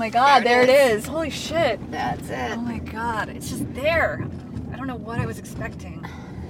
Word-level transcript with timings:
my 0.00 0.08
god, 0.08 0.44
there, 0.44 0.64
there 0.64 0.88
it 0.88 0.92
is. 0.96 1.06
Holy 1.06 1.28
shit. 1.28 1.78
That's 1.90 2.30
it. 2.30 2.52
Oh 2.52 2.56
my 2.62 2.78
god, 2.78 3.28
it's 3.28 3.50
just 3.50 3.70
there. 3.74 4.26
I 4.72 4.76
don't 4.76 4.86
know 4.86 4.96
what 4.96 5.18
I 5.18 5.26
was 5.26 5.38
expecting. 5.38 6.02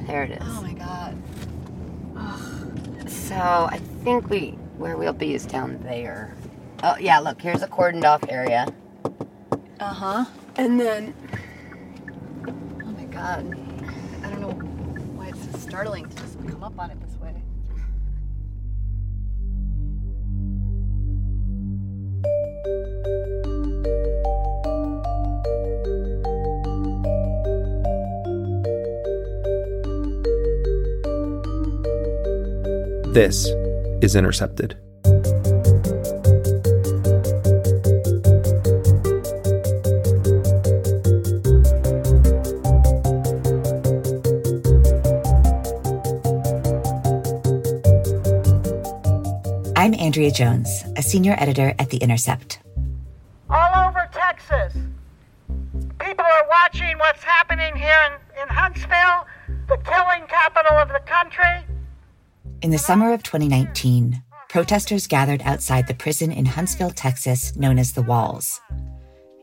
There 0.07 0.23
it 0.23 0.31
is. 0.31 0.39
Oh 0.43 0.63
my 0.63 0.73
god. 0.73 1.21
Ugh. 2.17 3.09
So 3.11 3.35
I 3.35 3.81
think 4.05 4.31
we 4.31 4.51
where 4.79 4.97
we'll 4.97 5.13
be 5.13 5.35
is 5.35 5.47
down 5.47 5.81
there. 5.83 6.33
Oh 6.85 6.97
yeah, 7.01 7.19
look, 7.19 7.43
here's 7.43 7.63
a 7.63 7.67
cordoned 7.67 8.05
off 8.05 8.23
area. 8.29 8.73
Uh-huh. 9.81 10.27
And 10.55 10.79
then 10.79 11.13
Oh 12.47 12.93
my 12.93 13.05
god. 13.07 13.41
I 14.23 14.31
don't 14.31 14.43
know 14.43 14.53
why 15.17 15.31
it's 15.31 15.51
so 15.51 15.59
startling 15.59 16.09
to 16.09 16.17
just 16.19 16.39
come 16.47 16.63
up 16.63 16.79
on 16.79 16.93
it 16.93 17.01
this 33.13 33.49
is 34.03 34.15
Intercepted. 34.15 34.77
I'm 49.77 49.95
Andrea 49.95 50.31
Jones, 50.31 50.85
a 50.97 51.03
senior 51.03 51.35
editor 51.39 51.75
at 51.81 51.91
The 51.91 51.97
Intercept. 51.99 52.61
All 53.49 53.89
over 53.89 54.09
Texas, 54.13 54.73
people 55.99 56.25
are 56.25 56.49
watching 56.49 56.97
what's 56.99 57.25
happening 57.25 57.75
here 57.75 57.99
in, 58.07 58.43
in 58.43 58.49
Huntsville, 58.49 59.27
the 59.67 59.79
killing 59.79 60.29
capital 60.29 60.77
of 60.77 60.89
the 60.89 61.01
country. 61.07 61.70
In 62.63 62.71
the 62.71 62.77
summer 62.77 63.15
of 63.15 63.23
2019, 63.23 64.23
protesters 64.51 65.07
gathered 65.07 65.41
outside 65.47 65.87
the 65.87 65.95
prison 65.95 66.31
in 66.31 66.45
Huntsville, 66.45 66.91
Texas, 66.91 67.57
known 67.57 67.79
as 67.79 67.93
the 67.93 68.03
Walls. 68.03 68.61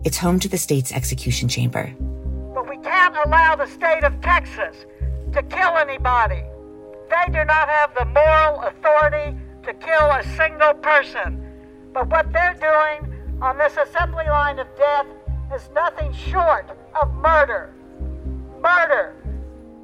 It's 0.06 0.18
home 0.18 0.40
to 0.40 0.48
the 0.48 0.60
state's 0.60 0.92
execution 0.92 1.48
chamber. 1.48 1.96
But 2.54 2.70
we 2.70 2.78
can't 2.78 3.18
allow 3.26 3.56
the 3.56 3.66
state 3.66 4.04
of 4.04 4.22
Texas 4.22 4.86
to 5.34 5.42
kill 5.42 5.78
anybody. 5.78 6.44
They 7.10 7.32
do 7.32 7.44
not 7.44 7.68
have 7.70 7.96
the 7.96 8.06
moral 8.06 8.62
authority 8.62 9.36
to 9.64 9.74
kill 9.74 10.12
a 10.12 10.24
single 10.36 10.76
person. 10.76 11.42
But 11.94 12.10
what 12.10 12.32
they're 12.32 12.54
doing 12.54 13.42
on 13.42 13.58
this 13.58 13.78
assembly 13.78 14.26
line 14.26 14.60
of 14.60 14.68
death 14.78 15.08
is 15.56 15.68
nothing 15.74 16.14
short 16.14 16.70
of 17.02 17.12
murder. 17.16 17.74
Murder. 18.62 19.17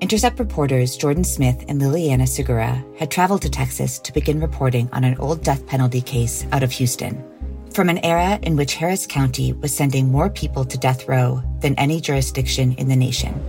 Intercept 0.04 0.38
reporters 0.38 0.98
Jordan 0.98 1.24
Smith 1.24 1.64
and 1.70 1.80
Liliana 1.80 2.28
Segura 2.28 2.84
had 3.00 3.10
traveled 3.10 3.42
to 3.44 3.50
Texas 3.50 4.00
to 4.00 4.12
begin 4.12 4.42
reporting 4.42 4.90
on 4.92 5.06
an 5.06 5.16
old 5.18 5.46
death 5.46 5.66
penalty 5.66 6.02
case 6.02 6.46
out 6.52 6.62
of 6.62 6.74
Houston. 6.74 7.24
From 7.72 7.88
an 7.88 8.00
era 8.00 8.38
in 8.44 8.58
which 8.58 8.74
Harris 8.74 9.08
County 9.08 9.54
was 9.54 9.74
sending 9.74 10.12
more 10.12 10.30
people 10.30 10.66
to 10.66 10.78
death 10.78 11.08
row 11.08 11.42
than 11.62 11.74
any 11.76 12.02
jurisdiction 12.02 12.74
in 12.74 12.90
the 12.90 12.98
nation. 12.98 13.42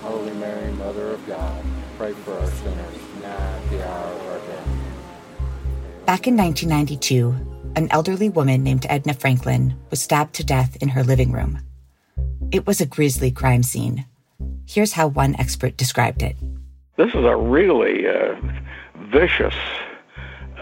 Holy 0.00 0.32
Mary, 0.34 0.70
Mother 0.74 1.14
of 1.14 1.26
God, 1.26 1.64
pray 1.98 2.12
for 2.12 2.32
our 2.32 2.46
sinners, 2.46 2.96
now 3.20 3.36
at 3.36 3.70
the 3.70 3.84
hour 3.84 4.12
of 4.12 4.26
our 4.28 4.38
death. 4.38 4.68
Back 6.06 6.28
in 6.28 6.36
1992, 6.36 7.34
an 7.74 7.88
elderly 7.90 8.28
woman 8.28 8.62
named 8.62 8.86
Edna 8.88 9.12
Franklin 9.12 9.74
was 9.90 10.00
stabbed 10.00 10.36
to 10.36 10.44
death 10.44 10.76
in 10.80 10.90
her 10.90 11.02
living 11.02 11.32
room. 11.32 11.58
It 12.52 12.64
was 12.64 12.80
a 12.80 12.86
grisly 12.86 13.32
crime 13.32 13.64
scene 13.64 14.06
Here's 14.66 14.92
how 14.92 15.08
one 15.08 15.36
expert 15.38 15.76
described 15.76 16.22
it. 16.22 16.36
This 16.96 17.08
is 17.08 17.24
a 17.24 17.36
really 17.36 18.06
uh, 18.06 18.34
vicious 19.10 19.54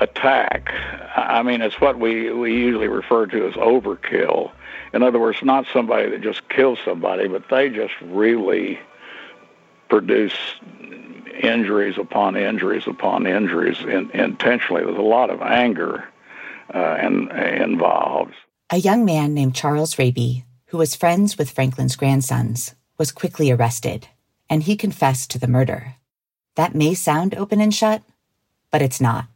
attack. 0.01 0.73
I 1.17 1.43
mean, 1.43 1.63
it's 1.63 1.81
what 1.81 1.99
we, 1.99 2.31
we 2.33 2.53
usually 2.53 2.89
refer 2.89 3.27
to 3.27 3.47
as 3.47 3.55
overkill. 3.55 4.53
In 4.93 5.03
other 5.03 5.19
words, 5.19 5.39
not 5.43 5.67
somebody 5.73 6.11
that 6.11 6.21
just 6.21 6.49
kills 6.49 6.79
somebody, 6.85 7.29
but 7.29 7.49
they 7.51 7.71
just 7.71 7.95
really 8.01 8.79
produce 9.89 10.35
injuries 11.43 11.99
upon 11.99 12.37
injuries 12.37 12.87
upon 12.87 13.27
injuries 13.27 13.81
in, 13.81 14.11
intentionally. 14.13 14.85
There's 14.85 14.99
a 14.99 15.03
lot 15.03 15.31
of 15.31 15.41
anger 15.43 16.05
uh, 16.73 16.97
in, 17.03 17.31
involved. 17.31 18.35
A 18.71 18.79
young 18.79 19.05
man 19.05 19.35
named 19.35 19.55
Charles 19.55 19.99
Raby, 19.99 20.45
who 20.67 20.79
was 20.79 20.95
friends 20.95 21.37
with 21.39 21.51
Franklin's 21.51 21.97
grandsons, 21.97 22.75
was 22.99 23.13
quickly 23.13 23.51
arrested, 23.51 24.09
and 24.49 24.63
he 24.63 24.77
confessed 24.77 25.31
to 25.31 25.39
the 25.39 25.49
murder. 25.49 25.97
That 26.57 26.75
may 26.75 26.95
sound 26.95 27.35
open 27.35 27.61
and 27.61 27.75
shut, 27.75 28.03
but 28.71 28.83
it's 28.83 29.01
not. 29.01 29.27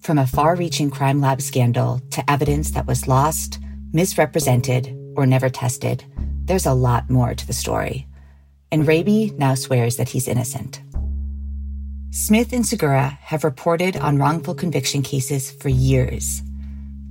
From 0.00 0.18
a 0.18 0.26
far 0.26 0.56
reaching 0.56 0.90
crime 0.90 1.20
lab 1.20 1.40
scandal 1.40 2.00
to 2.10 2.28
evidence 2.28 2.72
that 2.72 2.86
was 2.86 3.06
lost, 3.06 3.60
misrepresented, 3.92 4.96
or 5.16 5.26
never 5.26 5.48
tested, 5.48 6.04
there's 6.44 6.66
a 6.66 6.74
lot 6.74 7.08
more 7.08 7.34
to 7.34 7.46
the 7.46 7.52
story. 7.52 8.08
And 8.72 8.86
Raby 8.86 9.32
now 9.36 9.54
swears 9.54 9.96
that 9.98 10.08
he's 10.08 10.26
innocent. 10.26 10.82
Smith 12.10 12.52
and 12.52 12.66
Segura 12.66 13.18
have 13.22 13.44
reported 13.44 13.96
on 13.96 14.18
wrongful 14.18 14.54
conviction 14.54 15.02
cases 15.02 15.50
for 15.50 15.68
years 15.68 16.42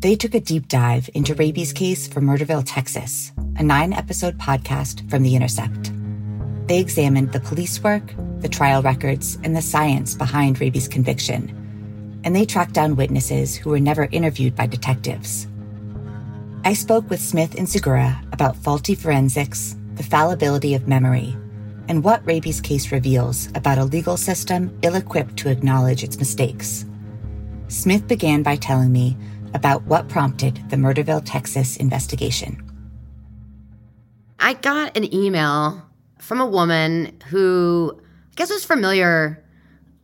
they 0.01 0.15
took 0.15 0.33
a 0.33 0.39
deep 0.39 0.67
dive 0.67 1.11
into 1.13 1.35
Raby's 1.35 1.71
case 1.71 2.07
for 2.07 2.21
Murderville, 2.21 2.63
Texas, 2.65 3.31
a 3.57 3.63
nine 3.63 3.93
episode 3.93 4.35
podcast 4.39 5.07
from 5.11 5.21
The 5.21 5.35
Intercept. 5.35 5.91
They 6.67 6.79
examined 6.79 7.31
the 7.31 7.39
police 7.39 7.83
work, 7.83 8.15
the 8.39 8.49
trial 8.49 8.81
records, 8.81 9.37
and 9.43 9.55
the 9.55 9.61
science 9.61 10.15
behind 10.15 10.59
Raby's 10.59 10.87
conviction. 10.87 12.19
And 12.23 12.35
they 12.35 12.47
tracked 12.47 12.73
down 12.73 12.95
witnesses 12.95 13.55
who 13.55 13.69
were 13.69 13.79
never 13.79 14.09
interviewed 14.11 14.55
by 14.55 14.65
detectives. 14.65 15.47
I 16.65 16.73
spoke 16.73 17.07
with 17.07 17.21
Smith 17.21 17.53
and 17.53 17.69
Segura 17.69 18.23
about 18.31 18.55
faulty 18.55 18.95
forensics, 18.95 19.75
the 19.93 20.03
fallibility 20.03 20.73
of 20.73 20.87
memory, 20.87 21.35
and 21.87 22.03
what 22.03 22.25
Raby's 22.25 22.59
case 22.59 22.91
reveals 22.91 23.49
about 23.53 23.77
a 23.77 23.85
legal 23.85 24.17
system 24.17 24.75
ill 24.81 24.95
equipped 24.95 25.37
to 25.37 25.49
acknowledge 25.49 26.03
its 26.03 26.17
mistakes. 26.17 26.85
Smith 27.67 28.07
began 28.07 28.41
by 28.41 28.55
telling 28.55 28.91
me 28.91 29.15
about 29.53 29.83
what 29.83 30.07
prompted 30.09 30.69
the 30.69 30.75
Murderville, 30.75 31.23
Texas 31.25 31.77
investigation. 31.77 32.63
I 34.39 34.53
got 34.53 34.97
an 34.97 35.13
email 35.13 35.85
from 36.19 36.41
a 36.41 36.45
woman 36.45 37.17
who 37.27 37.99
I 38.31 38.35
guess 38.35 38.49
was 38.49 38.65
familiar 38.65 39.43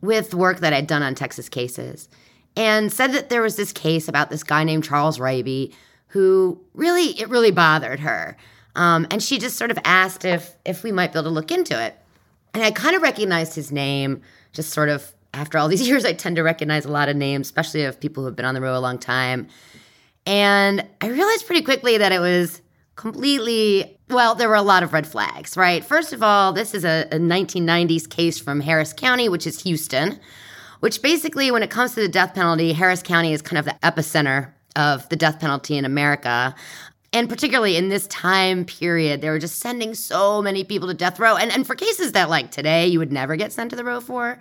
with 0.00 0.34
work 0.34 0.60
that 0.60 0.72
I'd 0.72 0.86
done 0.86 1.02
on 1.02 1.14
Texas 1.14 1.48
cases 1.48 2.08
and 2.56 2.92
said 2.92 3.12
that 3.12 3.30
there 3.30 3.42
was 3.42 3.56
this 3.56 3.72
case 3.72 4.08
about 4.08 4.30
this 4.30 4.44
guy 4.44 4.64
named 4.64 4.84
Charles 4.84 5.18
Raby 5.18 5.74
who 6.08 6.60
really 6.74 7.18
it 7.20 7.28
really 7.28 7.50
bothered 7.50 8.00
her. 8.00 8.36
Um, 8.76 9.06
and 9.10 9.22
she 9.22 9.38
just 9.38 9.56
sort 9.56 9.70
of 9.70 9.78
asked 9.84 10.24
if 10.24 10.54
if 10.64 10.82
we 10.82 10.92
might 10.92 11.12
be 11.12 11.18
able 11.18 11.30
to 11.30 11.34
look 11.34 11.50
into 11.50 11.80
it. 11.80 11.96
And 12.54 12.62
I 12.62 12.70
kind 12.70 12.96
of 12.96 13.02
recognized 13.02 13.54
his 13.54 13.70
name, 13.70 14.22
just 14.52 14.70
sort 14.70 14.88
of 14.88 15.12
after 15.38 15.58
all 15.58 15.68
these 15.68 15.86
years, 15.88 16.04
I 16.04 16.12
tend 16.12 16.36
to 16.36 16.42
recognize 16.42 16.84
a 16.84 16.92
lot 16.92 17.08
of 17.08 17.16
names, 17.16 17.46
especially 17.46 17.84
of 17.84 17.98
people 18.00 18.22
who 18.22 18.26
have 18.26 18.36
been 18.36 18.44
on 18.44 18.54
the 18.54 18.60
road 18.60 18.76
a 18.76 18.80
long 18.80 18.98
time. 18.98 19.48
And 20.26 20.86
I 21.00 21.08
realized 21.08 21.46
pretty 21.46 21.62
quickly 21.62 21.98
that 21.98 22.12
it 22.12 22.20
was 22.20 22.60
completely 22.96 23.98
well, 24.10 24.34
there 24.34 24.48
were 24.48 24.54
a 24.54 24.62
lot 24.62 24.82
of 24.82 24.92
red 24.92 25.06
flags, 25.06 25.56
right? 25.56 25.84
First 25.84 26.12
of 26.12 26.22
all, 26.22 26.52
this 26.52 26.74
is 26.74 26.84
a, 26.84 27.06
a 27.12 27.18
1990s 27.18 28.08
case 28.08 28.38
from 28.38 28.60
Harris 28.60 28.92
County, 28.92 29.28
which 29.28 29.46
is 29.46 29.62
Houston, 29.62 30.18
which 30.80 31.02
basically, 31.02 31.50
when 31.50 31.62
it 31.62 31.70
comes 31.70 31.94
to 31.94 32.00
the 32.00 32.08
death 32.08 32.34
penalty, 32.34 32.72
Harris 32.72 33.02
County 33.02 33.32
is 33.32 33.42
kind 33.42 33.58
of 33.58 33.66
the 33.66 33.76
epicenter 33.82 34.52
of 34.76 35.08
the 35.10 35.16
death 35.16 35.40
penalty 35.40 35.76
in 35.76 35.84
America. 35.84 36.54
And 37.12 37.28
particularly 37.28 37.76
in 37.76 37.88
this 37.88 38.06
time 38.06 38.64
period, 38.64 39.20
they 39.20 39.30
were 39.30 39.38
just 39.38 39.60
sending 39.60 39.94
so 39.94 40.42
many 40.42 40.64
people 40.64 40.88
to 40.88 40.94
death 40.94 41.18
row. 41.18 41.36
And, 41.36 41.50
and 41.50 41.66
for 41.66 41.74
cases 41.74 42.12
that, 42.12 42.30
like 42.30 42.50
today, 42.50 42.86
you 42.86 42.98
would 42.98 43.12
never 43.12 43.36
get 43.36 43.52
sent 43.52 43.70
to 43.70 43.76
the 43.76 43.84
row 43.84 44.00
for. 44.00 44.38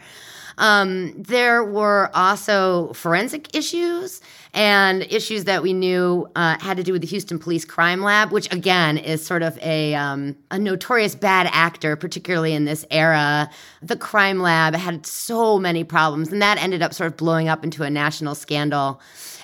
Um, 0.58 1.14
there 1.16 1.64
were 1.64 2.10
also 2.14 2.92
forensic 2.94 3.56
issues 3.56 4.22
and 4.54 5.04
issues 5.04 5.44
that 5.44 5.62
we 5.62 5.72
knew 5.72 6.28
uh, 6.36 6.58
had 6.60 6.78
to 6.78 6.84
do 6.84 6.92
with 6.92 7.02
the 7.02 7.08
Houston 7.08 7.38
Police 7.38 7.64
Crime 7.64 8.02
Lab, 8.02 8.32
which 8.32 8.52
again 8.52 8.98
is 8.98 9.24
sort 9.24 9.44
of 9.44 9.58
a 9.62 9.94
um, 9.94 10.36
a 10.50 10.58
notorious 10.58 11.14
bad 11.14 11.48
actor, 11.52 11.96
particularly 11.96 12.54
in 12.54 12.66
this 12.66 12.86
era. 12.90 13.50
The 13.84 13.96
crime 13.96 14.40
lab 14.40 14.74
had 14.74 15.06
so 15.06 15.60
many 15.60 15.84
problems, 15.84 16.32
and 16.32 16.42
that 16.42 16.58
ended 16.58 16.82
up 16.82 16.94
sort 16.94 17.12
of 17.12 17.18
blowing 17.18 17.48
up 17.48 17.64
into 17.64 17.84
a 17.84 17.90
national 17.90 18.34
scandal. 18.34 19.00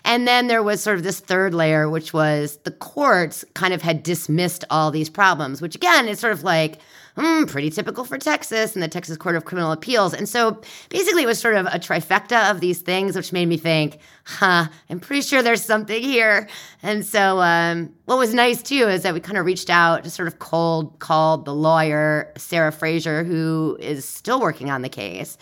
And 0.06 0.28
then 0.28 0.48
there 0.48 0.64
was 0.64 0.82
sort 0.82 0.98
of 0.98 1.04
this 1.04 1.20
third 1.20 1.54
layer, 1.54 1.90
which 1.90 2.14
was 2.14 2.58
the 2.64 2.72
courts 2.72 3.46
kind 3.54 3.74
of 3.74 3.82
had 3.82 4.04
dismissed 4.04 4.66
all 4.70 4.92
these 4.92 5.10
problems, 5.10 5.62
which 5.62 5.76
again 5.76 6.08
is 6.08 6.20
sort 6.20 6.34
of 6.34 6.44
like, 6.44 6.80
hmm, 7.16 7.46
pretty 7.46 7.70
typical 7.70 8.04
for 8.06 8.18
Texas 8.18 8.74
and 8.74 8.82
the 8.82 8.88
Texas 8.88 9.18
Court 9.18 9.36
of 9.36 9.46
Criminal 9.46 9.72
Appeals. 9.72 10.14
And 10.14 10.28
so 10.28 10.62
basically 10.90 11.24
it 11.24 11.28
was 11.28 11.40
sort 11.40 11.56
of 11.56 11.66
a 11.68 11.80
trifecta 11.80 12.50
of 12.50 12.60
these 12.60 12.82
things, 12.82 13.16
which 13.16 13.32
made 13.32 13.48
me 13.48 13.58
think, 13.58 14.00
huh, 14.26 14.68
I'm 14.90 15.00
pretty 15.00 15.22
sure 15.22 15.44
there's 15.44 15.64
something 15.64 16.02
here. 16.02 16.48
And 16.82 17.06
so 17.06 17.40
um, 17.40 17.94
what 18.06 18.18
was 18.18 18.34
nice 18.34 18.62
too 18.62 18.88
is 18.88 19.04
that 19.04 19.14
we 19.14 19.20
kind 19.20 19.38
of 19.38 19.46
reached 19.46 19.70
out, 19.70 20.04
just 20.04 20.16
sort 20.16 20.28
of 20.28 20.40
cold 20.40 20.98
called 21.00 21.46
the 21.46 21.54
lawyer, 21.54 22.34
Sarah 22.38 22.72
Fraser, 22.72 23.24
who 23.24 23.78
is 23.80 24.06
still 24.06 24.42
working 24.42 24.70
on 24.72 24.82
the 24.82 24.90
case. 24.90 25.38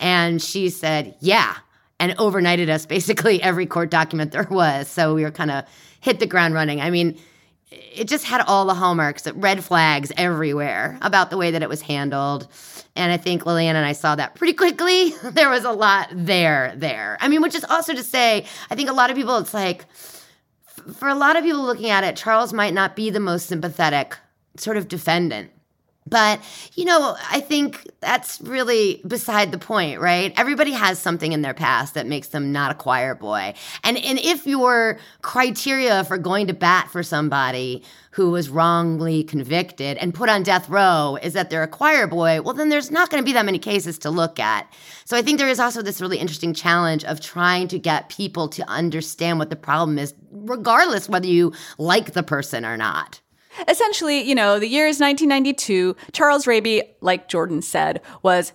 And 0.00 0.42
she 0.42 0.70
said, 0.70 1.14
yeah, 1.20 1.56
and 2.00 2.16
overnighted 2.18 2.68
us 2.68 2.84
basically 2.86 3.40
every 3.40 3.66
court 3.66 3.90
document 3.90 4.32
there 4.32 4.48
was. 4.50 4.88
So 4.88 5.14
we 5.14 5.22
were 5.22 5.30
kind 5.30 5.52
of 5.52 5.64
hit 6.00 6.18
the 6.18 6.26
ground 6.26 6.54
running. 6.54 6.80
I 6.80 6.90
mean, 6.90 7.16
it 7.94 8.08
just 8.08 8.24
had 8.24 8.40
all 8.42 8.64
the 8.64 8.74
hallmarks, 8.74 9.26
red 9.32 9.64
flags 9.64 10.12
everywhere 10.16 10.98
about 11.02 11.30
the 11.30 11.36
way 11.36 11.50
that 11.50 11.62
it 11.62 11.68
was 11.68 11.82
handled. 11.82 12.48
And 12.94 13.12
I 13.12 13.16
think 13.16 13.46
Lillian 13.46 13.76
and 13.76 13.86
I 13.86 13.92
saw 13.92 14.14
that 14.16 14.34
pretty 14.34 14.52
quickly. 14.52 15.10
there 15.24 15.48
was 15.48 15.64
a 15.64 15.72
lot 15.72 16.08
there, 16.12 16.74
there. 16.76 17.16
I 17.20 17.28
mean, 17.28 17.42
which 17.42 17.54
is 17.54 17.64
also 17.64 17.94
to 17.94 18.02
say, 18.02 18.44
I 18.70 18.74
think 18.74 18.90
a 18.90 18.94
lot 18.94 19.10
of 19.10 19.16
people, 19.16 19.36
it's 19.38 19.54
like, 19.54 19.86
for 20.94 21.08
a 21.08 21.14
lot 21.14 21.36
of 21.36 21.44
people 21.44 21.62
looking 21.62 21.90
at 21.90 22.04
it, 22.04 22.16
Charles 22.16 22.52
might 22.52 22.74
not 22.74 22.96
be 22.96 23.10
the 23.10 23.20
most 23.20 23.46
sympathetic 23.46 24.16
sort 24.56 24.76
of 24.76 24.88
defendant. 24.88 25.50
But, 26.06 26.40
you 26.74 26.84
know, 26.84 27.16
I 27.30 27.40
think 27.40 27.88
that's 28.00 28.40
really 28.40 29.00
beside 29.06 29.52
the 29.52 29.58
point, 29.58 30.00
right? 30.00 30.32
Everybody 30.36 30.72
has 30.72 30.98
something 30.98 31.32
in 31.32 31.42
their 31.42 31.54
past 31.54 31.94
that 31.94 32.06
makes 32.06 32.28
them 32.28 32.50
not 32.50 32.72
a 32.72 32.74
choir 32.74 33.14
boy. 33.14 33.54
And 33.84 33.96
and 33.96 34.18
if 34.18 34.46
your 34.46 34.98
criteria 35.22 36.02
for 36.04 36.18
going 36.18 36.48
to 36.48 36.54
bat 36.54 36.90
for 36.90 37.02
somebody 37.02 37.84
who 38.10 38.30
was 38.30 38.50
wrongly 38.50 39.24
convicted 39.24 39.96
and 39.98 40.12
put 40.12 40.28
on 40.28 40.42
death 40.42 40.68
row 40.68 41.16
is 41.22 41.32
that 41.32 41.48
they're 41.48 41.62
a 41.62 41.68
choir 41.68 42.06
boy, 42.08 42.42
well 42.42 42.54
then 42.54 42.68
there's 42.68 42.90
not 42.90 43.08
going 43.08 43.22
to 43.22 43.24
be 43.24 43.32
that 43.32 43.46
many 43.46 43.58
cases 43.58 43.96
to 44.00 44.10
look 44.10 44.38
at. 44.40 44.70
So 45.04 45.16
I 45.16 45.22
think 45.22 45.38
there 45.38 45.48
is 45.48 45.60
also 45.60 45.82
this 45.82 46.00
really 46.00 46.18
interesting 46.18 46.52
challenge 46.52 47.04
of 47.04 47.20
trying 47.20 47.68
to 47.68 47.78
get 47.78 48.10
people 48.10 48.48
to 48.48 48.68
understand 48.68 49.38
what 49.38 49.50
the 49.50 49.56
problem 49.56 49.98
is 49.98 50.14
regardless 50.30 51.08
whether 51.08 51.26
you 51.26 51.54
like 51.78 52.12
the 52.12 52.22
person 52.24 52.66
or 52.66 52.76
not. 52.76 53.21
Essentially, 53.68 54.20
you 54.20 54.34
know, 54.34 54.58
the 54.58 54.68
year 54.68 54.86
is 54.86 55.00
1992. 55.00 55.96
Charles 56.12 56.46
Raby, 56.46 56.82
like 57.00 57.28
Jordan 57.28 57.62
said, 57.62 58.00
was 58.22 58.52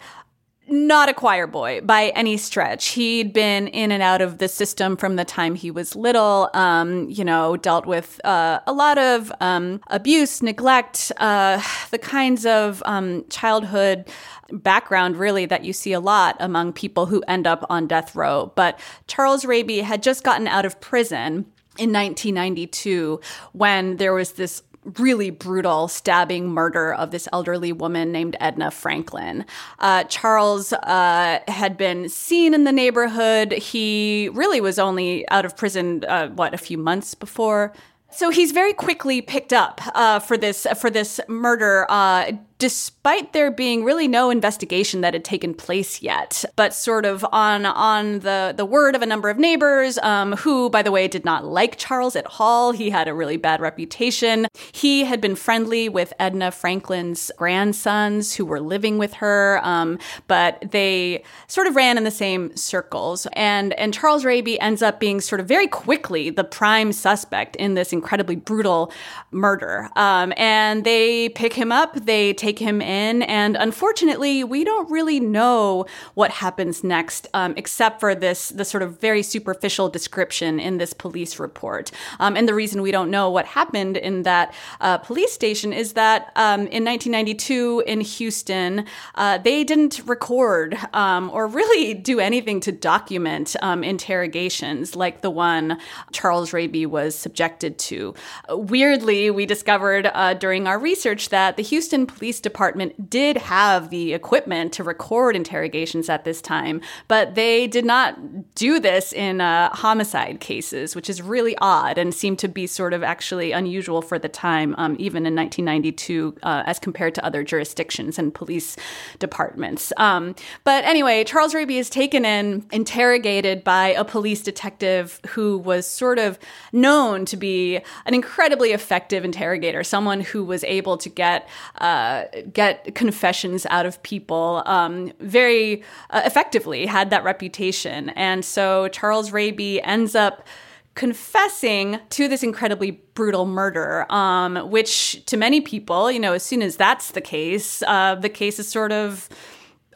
not 0.69 1.07
a 1.07 1.13
choir 1.13 1.47
boy 1.47 1.81
by 1.81 2.09
any 2.09 2.37
stretch. 2.37 2.89
He'd 2.89 3.31
been 3.31 3.67
in 3.67 3.91
and 3.91 4.03
out 4.03 4.21
of 4.21 4.37
the 4.37 4.47
system 4.47 4.97
from 4.97 5.15
the 5.15 5.23
time 5.23 5.55
he 5.55 5.71
was 5.71 5.95
little, 5.95 6.49
um, 6.53 7.09
you 7.09 7.23
know, 7.23 7.55
dealt 7.57 7.85
with 7.85 8.19
uh, 8.25 8.59
a 8.67 8.73
lot 8.73 8.97
of 8.97 9.31
um, 9.39 9.79
abuse, 9.87 10.41
neglect, 10.41 11.11
uh, 11.17 11.61
the 11.91 11.97
kinds 11.97 12.45
of 12.45 12.83
um, 12.85 13.25
childhood 13.29 14.09
background 14.51 15.17
really 15.17 15.45
that 15.45 15.63
you 15.63 15.73
see 15.73 15.93
a 15.93 15.99
lot 15.99 16.35
among 16.39 16.73
people 16.73 17.05
who 17.05 17.21
end 17.27 17.47
up 17.47 17.65
on 17.69 17.87
death 17.87 18.15
row. 18.15 18.51
But 18.55 18.79
Charles 19.07 19.45
Raby 19.45 19.79
had 19.79 20.03
just 20.03 20.23
gotten 20.23 20.47
out 20.47 20.65
of 20.65 20.79
prison 20.81 21.45
in 21.77 21.93
1992 21.93 23.19
when 23.53 23.97
there 23.97 24.13
was 24.13 24.33
this 24.33 24.63
really 24.97 25.29
brutal 25.29 25.87
stabbing 25.87 26.49
murder 26.49 26.93
of 26.93 27.11
this 27.11 27.27
elderly 27.33 27.71
woman 27.71 28.11
named 28.11 28.35
Edna 28.39 28.71
Franklin. 28.71 29.45
Uh, 29.79 30.03
Charles 30.05 30.73
uh, 30.73 31.39
had 31.47 31.77
been 31.77 32.09
seen 32.09 32.53
in 32.53 32.63
the 32.63 32.71
neighborhood. 32.71 33.51
He 33.51 34.29
really 34.33 34.61
was 34.61 34.79
only 34.79 35.27
out 35.29 35.45
of 35.45 35.57
prison, 35.57 36.05
uh, 36.07 36.29
what, 36.29 36.53
a 36.53 36.57
few 36.57 36.77
months 36.77 37.15
before 37.15 37.73
so 38.09 38.29
he's 38.29 38.51
very 38.51 38.73
quickly 38.73 39.21
picked 39.21 39.53
up 39.53 39.81
uh, 39.93 40.19
for 40.19 40.37
this 40.37 40.65
for 40.79 40.89
this 40.89 41.19
murder, 41.27 41.85
uh, 41.89 42.31
despite 42.59 43.33
there 43.33 43.51
being 43.51 43.83
really 43.83 44.07
no 44.07 44.29
investigation 44.29 45.01
that 45.01 45.13
had 45.13 45.23
taken 45.23 45.53
place 45.53 46.01
yet. 46.01 46.43
But 46.55 46.73
sort 46.73 47.05
of 47.05 47.25
on 47.31 47.65
on 47.65 48.19
the 48.19 48.53
the 48.55 48.65
word 48.65 48.95
of 48.95 49.01
a 49.01 49.05
number 49.05 49.29
of 49.29 49.37
neighbors, 49.37 49.97
um, 49.99 50.33
who, 50.37 50.69
by 50.69 50.81
the 50.81 50.91
way, 50.91 51.07
did 51.07 51.25
not 51.25 51.45
like 51.45 51.77
Charles 51.77 52.15
at 52.15 52.25
all. 52.39 52.71
He 52.71 52.89
had 52.89 53.07
a 53.07 53.13
really 53.13 53.37
bad 53.37 53.61
reputation. 53.61 54.47
He 54.71 55.03
had 55.03 55.21
been 55.21 55.35
friendly 55.35 55.89
with 55.89 56.13
Edna 56.19 56.51
Franklin's 56.51 57.31
grandsons 57.37 58.35
who 58.35 58.45
were 58.45 58.59
living 58.59 58.97
with 58.97 59.13
her, 59.15 59.59
um, 59.63 59.99
but 60.27 60.63
they 60.71 61.23
sort 61.47 61.67
of 61.67 61.75
ran 61.75 61.97
in 61.97 62.03
the 62.03 62.11
same 62.11 62.55
circles. 62.55 63.27
And 63.33 63.73
and 63.73 63.93
Charles 63.93 64.25
Raby 64.25 64.59
ends 64.59 64.81
up 64.81 64.99
being 64.99 65.21
sort 65.21 65.41
of 65.41 65.47
very 65.47 65.67
quickly 65.67 66.29
the 66.29 66.43
prime 66.43 66.91
suspect 66.91 67.55
in 67.57 67.75
this 67.75 67.93
incredibly 67.93 68.35
brutal 68.35 68.91
murder. 69.31 69.89
Um, 69.95 70.33
and 70.37 70.83
they 70.83 71.29
pick 71.29 71.53
him 71.53 71.71
up. 71.71 71.93
They 71.93 72.33
take 72.33 72.46
take 72.47 72.59
him 72.59 72.81
in. 72.81 73.23
And 73.23 73.57
unfortunately, 73.57 74.43
we 74.43 74.63
don't 74.63 74.89
really 74.89 75.19
know 75.19 75.85
what 76.13 76.31
happens 76.31 76.81
next, 76.81 77.27
um, 77.33 77.53
except 77.57 77.99
for 77.99 78.15
this 78.15 78.49
the 78.49 78.63
sort 78.63 78.83
of 78.83 78.99
very 79.01 79.21
superficial 79.21 79.89
description 79.89 80.59
in 80.59 80.77
this 80.77 80.93
police 80.93 81.39
report. 81.39 81.91
Um, 82.19 82.37
and 82.37 82.47
the 82.47 82.53
reason 82.53 82.81
we 82.81 82.91
don't 82.91 83.11
know 83.11 83.29
what 83.29 83.45
happened 83.45 83.97
in 83.97 84.23
that 84.23 84.53
uh, 84.79 84.97
police 84.99 85.33
station 85.33 85.73
is 85.73 85.93
that 85.93 86.31
um, 86.37 86.61
in 86.77 86.85
1992 86.85 87.83
in 87.85 87.99
Houston, 88.01 88.85
uh, 89.15 89.37
they 89.39 89.65
didn't 89.65 90.01
record 90.05 90.77
um, 90.93 91.29
or 91.31 91.47
really 91.47 91.93
do 91.93 92.19
anything 92.21 92.61
to 92.61 92.71
document 92.71 93.57
um, 93.61 93.83
interrogations 93.83 94.95
like 94.95 95.19
the 95.21 95.29
one 95.29 95.77
Charles 96.13 96.53
Raby 96.53 96.85
was 96.85 97.13
subjected 97.13 97.77
to. 97.89 98.13
weirdly, 98.49 99.31
we 99.31 99.45
discovered 99.45 100.09
uh, 100.13 100.33
during 100.33 100.65
our 100.67 100.79
research 100.79 101.29
that 101.29 101.57
the 101.57 101.63
Houston 101.63 102.05
Police 102.05 102.36
police 102.37 102.41
department 102.41 103.09
did 103.09 103.37
have 103.37 103.89
the 103.89 104.13
equipment 104.13 104.71
to 104.73 104.83
record 104.83 105.35
interrogations 105.35 106.09
at 106.09 106.23
this 106.23 106.41
time, 106.41 106.81
but 107.07 107.35
they 107.35 107.67
did 107.67 107.85
not 107.85 108.15
do 108.53 108.79
this 108.79 109.11
in 109.13 109.41
uh, 109.41 109.69
homicide 109.73 110.39
cases, 110.39 110.95
which 110.95 111.09
is 111.09 111.21
really 111.21 111.55
odd 111.59 111.97
and 111.97 112.13
seemed 112.13 112.37
to 112.37 112.47
be 112.47 112.67
sort 112.67 112.93
of 112.93 113.01
actually 113.01 113.51
unusual 113.53 114.01
for 114.01 114.19
the 114.19 114.29
time, 114.29 114.75
um, 114.77 114.95
even 114.99 115.25
in 115.25 115.35
1992, 115.35 116.35
uh, 116.43 116.63
as 116.65 116.79
compared 116.79 117.15
to 117.15 117.25
other 117.25 117.43
jurisdictions 117.43 118.19
and 118.19 118.33
police 118.33 118.77
departments. 119.19 119.91
Um, 119.97 120.35
but 120.63 120.83
anyway, 120.85 121.23
Charles 121.23 121.55
Raby 121.55 121.77
is 121.79 121.89
taken 121.89 122.23
in, 122.23 122.65
interrogated 122.71 123.63
by 123.63 123.87
a 123.97 124.03
police 124.03 124.43
detective 124.43 125.19
who 125.29 125.57
was 125.57 125.87
sort 125.87 126.19
of 126.19 126.37
known 126.71 127.25
to 127.25 127.37
be 127.37 127.79
an 128.05 128.13
incredibly 128.13 128.73
effective 128.73 129.25
interrogator, 129.25 129.83
someone 129.83 130.21
who 130.21 130.43
was 130.43 130.63
able 130.65 130.97
to 130.97 131.09
get 131.09 131.47
uh, 131.79 132.26
get 132.53 132.95
confessions 132.95 133.65
out 133.69 133.85
of 133.85 134.01
people 134.03 134.63
um, 134.65 135.11
very 135.19 135.83
uh, 136.09 136.21
effectively, 136.25 136.85
had 136.85 137.09
that 137.09 137.23
reputation. 137.23 138.09
And 138.09 138.43
so 138.43 138.87
Charles 138.89 139.31
Raby 139.31 139.81
ends 139.81 140.15
up 140.15 140.47
confessing 140.95 141.99
to 142.09 142.27
this 142.27 142.41
incredibly 142.41 142.91
brutal 143.13 143.45
murder, 143.45 144.11
um, 144.11 144.69
which 144.71 145.23
to 145.27 145.37
many 145.37 145.61
people, 145.61 146.11
you 146.11 146.19
know, 146.19 146.33
as 146.33 146.41
soon 146.41 146.63
as 146.63 146.75
that's 146.75 147.11
the 147.11 147.21
case, 147.21 147.83
uh, 147.83 148.15
the 148.15 148.29
case 148.29 148.57
is 148.57 148.67
sort 148.67 148.91
of 148.91 149.29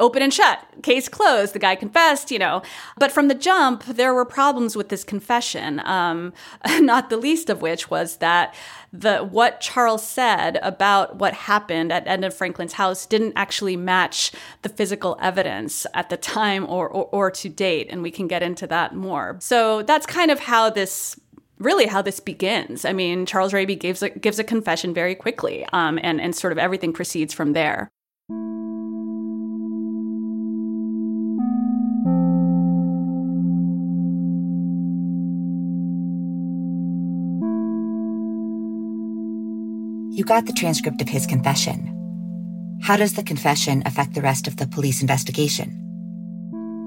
open 0.02 0.22
and 0.22 0.34
shut, 0.34 0.60
case 0.82 1.08
closed. 1.08 1.54
The 1.54 1.60
guy 1.60 1.76
confessed, 1.76 2.32
you 2.32 2.40
know. 2.40 2.62
But 2.98 3.12
from 3.12 3.30
the 3.30 3.36
jump, 3.36 3.86
there 3.86 4.14
were 4.14 4.26
problems 4.26 4.76
with 4.76 4.90
this 4.90 5.06
confession, 5.06 5.80
um, 5.86 6.34
not 6.80 7.10
the 7.10 7.18
least 7.18 7.50
of 7.50 7.62
which 7.62 7.90
was 7.90 8.18
that 8.18 8.54
the 8.92 9.20
what 9.20 9.62
Charles 9.62 10.06
said 10.06 10.60
about 10.62 11.16
what 11.16 11.34
happened 11.34 11.94
at 11.94 12.08
Edna 12.08 12.30
Franklin's 12.32 12.74
house 12.74 13.06
didn't 13.06 13.34
actually 13.38 13.78
match 13.78 14.34
the 14.64 14.70
physical 14.70 15.18
evidence 15.22 15.86
at 15.94 16.10
the 16.10 16.18
time 16.18 16.66
or, 16.66 16.90
or, 16.90 17.06
or 17.12 17.32
to 17.32 17.48
date, 17.48 17.88
and 17.90 18.02
we 18.02 18.12
can 18.12 18.28
get 18.28 18.44
into 18.44 18.68
that 18.68 18.94
more. 18.94 19.38
So 19.40 19.84
that's 19.84 20.06
kind 20.06 20.32
of 20.32 20.42
how 20.42 20.70
this 20.70 21.18
really 21.60 21.86
how 21.86 22.02
this 22.02 22.20
begins. 22.20 22.86
I 22.86 22.92
mean, 22.92 23.26
Charles 23.26 23.54
Raby 23.54 23.76
gives 23.76 24.02
a, 24.02 24.10
gives 24.10 24.40
a 24.40 24.44
confession 24.44 24.94
very 24.94 25.16
quickly, 25.16 25.66
um, 25.72 26.00
and 26.02 26.20
and 26.20 26.36
sort 26.36 26.52
of 26.52 26.58
everything 26.58 26.92
proceeds 26.92 27.34
from 27.34 27.54
there. 27.54 27.92
You 40.22 40.26
got 40.26 40.46
the 40.46 40.54
transcript 40.54 41.02
of 41.02 41.10
his 41.10 41.26
confession. 41.26 42.78
How 42.84 42.96
does 42.96 43.16
the 43.16 43.24
confession 43.24 43.82
affect 43.88 44.14
the 44.14 44.22
rest 44.22 44.48
of 44.48 44.58
the 44.58 44.68
police 44.68 45.02
investigation? 45.02 45.72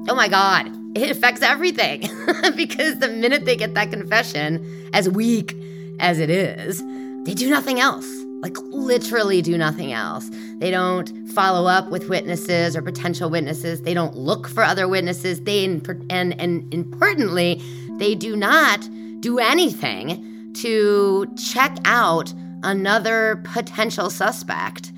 Oh 0.08 0.14
my 0.14 0.28
God, 0.28 0.70
it 0.96 1.10
affects 1.10 1.42
everything. 1.42 2.02
because 2.56 3.00
the 3.00 3.08
minute 3.08 3.44
they 3.44 3.56
get 3.56 3.74
that 3.74 3.90
confession, 3.90 4.64
as 4.92 5.10
weak 5.10 5.52
as 5.98 6.20
it 6.20 6.30
is, 6.30 6.80
they 7.24 7.34
do 7.34 7.50
nothing 7.50 7.80
else. 7.80 8.06
Like, 8.40 8.56
literally, 8.70 9.42
do 9.42 9.58
nothing 9.58 9.92
else. 9.92 10.30
They 10.58 10.70
don't 10.70 11.08
follow 11.30 11.66
up 11.66 11.90
with 11.90 12.08
witnesses 12.08 12.76
or 12.76 12.82
potential 12.82 13.30
witnesses. 13.30 13.82
They 13.82 13.94
don't 13.94 14.14
look 14.14 14.46
for 14.46 14.62
other 14.62 14.86
witnesses. 14.86 15.40
They, 15.40 15.64
and, 15.64 16.40
and 16.40 16.72
importantly, 16.72 17.60
they 17.98 18.14
do 18.14 18.36
not 18.36 18.88
do 19.18 19.40
anything 19.40 20.52
to 20.54 21.26
check 21.36 21.76
out 21.84 22.32
another 22.64 23.40
potential 23.44 24.10
suspect 24.10 24.92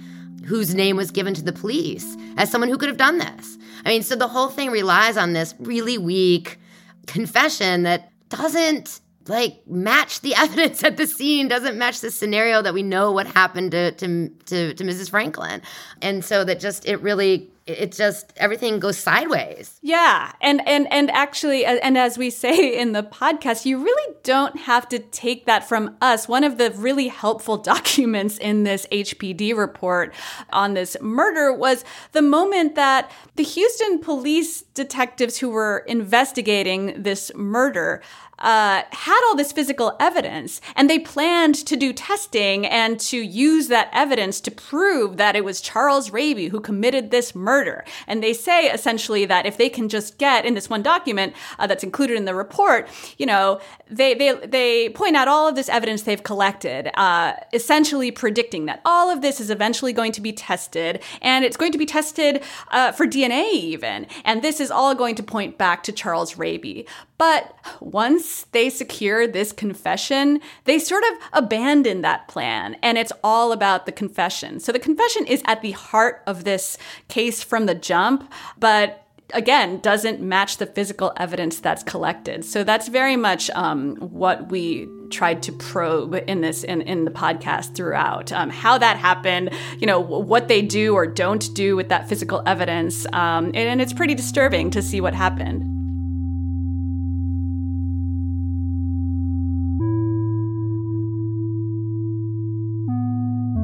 whose 0.46 0.74
name 0.74 0.96
was 0.96 1.10
given 1.10 1.34
to 1.34 1.42
the 1.42 1.52
police 1.52 2.16
as 2.36 2.50
someone 2.50 2.70
who 2.70 2.78
could 2.78 2.88
have 2.88 2.96
done 2.96 3.18
this. 3.18 3.58
I 3.84 3.90
mean, 3.90 4.02
so 4.02 4.16
the 4.16 4.28
whole 4.28 4.48
thing 4.48 4.70
relies 4.70 5.16
on 5.16 5.32
this 5.32 5.54
really 5.58 5.98
weak 5.98 6.58
confession 7.06 7.82
that 7.82 8.10
doesn't 8.28 9.00
like 9.28 9.66
match 9.66 10.20
the 10.20 10.34
evidence 10.36 10.82
at 10.84 10.96
the 10.96 11.06
scene 11.06 11.48
doesn't 11.48 11.76
match 11.76 12.00
the 12.00 12.10
scenario 12.10 12.62
that 12.62 12.74
we 12.74 12.82
know 12.82 13.12
what 13.12 13.26
happened 13.26 13.72
to 13.72 13.92
to 13.92 14.28
to, 14.46 14.74
to 14.74 14.84
Mrs. 14.84 15.10
Franklin, 15.10 15.62
and 16.00 16.24
so 16.24 16.44
that 16.44 16.60
just 16.60 16.86
it 16.86 17.00
really 17.02 17.50
it 17.66 17.92
just 17.92 18.32
everything 18.36 18.78
goes 18.78 18.96
sideways. 18.96 19.78
Yeah, 19.82 20.32
and 20.40 20.66
and 20.66 20.90
and 20.92 21.10
actually, 21.10 21.64
and 21.64 21.98
as 21.98 22.16
we 22.16 22.30
say 22.30 22.78
in 22.78 22.92
the 22.92 23.02
podcast, 23.02 23.64
you 23.64 23.82
really 23.82 24.14
don't 24.22 24.56
have 24.60 24.88
to 24.90 24.98
take 24.98 25.46
that 25.46 25.68
from 25.68 25.96
us. 26.00 26.28
One 26.28 26.44
of 26.44 26.58
the 26.58 26.70
really 26.72 27.08
helpful 27.08 27.56
documents 27.74 28.38
in 28.38 28.62
this 28.62 28.86
HPD 28.92 29.56
report 29.56 30.14
on 30.50 30.74
this 30.74 30.96
murder 31.00 31.52
was 31.52 31.84
the 32.12 32.22
moment 32.22 32.76
that 32.76 33.10
the 33.34 33.42
Houston 33.42 33.98
police 33.98 34.62
detectives 34.74 35.38
who 35.38 35.50
were 35.50 35.84
investigating 35.86 37.02
this 37.02 37.32
murder 37.34 38.02
uh, 38.38 38.82
had 38.90 39.20
all 39.26 39.36
this 39.36 39.52
physical 39.52 39.96
evidence 39.98 40.60
and 40.74 40.90
they 40.90 40.98
planned 40.98 41.54
to 41.54 41.76
do 41.76 41.92
testing 41.92 42.66
and 42.66 43.00
to 43.00 43.18
use 43.18 43.68
that 43.68 43.88
evidence 43.92 44.40
to 44.40 44.50
prove 44.50 45.16
that 45.16 45.36
it 45.36 45.44
was 45.44 45.60
Charles 45.60 46.10
Raby 46.10 46.48
who 46.48 46.60
committed 46.60 47.10
this 47.10 47.34
murder. 47.34 47.84
And 48.06 48.22
they 48.22 48.32
say 48.32 48.66
essentially 48.70 49.24
that 49.24 49.46
if 49.46 49.56
they 49.56 49.68
can 49.68 49.88
just 49.88 50.18
get 50.18 50.44
in 50.44 50.54
this 50.54 50.68
one 50.68 50.82
document 50.82 51.34
uh, 51.58 51.66
that's 51.66 51.84
included 51.84 52.16
in 52.16 52.24
the 52.24 52.34
report, 52.34 52.88
you 53.18 53.26
know, 53.26 53.60
they, 53.90 54.14
they, 54.14 54.34
they 54.46 54.88
point 54.90 55.16
out 55.16 55.28
all 55.28 55.48
of 55.48 55.54
this 55.54 55.68
evidence 55.68 56.02
they've 56.02 56.22
collected, 56.22 56.90
uh, 56.98 57.34
essentially 57.52 58.10
predicting 58.10 58.66
that 58.66 58.80
all 58.84 59.10
of 59.10 59.22
this 59.22 59.40
is 59.40 59.50
eventually 59.50 59.92
going 59.92 60.12
to 60.12 60.20
be 60.20 60.32
tested 60.32 61.02
and 61.22 61.44
it's 61.44 61.56
going 61.56 61.72
to 61.72 61.78
be 61.78 61.86
tested 61.86 62.42
uh, 62.70 62.92
for 62.92 63.06
DNA 63.06 63.52
even. 63.52 64.06
And 64.24 64.42
this 64.42 64.60
is 64.60 64.70
all 64.70 64.94
going 64.94 65.14
to 65.14 65.22
point 65.22 65.56
back 65.56 65.82
to 65.84 65.92
Charles 65.92 66.36
Raby. 66.36 66.86
But 67.18 67.54
once 67.80 68.44
they 68.52 68.68
secure 68.70 69.26
this 69.26 69.52
confession, 69.52 70.40
they 70.64 70.78
sort 70.78 71.02
of 71.04 71.18
abandon 71.32 72.02
that 72.02 72.28
plan 72.28 72.76
and 72.82 72.98
it's 72.98 73.12
all 73.24 73.52
about 73.52 73.86
the 73.86 73.92
confession. 73.92 74.60
So 74.60 74.72
the 74.72 74.78
confession 74.78 75.26
is 75.26 75.42
at 75.46 75.62
the 75.62 75.72
heart 75.72 76.22
of 76.26 76.44
this 76.44 76.76
case 77.08 77.42
from 77.42 77.66
the 77.66 77.74
jump, 77.74 78.30
but 78.58 79.02
again 79.34 79.80
doesn't 79.80 80.20
match 80.20 80.58
the 80.58 80.66
physical 80.66 81.12
evidence 81.16 81.58
that's 81.58 81.82
collected. 81.82 82.44
So 82.44 82.62
that's 82.62 82.88
very 82.88 83.16
much 83.16 83.50
um, 83.50 83.96
what 83.96 84.50
we 84.50 84.88
tried 85.10 85.42
to 85.44 85.52
probe 85.52 86.14
in 86.26 86.40
this 86.42 86.64
in, 86.64 86.82
in 86.82 87.04
the 87.04 87.10
podcast 87.10 87.74
throughout. 87.74 88.32
Um, 88.32 88.50
how 88.50 88.78
that 88.78 88.96
happened 88.96 89.50
you 89.78 89.86
know 89.86 90.00
what 90.00 90.48
they 90.48 90.62
do 90.62 90.94
or 90.94 91.06
don't 91.06 91.52
do 91.54 91.76
with 91.76 91.88
that 91.88 92.08
physical 92.08 92.42
evidence 92.46 93.06
um, 93.12 93.46
and, 93.46 93.56
and 93.56 93.80
it's 93.80 93.92
pretty 93.92 94.14
disturbing 94.14 94.70
to 94.70 94.82
see 94.82 95.00
what 95.00 95.14
happened 95.14 95.75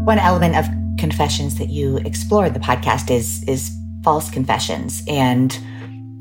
One 0.05 0.19
element 0.19 0.57
of 0.57 0.67
confessions 0.99 1.59
that 1.59 1.69
you 1.69 1.99
explore 1.99 2.47
in 2.47 2.53
the 2.55 2.59
podcast 2.59 3.09
is 3.09 3.45
is 3.45 3.71
false 4.03 4.29
confessions. 4.31 5.01
And 5.07 5.57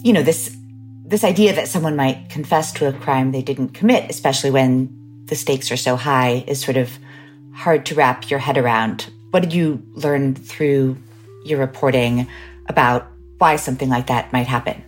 you 0.03 0.13
know 0.13 0.21
this 0.21 0.55
this 1.03 1.23
idea 1.23 1.53
that 1.55 1.67
someone 1.67 1.95
might 1.95 2.29
confess 2.29 2.71
to 2.73 2.87
a 2.87 2.93
crime 2.93 3.31
they 3.31 3.41
didn't 3.41 3.69
commit 3.69 4.09
especially 4.09 4.51
when 4.51 4.87
the 5.25 5.35
stakes 5.35 5.71
are 5.71 5.77
so 5.77 5.95
high 5.95 6.43
is 6.47 6.61
sort 6.61 6.77
of 6.77 6.91
hard 7.53 7.85
to 7.87 7.95
wrap 7.95 8.29
your 8.29 8.39
head 8.39 8.57
around. 8.57 9.11
What 9.31 9.41
did 9.41 9.51
you 9.51 9.81
learn 9.93 10.35
through 10.35 10.95
your 11.43 11.57
reporting 11.57 12.27
about 12.67 13.07
why 13.39 13.55
something 13.55 13.89
like 13.89 14.07
that 14.07 14.31
might 14.31 14.45
happen? 14.45 14.83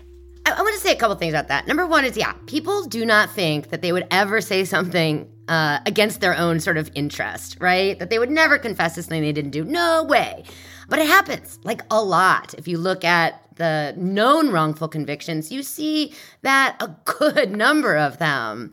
I, 0.46 0.52
I 0.52 0.62
want 0.62 0.76
to 0.76 0.82
say 0.82 0.92
a 0.92 0.96
couple 0.96 1.16
things 1.16 1.34
about 1.34 1.48
that. 1.48 1.68
Number 1.68 1.88
one 1.88 2.06
is, 2.06 2.16
yeah, 2.16 2.34
people 2.46 2.84
do 2.84 3.06
not 3.06 3.32
think 3.32 3.70
that 3.70 3.82
they 3.82 3.92
would 3.92 4.06
ever 4.12 4.40
say 4.40 4.66
something 4.66 5.28
uh, 5.48 5.80
against 5.86 6.22
their 6.22 6.38
own 6.38 6.60
sort 6.60 6.78
of 6.78 6.90
interest, 6.96 7.58
right? 7.60 7.98
That 8.00 8.10
they 8.10 8.20
would 8.20 8.32
never 8.32 8.58
confess 8.58 8.96
to 8.96 9.04
something 9.04 9.22
they 9.22 9.32
didn't 9.32 9.52
do. 9.52 9.64
No 9.64 10.04
way. 10.04 10.44
But 10.90 11.00
it 11.00 11.08
happens, 11.08 11.60
like 11.64 11.82
a 11.90 12.02
lot. 12.02 12.54
If 12.56 12.68
you 12.68 12.78
look 12.78 13.04
at 13.04 13.42
the 13.56 13.94
known 13.98 14.50
wrongful 14.50 14.88
convictions, 14.88 15.52
you 15.52 15.64
see 15.64 16.14
that 16.42 16.76
a 16.80 16.96
good 17.06 17.52
number 17.56 17.98
of 17.98 18.18
them 18.18 18.72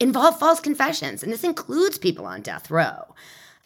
involve 0.00 0.38
false 0.38 0.60
confessions. 0.60 1.22
And 1.22 1.32
this 1.32 1.44
includes 1.44 1.98
people 1.98 2.26
on 2.26 2.42
death 2.42 2.70
row. 2.70 3.14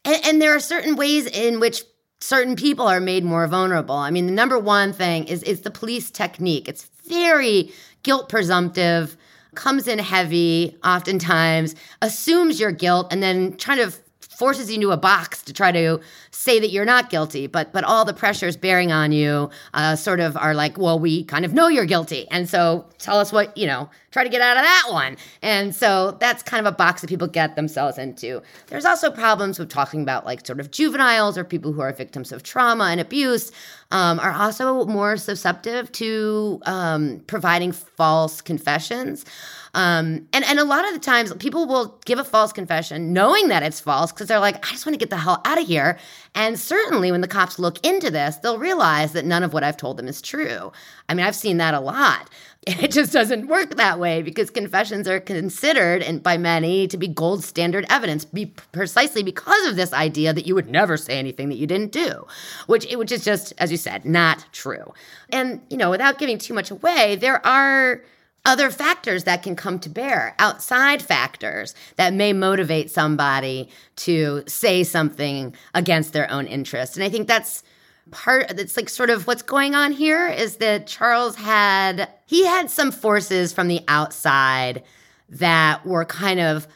And, 0.04 0.24
and 0.24 0.42
there 0.42 0.54
are 0.54 0.60
certain 0.60 0.96
ways 0.96 1.26
in 1.26 1.60
which 1.60 1.82
certain 2.20 2.56
people 2.56 2.86
are 2.86 3.00
made 3.00 3.24
more 3.24 3.46
vulnerable. 3.46 3.96
I 3.96 4.10
mean, 4.10 4.26
the 4.26 4.32
number 4.32 4.58
one 4.58 4.92
thing 4.92 5.24
is, 5.24 5.42
is 5.42 5.62
the 5.62 5.70
police 5.70 6.10
technique. 6.10 6.68
It's 6.68 6.88
very 7.06 7.72
guilt 8.02 8.28
presumptive, 8.28 9.16
comes 9.54 9.86
in 9.86 9.98
heavy 9.98 10.76
oftentimes, 10.84 11.74
assumes 12.00 12.58
your 12.58 12.72
guilt, 12.72 13.12
and 13.12 13.22
then 13.22 13.56
kind 13.56 13.80
of 13.80 14.01
forces 14.42 14.68
you 14.68 14.74
into 14.74 14.90
a 14.90 14.96
box 14.96 15.40
to 15.40 15.52
try 15.52 15.70
to 15.70 16.00
say 16.32 16.58
that 16.58 16.70
you're 16.70 16.84
not 16.84 17.10
guilty, 17.10 17.46
but 17.46 17.72
but 17.72 17.84
all 17.84 18.04
the 18.04 18.12
pressures 18.12 18.56
bearing 18.56 18.90
on 18.90 19.12
you 19.12 19.48
uh, 19.72 19.94
sort 19.94 20.18
of 20.18 20.36
are 20.36 20.52
like, 20.52 20.76
well, 20.76 20.98
we 20.98 21.22
kind 21.22 21.44
of 21.44 21.54
know 21.54 21.68
you're 21.68 21.86
guilty, 21.86 22.26
and 22.28 22.48
so 22.48 22.84
tell 22.98 23.20
us 23.20 23.30
what 23.32 23.56
you 23.56 23.68
know. 23.68 23.88
Try 24.10 24.24
to 24.24 24.28
get 24.28 24.42
out 24.42 24.56
of 24.56 24.64
that 24.64 24.88
one, 24.90 25.16
and 25.42 25.72
so 25.72 26.16
that's 26.18 26.42
kind 26.42 26.66
of 26.66 26.74
a 26.74 26.76
box 26.76 27.02
that 27.02 27.06
people 27.06 27.28
get 27.28 27.54
themselves 27.54 27.98
into. 27.98 28.42
There's 28.66 28.84
also 28.84 29.12
problems 29.12 29.60
with 29.60 29.68
talking 29.68 30.02
about 30.02 30.26
like 30.26 30.44
sort 30.44 30.58
of 30.58 30.72
juveniles 30.72 31.38
or 31.38 31.44
people 31.44 31.72
who 31.72 31.80
are 31.80 31.92
victims 31.92 32.32
of 32.32 32.42
trauma 32.42 32.86
and 32.86 33.00
abuse. 33.00 33.52
Um, 33.92 34.18
are 34.20 34.32
also 34.32 34.86
more 34.86 35.18
susceptible 35.18 35.86
to 35.86 36.62
um, 36.64 37.22
providing 37.26 37.72
false 37.72 38.40
confessions. 38.40 39.26
Um, 39.74 40.28
and, 40.32 40.44
and 40.44 40.58
a 40.58 40.64
lot 40.64 40.86
of 40.86 40.92
the 40.92 41.00
times 41.00 41.32
people 41.34 41.66
will 41.66 41.98
give 42.04 42.18
a 42.18 42.24
false 42.24 42.52
confession 42.52 43.12
knowing 43.12 43.48
that 43.48 43.62
it's 43.62 43.80
false 43.80 44.12
because 44.12 44.28
they're 44.28 44.38
like, 44.38 44.56
I 44.66 44.70
just 44.70 44.84
want 44.84 44.94
to 44.94 44.98
get 44.98 45.10
the 45.10 45.16
hell 45.16 45.40
out 45.44 45.58
of 45.60 45.66
here. 45.66 45.98
And 46.34 46.58
certainly 46.58 47.10
when 47.10 47.22
the 47.22 47.28
cops 47.28 47.58
look 47.58 47.84
into 47.86 48.10
this, 48.10 48.36
they'll 48.36 48.58
realize 48.58 49.12
that 49.12 49.24
none 49.24 49.42
of 49.42 49.52
what 49.54 49.64
I've 49.64 49.76
told 49.76 49.96
them 49.96 50.08
is 50.08 50.20
true. 50.20 50.72
I 51.08 51.14
mean, 51.14 51.24
I've 51.24 51.34
seen 51.34 51.56
that 51.58 51.74
a 51.74 51.80
lot. 51.80 52.28
It 52.64 52.92
just 52.92 53.12
doesn't 53.12 53.48
work 53.48 53.74
that 53.74 53.98
way 53.98 54.22
because 54.22 54.48
confessions 54.48 55.08
are 55.08 55.18
considered 55.18 56.00
and 56.00 56.22
by 56.22 56.38
many 56.38 56.86
to 56.86 56.96
be 56.96 57.08
gold 57.08 57.42
standard 57.42 57.84
evidence, 57.90 58.24
be 58.24 58.54
precisely 58.70 59.24
because 59.24 59.66
of 59.66 59.74
this 59.74 59.92
idea 59.92 60.32
that 60.32 60.46
you 60.46 60.54
would 60.54 60.70
never 60.70 60.96
say 60.96 61.18
anything 61.18 61.48
that 61.48 61.56
you 61.56 61.66
didn't 61.66 61.90
do, 61.90 62.24
which 62.68 62.86
which 62.94 63.10
is 63.10 63.24
just, 63.24 63.52
as 63.58 63.72
you 63.72 63.76
said, 63.76 64.04
not 64.04 64.46
true. 64.52 64.94
And 65.30 65.60
you 65.70 65.76
know, 65.76 65.90
without 65.90 66.18
giving 66.18 66.38
too 66.38 66.54
much 66.54 66.70
away, 66.70 67.16
there 67.16 67.44
are 67.44 68.04
other 68.44 68.70
factors 68.70 69.24
that 69.24 69.42
can 69.42 69.54
come 69.54 69.78
to 69.80 69.88
bear, 69.88 70.34
outside 70.38 71.00
factors 71.00 71.74
that 71.96 72.12
may 72.12 72.32
motivate 72.32 72.90
somebody 72.90 73.68
to 73.96 74.42
say 74.46 74.82
something 74.82 75.54
against 75.74 76.12
their 76.12 76.30
own 76.30 76.46
interest. 76.46 76.96
And 76.96 77.04
I 77.04 77.08
think 77.08 77.28
that's 77.28 77.62
part 78.10 78.48
that's 78.56 78.76
like 78.76 78.88
sort 78.88 79.10
of 79.10 79.26
what's 79.26 79.42
going 79.42 79.74
on 79.74 79.92
here 79.92 80.26
is 80.26 80.56
that 80.56 80.86
Charles 80.86 81.36
had 81.36 82.08
he 82.26 82.44
had 82.44 82.68
some 82.68 82.90
forces 82.90 83.52
from 83.52 83.68
the 83.68 83.80
outside 83.86 84.82
that 85.28 85.86
were 85.86 86.04
kind 86.04 86.40
of 86.40 86.66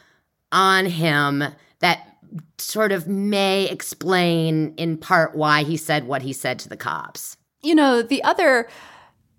on 0.51 0.85
him 0.85 1.43
that 1.79 2.17
sort 2.57 2.91
of 2.91 3.07
may 3.07 3.69
explain 3.69 4.73
in 4.75 4.97
part 4.97 5.35
why 5.35 5.63
he 5.63 5.77
said 5.77 6.07
what 6.07 6.21
he 6.21 6.33
said 6.33 6.59
to 6.59 6.69
the 6.69 6.77
cops. 6.77 7.37
You 7.61 7.75
know, 7.75 8.01
the 8.01 8.23
other 8.23 8.67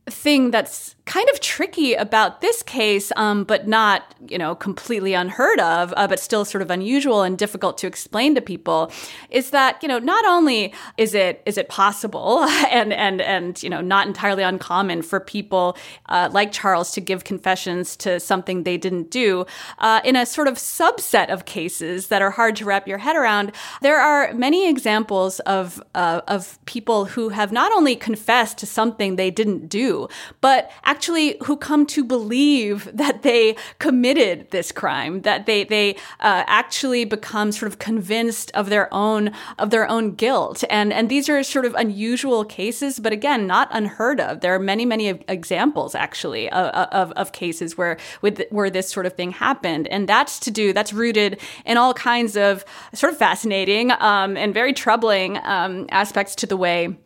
thing 0.07 0.51
that's 0.51 0.95
kind 1.09 1.29
of 1.31 1.41
tricky 1.41 1.95
about 1.95 2.43
this 2.43 2.63
case, 2.63 3.11
um, 3.17 3.43
but 3.43 3.67
not, 3.67 4.15
you 4.29 4.37
know, 4.37 4.55
completely 4.55 5.15
unheard 5.15 5.59
of, 5.59 5.95
uh, 5.97 6.07
but 6.07 6.21
still 6.21 6.45
sort 6.45 6.61
of 6.61 6.71
unusual 6.71 7.23
and 7.23 7.39
difficult 7.39 7.79
to 7.79 7.87
explain 7.87 8.35
to 8.35 8.43
people, 8.43 8.93
is 9.31 9.49
that, 9.51 9.83
you 9.83 9.89
know, 9.89 9.99
not 9.99 10.27
only 10.27 10.73
is 10.99 11.15
it 11.15 11.43
is 11.47 11.57
it 11.57 11.71
possible 11.71 12.43
and 12.71 12.93
and 12.93 13.23
and 13.23 13.63
you 13.63 13.71
know 13.71 13.81
not 13.81 14.07
entirely 14.07 14.43
uncommon 14.43 15.01
for 15.01 15.19
people 15.19 15.79
uh, 16.11 16.29
like 16.31 16.53
Charles 16.53 16.93
to 16.93 17.01
give 17.01 17.25
confessions 17.25 17.97
to 17.97 18.21
something 18.21 18.65
they 18.65 18.77
didn't 18.77 19.11
do, 19.11 19.47
uh, 19.79 20.03
in 20.05 20.15
a 20.15 20.27
sort 20.27 20.47
of 20.47 20.57
subset 20.57 21.31
of 21.31 21.47
cases 21.47 22.09
that 22.09 22.21
are 22.21 22.33
hard 22.33 22.55
to 22.57 22.67
wrap 22.67 22.87
your 22.87 22.99
head 22.99 23.17
around, 23.17 23.53
there 23.81 23.99
are 23.99 24.35
many 24.35 24.69
examples 24.69 25.41
of 25.41 25.83
uh, 25.95 26.21
of 26.29 26.59
people 26.67 27.07
who 27.07 27.31
have 27.31 27.51
not 27.51 27.73
only 27.73 27.97
confessed 27.97 28.59
to 28.59 28.67
something 28.67 29.17
they 29.17 29.31
didn't 29.31 29.69
do, 29.69 30.07
but 30.43 30.71
actually 30.85 30.98
actually 30.99 31.37
who 31.45 31.57
come 31.57 31.87
to 31.87 32.03
believe 32.03 32.91
that 32.93 33.23
they 33.23 33.55
committed 33.79 34.51
this 34.51 34.73
crime, 34.73 35.23
that 35.23 35.47
they 35.47 35.63
they 35.63 35.95
uh, 36.19 36.43
actually 36.49 37.05
become 37.05 37.53
sort 37.53 37.71
of 37.71 37.79
convinced 37.79 38.51
of 38.55 38.69
their 38.69 38.93
own 38.93 39.31
of 39.61 39.71
their 39.71 39.89
own 39.89 40.17
guilt, 40.17 40.65
and 40.69 40.93
and 40.93 41.09
these 41.09 41.29
are 41.29 41.41
sort 41.45 41.65
of 41.65 41.73
unusual 41.75 42.45
cases, 42.45 42.99
but 42.99 43.13
again, 43.13 43.47
not 43.47 43.69
unheard 43.71 44.19
of. 44.19 44.41
There 44.41 44.53
are 44.53 44.59
many 44.59 44.85
many 44.85 45.11
examples 45.29 45.95
actually 45.95 46.51
of, 46.51 46.67
of, 47.01 47.13
of 47.13 47.31
cases 47.31 47.79
where 47.79 47.97
with 48.21 48.43
where 48.51 48.69
this 48.69 48.91
sort 48.91 49.07
of 49.07 49.13
thing 49.13 49.31
happened, 49.31 49.87
and 49.87 50.09
that's 50.09 50.41
to 50.41 50.51
do 50.51 50.73
that's 50.73 50.93
rooted 50.93 51.41
in 51.65 51.77
all 51.77 51.95
kinds 51.95 52.37
of 52.37 52.65
sort 52.93 53.13
of 53.13 53.19
fascinating 53.21 53.93
um, 54.01 54.37
and 54.37 54.53
very 54.53 54.73
troubling 54.73 55.39
um, 55.45 55.87
aspects 55.91 56.35
to 56.35 56.47
the 56.47 56.57
way 56.57 56.99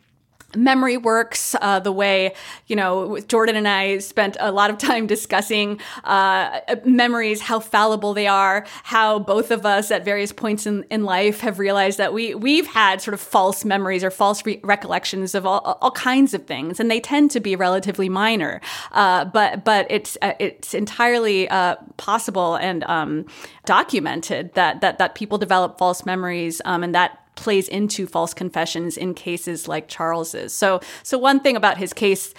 memory 0.55 0.97
works, 0.97 1.55
uh, 1.61 1.79
the 1.79 1.91
way, 1.91 2.33
you 2.67 2.75
know, 2.75 3.19
Jordan 3.21 3.55
and 3.55 3.67
I 3.67 3.99
spent 3.99 4.37
a 4.39 4.51
lot 4.51 4.69
of 4.69 4.77
time 4.77 5.07
discussing 5.07 5.79
uh, 6.03 6.59
memories, 6.85 7.41
how 7.41 7.59
fallible 7.59 8.13
they 8.13 8.27
are, 8.27 8.65
how 8.83 9.19
both 9.19 9.51
of 9.51 9.65
us 9.65 9.91
at 9.91 10.05
various 10.05 10.31
points 10.31 10.65
in, 10.65 10.83
in 10.89 11.03
life 11.03 11.41
have 11.41 11.59
realized 11.59 11.97
that 11.97 12.13
we, 12.13 12.35
we've 12.35 12.67
had 12.67 13.01
sort 13.01 13.13
of 13.13 13.21
false 13.21 13.65
memories 13.65 14.03
or 14.03 14.11
false 14.11 14.45
re- 14.45 14.59
recollections 14.63 15.35
of 15.35 15.45
all, 15.45 15.77
all 15.81 15.91
kinds 15.91 16.33
of 16.33 16.45
things, 16.45 16.79
and 16.79 16.89
they 16.89 16.99
tend 16.99 17.31
to 17.31 17.39
be 17.39 17.55
relatively 17.55 18.09
minor. 18.09 18.61
Uh, 18.91 19.25
but 19.25 19.63
but 19.63 19.85
it's 19.89 20.17
uh, 20.21 20.33
it's 20.39 20.73
entirely 20.73 21.47
uh, 21.49 21.75
possible 21.97 22.55
and 22.55 22.83
um, 22.85 23.25
documented 23.65 24.53
that, 24.53 24.81
that, 24.81 24.97
that 24.97 25.15
people 25.15 25.37
develop 25.37 25.77
false 25.77 26.05
memories 26.05 26.61
um, 26.65 26.83
and 26.83 26.93
that 26.93 27.22
plays 27.35 27.67
into 27.67 28.05
false 28.07 28.33
confessions 28.33 28.97
in 28.97 29.13
cases 29.13 29.67
like 29.67 29.87
Charles's. 29.87 30.53
So, 30.53 30.81
so 31.03 31.17
one 31.17 31.39
thing 31.39 31.55
about 31.55 31.77
his 31.77 31.93
case 31.93 32.33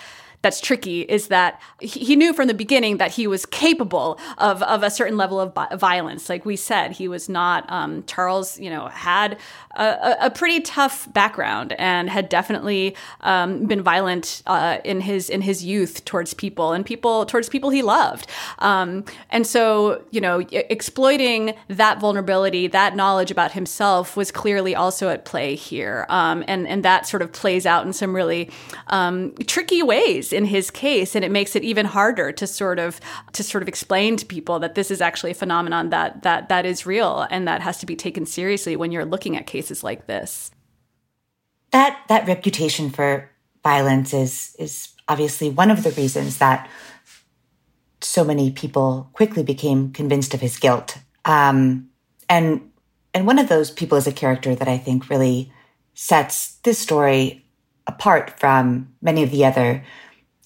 that's 0.44 0.60
tricky 0.60 1.00
is 1.00 1.28
that 1.28 1.58
he 1.80 2.14
knew 2.14 2.34
from 2.34 2.48
the 2.48 2.54
beginning 2.54 2.98
that 2.98 3.12
he 3.12 3.26
was 3.26 3.46
capable 3.46 4.20
of, 4.36 4.62
of 4.64 4.82
a 4.82 4.90
certain 4.90 5.16
level 5.16 5.40
of 5.40 5.80
violence. 5.80 6.28
Like 6.28 6.44
we 6.44 6.54
said, 6.54 6.92
he 6.92 7.08
was 7.08 7.30
not, 7.30 7.64
um, 7.72 8.04
Charles, 8.04 8.60
you 8.60 8.68
know, 8.68 8.88
had 8.88 9.38
a, 9.74 10.16
a, 10.20 10.30
pretty 10.30 10.60
tough 10.60 11.10
background 11.14 11.72
and 11.78 12.10
had 12.10 12.28
definitely 12.28 12.94
um, 13.22 13.64
been 13.64 13.82
violent 13.82 14.42
uh, 14.46 14.78
in 14.84 15.00
his 15.00 15.30
in 15.30 15.40
his 15.40 15.64
youth 15.64 16.04
towards 16.04 16.34
people 16.34 16.72
and 16.72 16.84
people 16.84 17.24
towards 17.24 17.48
people 17.48 17.70
he 17.70 17.82
loved. 17.82 18.26
Um, 18.58 19.04
and 19.30 19.46
so, 19.46 20.04
you 20.10 20.20
know, 20.20 20.40
exploiting 20.52 21.54
that 21.68 22.00
vulnerability, 22.00 22.66
that 22.68 22.94
knowledge 22.94 23.30
about 23.30 23.52
himself 23.52 24.16
was 24.16 24.30
clearly 24.30 24.74
also 24.74 25.08
at 25.08 25.24
play 25.24 25.54
here. 25.54 26.04
Um, 26.10 26.44
and 26.46 26.68
and 26.68 26.84
that 26.84 27.06
sort 27.06 27.22
of 27.22 27.32
plays 27.32 27.64
out 27.64 27.86
in 27.86 27.94
some 27.94 28.14
really 28.14 28.50
um, 28.88 29.32
tricky 29.46 29.82
ways 29.82 30.33
in 30.34 30.44
his 30.46 30.70
case, 30.70 31.14
and 31.14 31.24
it 31.24 31.30
makes 31.30 31.56
it 31.56 31.64
even 31.64 31.86
harder 31.86 32.32
to 32.32 32.46
sort 32.46 32.78
of 32.78 33.00
to 33.32 33.42
sort 33.42 33.62
of 33.62 33.68
explain 33.68 34.16
to 34.16 34.26
people 34.26 34.58
that 34.58 34.74
this 34.74 34.90
is 34.90 35.00
actually 35.00 35.30
a 35.30 35.34
phenomenon 35.34 35.90
that 35.90 36.22
that 36.22 36.48
that 36.48 36.66
is 36.66 36.84
real 36.84 37.26
and 37.30 37.48
that 37.48 37.62
has 37.62 37.78
to 37.78 37.86
be 37.86 37.96
taken 37.96 38.26
seriously 38.26 38.76
when 38.76 38.92
you're 38.92 39.04
looking 39.04 39.36
at 39.36 39.46
cases 39.46 39.82
like 39.82 40.06
this. 40.06 40.50
That 41.70 41.98
that 42.08 42.26
reputation 42.26 42.90
for 42.90 43.30
violence 43.62 44.12
is 44.12 44.54
is 44.58 44.88
obviously 45.08 45.50
one 45.50 45.70
of 45.70 45.82
the 45.82 45.92
reasons 45.92 46.38
that 46.38 46.68
so 48.00 48.24
many 48.24 48.50
people 48.50 49.08
quickly 49.12 49.42
became 49.42 49.92
convinced 49.92 50.34
of 50.34 50.40
his 50.40 50.58
guilt. 50.58 50.98
Um, 51.24 51.88
and 52.28 52.70
and 53.14 53.26
one 53.26 53.38
of 53.38 53.48
those 53.48 53.70
people 53.70 53.96
is 53.96 54.06
a 54.06 54.12
character 54.12 54.54
that 54.54 54.68
I 54.68 54.76
think 54.76 55.08
really 55.08 55.52
sets 55.94 56.56
this 56.64 56.78
story 56.78 57.44
apart 57.86 58.38
from 58.38 58.94
many 59.00 59.22
of 59.22 59.30
the 59.30 59.44
other 59.44 59.84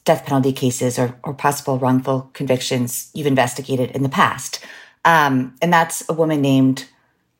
death 0.09 0.25
penalty 0.25 0.55
cases 0.55 0.99
or, 0.99 1.21
or 1.23 1.35
possible 1.35 1.79
wrongful 1.79 2.31
convictions 2.33 3.11
you've 3.13 3.27
investigated 3.27 3.91
in 3.91 4.03
the 4.03 4.09
past. 4.09 4.65
Um, 5.05 5.55
and 5.61 5.71
that's 5.71 6.03
a 6.09 6.15
woman 6.15 6.41
named 6.41 6.87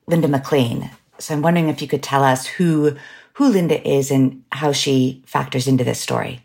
Linda 0.05 0.27
McLean. 0.27 0.91
So 1.17 1.33
I'm 1.33 1.41
wondering 1.41 1.69
if 1.69 1.81
you 1.81 1.87
could 1.87 2.03
tell 2.03 2.23
us 2.23 2.45
who 2.45 2.95
who 3.33 3.47
Linda 3.47 3.87
is 3.87 4.11
and 4.11 4.43
how 4.51 4.71
she 4.71 5.23
factors 5.25 5.67
into 5.67 5.83
this 5.83 5.99
story. 5.99 6.41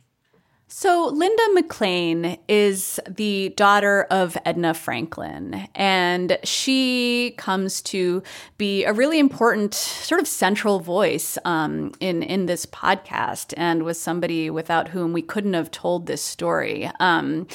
So, 0.67 1.11
Linda 1.13 1.43
McLean 1.53 2.39
is 2.49 2.99
the 3.09 3.51
daughter 3.51 4.07
of 4.11 4.37
Edna 4.47 4.73
Franklin, 4.73 5.69
and 5.75 6.39
she 6.43 7.35
comes 7.37 7.83
to 7.83 8.23
be 8.57 8.85
a 8.85 8.93
really 8.93 9.19
important, 9.19 9.75
sort 9.75 10.23
of 10.23 10.27
central 10.27 10.81
voice 10.81 11.37
um, 11.45 11.93
in 12.01 12.23
in 12.23 12.47
this 12.47 12.65
podcast, 12.65 13.53
and 13.59 13.83
was 13.83 14.01
somebody 14.01 14.49
without 14.49 14.89
whom 14.89 15.13
we 15.13 15.23
couldn't 15.23 15.53
have 15.53 15.71
told 15.71 16.07
this 16.07 16.23
story. 16.23 16.91
Um, 16.99 17.47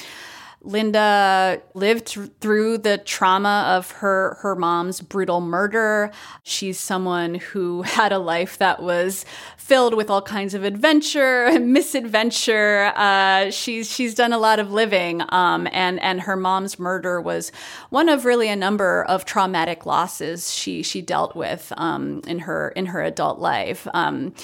Linda 0.62 1.62
lived 1.72 2.18
through 2.40 2.78
the 2.78 2.98
trauma 2.98 3.74
of 3.76 3.90
her 3.92 4.36
her 4.40 4.54
mom's 4.54 5.00
brutal 5.00 5.40
murder. 5.40 6.10
She's 6.42 6.78
someone 6.78 7.36
who 7.36 7.82
had 7.82 8.12
a 8.12 8.18
life 8.18 8.58
that 8.58 8.82
was 8.82 9.24
filled 9.56 9.94
with 9.94 10.10
all 10.10 10.20
kinds 10.20 10.52
of 10.52 10.64
adventure 10.64 11.44
and 11.44 11.72
misadventure. 11.72 12.92
Uh, 12.94 13.50
she's 13.50 13.90
she's 13.90 14.14
done 14.14 14.32
a 14.32 14.38
lot 14.38 14.58
of 14.58 14.70
living, 14.70 15.22
um, 15.30 15.66
and 15.72 16.00
and 16.00 16.20
her 16.22 16.36
mom's 16.36 16.78
murder 16.78 17.20
was 17.20 17.52
one 17.88 18.08
of 18.08 18.24
really 18.24 18.48
a 18.48 18.56
number 18.56 19.04
of 19.04 19.24
traumatic 19.24 19.86
losses 19.86 20.52
she 20.52 20.82
she 20.82 21.00
dealt 21.00 21.34
with 21.34 21.72
um, 21.78 22.20
in 22.26 22.40
her 22.40 22.68
in 22.70 22.86
her 22.86 23.02
adult 23.02 23.38
life. 23.38 23.88
Um, 23.94 24.34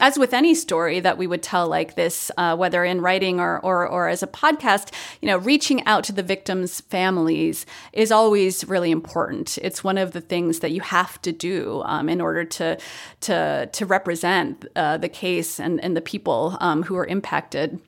as 0.00 0.18
with 0.18 0.34
any 0.34 0.54
story 0.54 1.00
that 1.00 1.18
we 1.18 1.26
would 1.26 1.42
tell 1.42 1.68
like 1.68 1.94
this, 1.94 2.30
uh, 2.36 2.56
whether 2.56 2.84
in 2.84 3.00
writing 3.00 3.40
or, 3.40 3.58
or, 3.60 3.86
or 3.86 4.08
as 4.08 4.22
a 4.22 4.26
podcast, 4.26 4.92
you 5.20 5.26
know, 5.26 5.38
reaching 5.38 5.84
out 5.86 6.04
to 6.04 6.12
the 6.12 6.22
victims' 6.22 6.80
families 6.82 7.66
is 7.92 8.12
always 8.12 8.66
really 8.66 8.90
important. 8.90 9.58
It's 9.58 9.82
one 9.82 9.98
of 9.98 10.12
the 10.12 10.20
things 10.20 10.60
that 10.60 10.72
you 10.72 10.80
have 10.80 11.20
to 11.22 11.32
do 11.32 11.82
um, 11.84 12.08
in 12.08 12.20
order 12.20 12.44
to 12.44 12.78
to 13.20 13.68
to 13.72 13.86
represent 13.86 14.64
uh, 14.76 14.96
the 14.96 15.08
case 15.08 15.58
and, 15.58 15.82
and 15.82 15.96
the 15.96 16.00
people 16.00 16.56
um, 16.60 16.82
who 16.84 16.96
are 16.96 17.06
impacted 17.06 17.80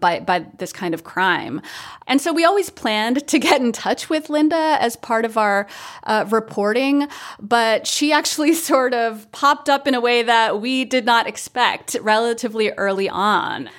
by, 0.00 0.20
by 0.20 0.46
this 0.58 0.72
kind 0.72 0.94
of 0.94 1.04
crime. 1.04 1.60
And 2.06 2.20
so 2.20 2.32
we 2.32 2.44
always 2.44 2.70
planned 2.70 3.26
to 3.26 3.38
get 3.38 3.60
in 3.60 3.72
touch 3.72 4.10
with 4.10 4.28
Linda 4.28 4.76
as 4.80 4.96
part 4.96 5.24
of 5.24 5.38
our 5.38 5.66
uh, 6.04 6.26
reporting, 6.30 7.08
but 7.40 7.86
she 7.86 8.12
actually 8.12 8.52
sort 8.70 8.94
of 8.94 9.30
popped 9.32 9.68
up 9.68 9.86
in 9.86 9.94
a 9.94 10.00
way 10.00 10.22
that 10.22 10.60
we 10.60 10.84
did 10.84 11.04
not 11.04 11.26
expect 11.26 11.96
relatively 12.00 12.70
early 12.72 13.08
on. 13.08 13.70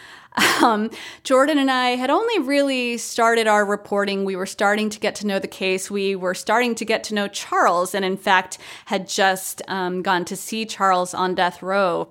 Um, 0.61 0.89
Jordan 1.23 1.57
and 1.57 1.71
I 1.71 1.91
had 1.91 2.09
only 2.09 2.39
really 2.39 2.97
started 2.97 3.47
our 3.47 3.65
reporting. 3.65 4.25
We 4.25 4.35
were 4.35 4.45
starting 4.45 4.89
to 4.89 4.99
get 4.99 5.15
to 5.15 5.27
know 5.27 5.39
the 5.39 5.47
case. 5.47 5.89
We 5.89 6.15
were 6.15 6.33
starting 6.33 6.75
to 6.75 6.85
get 6.85 7.03
to 7.05 7.13
know 7.13 7.27
Charles, 7.27 7.95
and 7.95 8.03
in 8.03 8.17
fact, 8.17 8.57
had 8.85 9.07
just 9.07 9.61
um, 9.67 10.01
gone 10.01 10.25
to 10.25 10.35
see 10.35 10.65
Charles 10.65 11.13
on 11.13 11.35
death 11.35 11.61
row. 11.61 12.09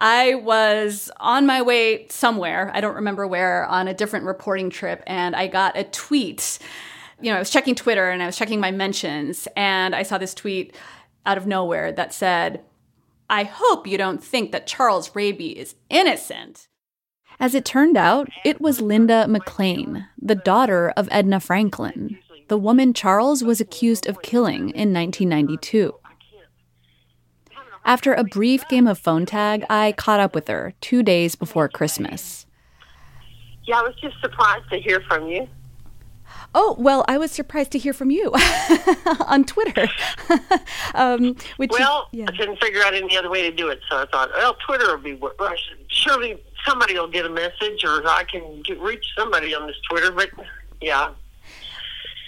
I 0.00 0.34
was 0.34 1.10
on 1.18 1.46
my 1.46 1.62
way 1.62 2.06
somewhere, 2.08 2.70
I 2.74 2.80
don't 2.80 2.94
remember 2.94 3.26
where, 3.26 3.66
on 3.66 3.86
a 3.86 3.94
different 3.94 4.24
reporting 4.24 4.70
trip, 4.70 5.02
and 5.06 5.36
I 5.36 5.46
got 5.46 5.76
a 5.76 5.84
tweet. 5.84 6.58
You 7.20 7.30
know, 7.30 7.36
I 7.36 7.38
was 7.38 7.50
checking 7.50 7.74
Twitter 7.74 8.08
and 8.08 8.22
I 8.22 8.26
was 8.26 8.36
checking 8.36 8.60
my 8.60 8.70
mentions, 8.70 9.46
and 9.56 9.94
I 9.94 10.02
saw 10.02 10.16
this 10.16 10.34
tweet 10.34 10.74
out 11.26 11.36
of 11.36 11.46
nowhere 11.46 11.92
that 11.92 12.14
said, 12.14 12.62
I 13.28 13.44
hope 13.44 13.86
you 13.86 13.98
don't 13.98 14.24
think 14.24 14.52
that 14.52 14.66
Charles 14.66 15.14
Raby 15.14 15.58
is 15.58 15.74
innocent. 15.90 16.66
As 17.38 17.54
it 17.54 17.64
turned 17.64 17.96
out, 17.96 18.28
it 18.44 18.60
was 18.60 18.80
Linda 18.80 19.28
McLean, 19.28 20.06
the 20.20 20.34
daughter 20.34 20.92
of 20.96 21.08
Edna 21.10 21.40
Franklin, 21.40 22.18
the 22.50 22.58
woman 22.58 22.92
Charles 22.92 23.44
was 23.44 23.60
accused 23.60 24.08
of 24.08 24.22
killing 24.22 24.70
in 24.70 24.92
1992. 24.92 25.94
After 27.84 28.12
a 28.12 28.24
brief 28.24 28.68
game 28.68 28.86
of 28.86 28.98
phone 28.98 29.26
tag, 29.26 29.64
I 29.70 29.92
caught 29.92 30.20
up 30.20 30.34
with 30.34 30.48
her 30.48 30.74
two 30.80 31.02
days 31.02 31.34
before 31.34 31.68
Christmas. 31.68 32.46
Yeah, 33.64 33.78
I 33.78 33.82
was 33.82 33.94
just 34.00 34.20
surprised 34.20 34.68
to 34.70 34.78
hear 34.78 35.00
from 35.00 35.28
you. 35.28 35.48
Oh, 36.54 36.74
well, 36.78 37.04
I 37.08 37.18
was 37.18 37.30
surprised 37.30 37.70
to 37.72 37.78
hear 37.78 37.92
from 37.92 38.10
you 38.10 38.32
on 39.26 39.44
Twitter. 39.44 39.88
um, 40.94 41.36
which 41.56 41.70
well, 41.70 42.08
yeah. 42.12 42.26
I 42.28 42.36
couldn't 42.36 42.60
figure 42.60 42.82
out 42.82 42.94
any 42.94 43.16
other 43.16 43.30
way 43.30 43.48
to 43.48 43.54
do 43.54 43.68
it, 43.68 43.80
so 43.88 43.98
I 43.98 44.06
thought, 44.06 44.30
well, 44.34 44.56
Twitter 44.66 44.96
will 44.96 45.02
be, 45.02 45.14
well, 45.14 45.32
I 45.38 45.56
should 45.56 45.78
surely 45.88 46.42
somebody 46.66 46.94
will 46.94 47.08
get 47.08 47.26
a 47.26 47.30
message, 47.30 47.84
or 47.84 48.06
I 48.06 48.24
can 48.24 48.62
get, 48.62 48.80
reach 48.80 49.04
somebody 49.16 49.54
on 49.54 49.66
this 49.66 49.76
Twitter. 49.88 50.10
But 50.10 50.30
yeah. 50.80 51.10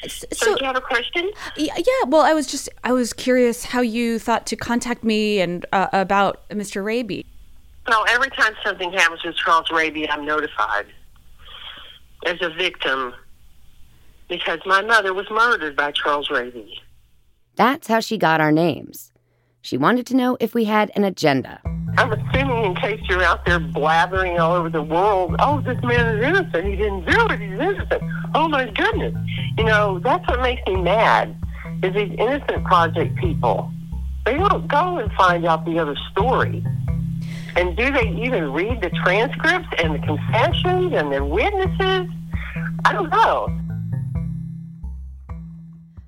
So, 0.08 0.26
so, 0.32 0.54
do 0.56 0.60
you 0.60 0.66
have 0.66 0.76
a 0.76 0.80
question? 0.80 1.30
Yeah, 1.56 1.76
yeah. 1.76 2.08
Well, 2.08 2.22
I 2.22 2.34
was 2.34 2.46
just 2.46 2.68
I 2.82 2.92
was 2.92 3.12
curious 3.12 3.64
how 3.64 3.80
you 3.80 4.18
thought 4.18 4.46
to 4.46 4.56
contact 4.56 5.04
me 5.04 5.40
and 5.40 5.64
uh, 5.72 5.88
about 5.92 6.48
Mr. 6.48 6.84
Raby. 6.84 7.26
Well, 7.86 8.04
every 8.08 8.30
time 8.30 8.54
something 8.64 8.92
happens 8.92 9.24
with 9.24 9.36
Charles 9.36 9.70
Raby, 9.70 10.08
I'm 10.08 10.24
notified 10.24 10.86
as 12.26 12.40
a 12.40 12.50
victim 12.50 13.14
because 14.28 14.60
my 14.66 14.82
mother 14.82 15.14
was 15.14 15.28
murdered 15.30 15.76
by 15.76 15.92
Charles 15.92 16.30
Raby. 16.30 16.80
That's 17.56 17.86
how 17.88 18.00
she 18.00 18.18
got 18.18 18.40
our 18.40 18.52
names. 18.52 19.11
She 19.64 19.76
wanted 19.76 20.06
to 20.08 20.16
know 20.16 20.36
if 20.40 20.54
we 20.54 20.64
had 20.64 20.90
an 20.96 21.04
agenda. 21.04 21.60
I'm 21.96 22.12
assuming, 22.12 22.64
in 22.64 22.74
case 22.74 23.00
you're 23.08 23.22
out 23.22 23.44
there 23.46 23.60
blathering 23.60 24.40
all 24.40 24.54
over 24.54 24.68
the 24.68 24.82
world, 24.82 25.36
oh, 25.38 25.60
this 25.60 25.80
man 25.84 26.16
is 26.16 26.24
innocent. 26.24 26.64
He 26.66 26.74
didn't 26.74 27.04
do 27.04 27.26
it. 27.26 27.40
He's 27.40 27.52
innocent. 27.52 28.02
Oh, 28.34 28.48
my 28.48 28.68
goodness. 28.70 29.14
You 29.56 29.64
know, 29.64 30.00
that's 30.00 30.26
what 30.26 30.40
makes 30.40 30.62
me 30.66 30.82
mad, 30.82 31.36
is 31.82 31.94
these 31.94 32.12
innocent 32.18 32.64
project 32.64 33.14
people. 33.18 33.70
They 34.26 34.36
don't 34.36 34.66
go 34.66 34.98
and 34.98 35.12
find 35.12 35.46
out 35.46 35.64
the 35.64 35.78
other 35.78 35.96
story. 36.10 36.64
And 37.54 37.76
do 37.76 37.92
they 37.92 38.08
even 38.08 38.52
read 38.52 38.80
the 38.80 38.90
transcripts 39.04 39.68
and 39.78 39.94
the 39.94 40.00
confessions 40.00 40.92
and 40.92 41.12
the 41.12 41.24
witnesses? 41.24 42.08
I 42.84 42.92
don't 42.92 43.10
know. 43.10 43.48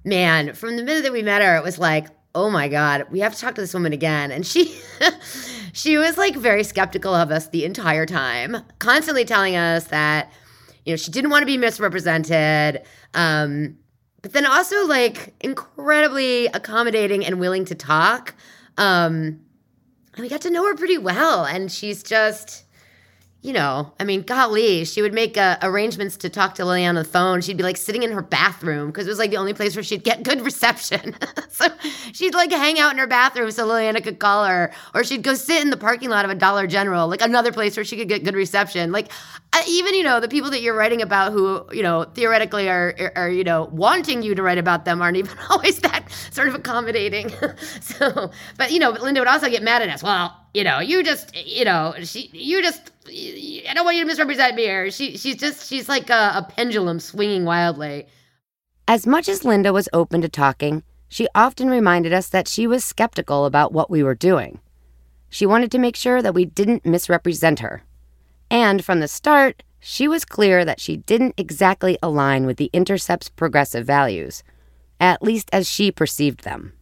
Man, 0.04 0.54
from 0.54 0.76
the 0.76 0.82
minute 0.82 1.04
that 1.04 1.12
we 1.12 1.22
met 1.22 1.40
her, 1.40 1.56
it 1.56 1.62
was 1.62 1.78
like, 1.78 2.08
oh 2.35 2.51
my 2.51 2.68
God, 2.68 3.07
we 3.11 3.20
have 3.20 3.35
to 3.35 3.40
talk 3.40 3.55
to 3.55 3.61
this 3.61 3.75
woman 3.75 3.92
again. 3.92 4.31
And 4.31 4.47
she 4.47 4.77
she 5.73 5.97
was 5.97 6.18
like 6.18 6.37
very 6.37 6.64
skeptical 6.64 7.14
of 7.14 7.31
us 7.31 7.49
the 7.49 7.64
entire 7.64 8.07
time, 8.07 8.57
constantly 8.79 9.25
telling 9.25 9.57
us 9.57 9.85
that, 9.88 10.33
you 10.85 10.92
know, 10.92 10.97
she 10.97 11.11
didn't 11.11 11.31
want 11.31 11.42
to 11.42 11.47
be 11.47 11.59
misrepresented. 11.59 12.83
Um, 13.14 13.79
but 14.23 14.33
then 14.33 14.47
also 14.47 14.87
like 14.87 15.35
incredibly 15.40 16.47
accommodating 16.47 17.25
and 17.25 17.38
willing 17.38 17.64
to 17.66 17.75
talk. 17.75 18.35
Um, 18.79 19.40
and 20.14 20.23
we 20.23 20.29
got 20.29 20.40
to 20.42 20.51
know 20.51 20.66
her 20.66 20.75
pretty 20.75 20.99
well. 20.99 21.44
And 21.44 21.70
she's 21.70 22.03
just 22.03 22.63
you 23.44 23.52
know, 23.52 23.92
I 24.00 24.04
mean, 24.04 24.22
golly, 24.22 24.87
she 24.87 25.02
would 25.02 25.12
make 25.12 25.37
uh, 25.37 25.59
arrangements 25.61 26.16
to 26.16 26.30
talk 26.30 26.54
to 26.54 26.62
Liliana 26.62 26.88
on 26.88 26.94
the 26.94 27.04
phone. 27.04 27.42
She'd 27.42 27.59
be 27.59 27.62
like 27.62 27.76
sitting 27.76 28.02
in 28.02 28.11
her 28.11 28.22
bathroom 28.22 28.87
because 28.87 29.07
it 29.07 29.11
was 29.11 29.18
like 29.18 29.28
the 29.28 29.37
only 29.37 29.52
place 29.52 29.76
where 29.76 29.83
she'd 29.83 30.02
get 30.02 30.22
good 30.22 30.40
reception. 30.40 31.14
so 31.50 31.66
she'd 32.14 32.33
like 32.33 32.50
hang 32.50 32.78
out 32.78 32.92
in 32.92 32.98
her 32.98 33.07
bathroom 33.07 33.50
so 33.50 33.68
Liliana 33.68 34.02
could 34.02 34.18
call 34.18 34.46
her, 34.46 34.72
or 34.94 35.04
she'd 35.04 35.22
go 35.22 35.35
sit 35.35 35.61
in 35.61 35.68
the 35.68 35.76
parking 35.76 36.09
lot 36.09 36.24
of 36.24 36.30
a 36.30 36.35
Dollar 36.35 36.66
General, 36.66 37.07
like 37.07 37.20
another 37.20 37.52
place 37.52 37.76
where 37.76 37.85
she 37.85 37.98
could 37.98 38.09
get 38.09 38.24
good 38.24 38.35
reception. 38.35 38.92
Like 38.92 39.12
even 39.66 39.94
you 39.94 40.02
know 40.02 40.20
the 40.20 40.28
people 40.28 40.50
that 40.50 40.62
you're 40.62 40.74
writing 40.74 41.02
about 41.02 41.32
who 41.32 41.64
you 41.72 41.82
know 41.82 42.04
theoretically 42.04 42.68
are, 42.68 43.12
are, 43.14 43.30
you 43.30 43.44
know 43.44 43.64
wanting 43.72 44.22
you 44.22 44.34
to 44.34 44.42
write 44.42 44.58
about 44.58 44.84
them 44.84 45.00
aren't 45.00 45.16
even 45.16 45.36
always 45.50 45.78
that 45.80 46.10
sort 46.30 46.48
of 46.48 46.54
accommodating. 46.54 47.30
so, 47.80 48.30
but 48.56 48.72
you 48.72 48.78
know, 48.78 48.90
Linda 48.90 49.20
would 49.20 49.28
also 49.28 49.48
get 49.48 49.62
mad 49.62 49.82
at 49.82 49.88
us. 49.88 50.02
Well, 50.02 50.34
you 50.54 50.64
know, 50.64 50.80
you 50.80 51.02
just 51.02 51.34
you 51.36 51.64
know 51.64 51.94
she 52.02 52.30
you 52.32 52.62
just 52.62 52.90
I 53.06 53.72
don't 53.74 53.84
want 53.84 53.96
you 53.96 54.02
to 54.02 54.06
misrepresent 54.06 54.56
me 54.56 54.62
here. 54.62 54.90
She 54.90 55.16
she's 55.16 55.36
just 55.36 55.68
she's 55.68 55.88
like 55.88 56.10
a, 56.10 56.32
a 56.36 56.46
pendulum 56.56 57.00
swinging 57.00 57.44
wildly. 57.44 58.06
As 58.86 59.06
much 59.06 59.28
as 59.28 59.44
Linda 59.44 59.72
was 59.72 59.88
open 59.92 60.20
to 60.22 60.28
talking, 60.28 60.82
she 61.08 61.28
often 61.34 61.68
reminded 61.70 62.12
us 62.12 62.28
that 62.28 62.48
she 62.48 62.66
was 62.66 62.84
skeptical 62.84 63.46
about 63.46 63.72
what 63.72 63.90
we 63.90 64.02
were 64.02 64.14
doing. 64.14 64.60
She 65.30 65.46
wanted 65.46 65.70
to 65.72 65.78
make 65.78 65.96
sure 65.96 66.20
that 66.20 66.34
we 66.34 66.44
didn't 66.44 66.84
misrepresent 66.84 67.60
her. 67.60 67.82
And 68.54 68.84
from 68.84 69.00
the 69.00 69.08
start, 69.08 69.64
she 69.80 70.06
was 70.06 70.24
clear 70.24 70.64
that 70.64 70.78
she 70.78 70.96
didn't 70.96 71.34
exactly 71.36 71.98
align 72.00 72.46
with 72.46 72.56
the 72.56 72.70
Intercept's 72.72 73.28
progressive 73.28 73.84
values, 73.84 74.44
at 75.00 75.24
least 75.24 75.50
as 75.52 75.68
she 75.68 75.90
perceived 75.90 76.44
them. 76.44 76.72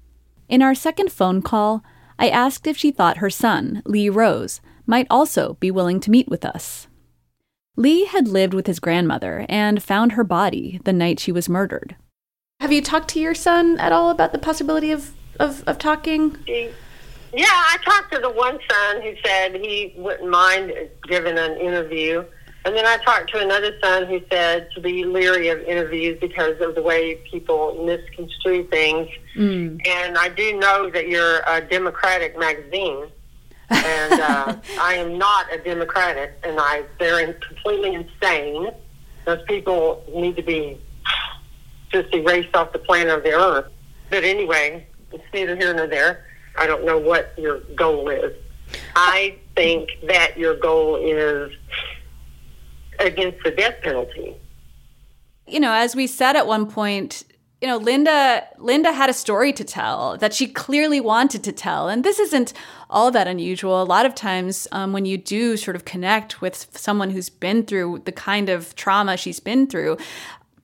In 0.50 0.60
our 0.60 0.74
second 0.74 1.10
phone 1.10 1.40
call, 1.40 1.82
I 2.18 2.28
asked 2.28 2.66
if 2.66 2.76
she 2.76 2.90
thought 2.90 3.16
her 3.16 3.30
son, 3.30 3.80
Lee 3.86 4.10
Rose, 4.10 4.60
might 4.84 5.06
also 5.08 5.54
be 5.60 5.70
willing 5.70 5.98
to 6.00 6.10
meet 6.10 6.28
with 6.28 6.44
us. 6.44 6.88
Lee 7.74 8.04
had 8.04 8.28
lived 8.28 8.52
with 8.52 8.66
his 8.66 8.78
grandmother 8.78 9.46
and 9.48 9.82
found 9.82 10.12
her 10.12 10.24
body 10.24 10.78
the 10.84 10.92
night 10.92 11.18
she 11.18 11.32
was 11.32 11.48
murdered. 11.48 11.96
Have 12.60 12.70
you 12.70 12.82
talked 12.82 13.08
to 13.08 13.18
your 13.18 13.34
son 13.34 13.78
at 13.80 13.92
all 13.92 14.10
about 14.10 14.32
the 14.32 14.38
possibility 14.38 14.92
of, 14.92 15.14
of, 15.40 15.66
of 15.66 15.78
talking? 15.78 16.36
Yeah, 17.32 17.46
I 17.48 17.78
talked 17.84 18.12
to 18.12 18.18
the 18.18 18.30
one 18.30 18.58
son 18.70 19.02
who 19.02 19.14
said 19.24 19.54
he 19.54 19.94
wouldn't 19.96 20.28
mind 20.28 20.72
giving 21.08 21.38
an 21.38 21.56
interview. 21.56 22.24
And 22.64 22.76
then 22.76 22.86
I 22.86 22.96
talked 22.98 23.30
to 23.30 23.38
another 23.38 23.76
son 23.82 24.06
who 24.06 24.20
said 24.30 24.68
to 24.74 24.80
be 24.80 25.04
leery 25.04 25.48
of 25.48 25.60
interviews 25.62 26.18
because 26.20 26.60
of 26.60 26.74
the 26.74 26.82
way 26.82 27.16
people 27.30 27.84
misconstrue 27.84 28.68
things. 28.68 29.08
Mm. 29.36 29.80
And 29.86 30.16
I 30.16 30.28
do 30.28 30.58
know 30.58 30.88
that 30.90 31.08
you're 31.08 31.40
a 31.46 31.60
Democratic 31.60 32.38
magazine 32.38 33.10
and 33.72 34.20
uh, 34.20 34.56
I 34.80 34.94
am 34.94 35.18
not 35.18 35.52
a 35.52 35.58
Democratic, 35.58 36.38
and 36.44 36.58
I 36.58 36.84
they're 36.98 37.32
completely 37.34 37.94
insane. 37.94 38.70
Those 39.24 39.42
people 39.46 40.04
need 40.14 40.36
to 40.36 40.42
be 40.42 40.80
just 41.90 42.12
erased 42.14 42.54
off 42.56 42.72
the 42.72 42.78
planet 42.78 43.16
of 43.16 43.22
the 43.22 43.32
earth. 43.32 43.70
But 44.10 44.24
anyway, 44.24 44.86
it's 45.12 45.24
neither 45.32 45.56
here 45.56 45.72
nor 45.74 45.86
there. 45.86 46.26
I 46.56 46.66
don't 46.66 46.84
know 46.84 46.98
what 46.98 47.32
your 47.38 47.60
goal 47.74 48.08
is. 48.08 48.34
I 48.94 49.38
think 49.56 49.90
that 50.06 50.38
your 50.38 50.56
goal 50.56 50.96
is 50.96 51.52
against 52.98 53.42
the 53.44 53.50
death 53.50 53.76
penalty. 53.82 54.36
You 55.46 55.60
know, 55.60 55.72
as 55.72 55.96
we 55.96 56.06
said 56.06 56.36
at 56.36 56.46
one 56.46 56.70
point, 56.70 57.24
you 57.60 57.68
know, 57.68 57.76
Linda 57.76 58.44
Linda 58.58 58.92
had 58.92 59.08
a 59.08 59.12
story 59.12 59.52
to 59.52 59.62
tell 59.62 60.16
that 60.18 60.34
she 60.34 60.48
clearly 60.48 61.00
wanted 61.00 61.44
to 61.44 61.52
tell, 61.52 61.88
and 61.88 62.02
this 62.02 62.18
isn't 62.18 62.52
all 62.90 63.12
that 63.12 63.28
unusual. 63.28 63.80
A 63.80 63.84
lot 63.84 64.04
of 64.04 64.16
times, 64.16 64.66
um, 64.72 64.92
when 64.92 65.04
you 65.04 65.16
do 65.16 65.56
sort 65.56 65.76
of 65.76 65.84
connect 65.84 66.40
with 66.40 66.76
someone 66.76 67.10
who's 67.10 67.28
been 67.28 67.64
through 67.64 68.02
the 68.04 68.10
kind 68.10 68.48
of 68.48 68.74
trauma 68.74 69.16
she's 69.16 69.38
been 69.38 69.68
through, 69.68 69.96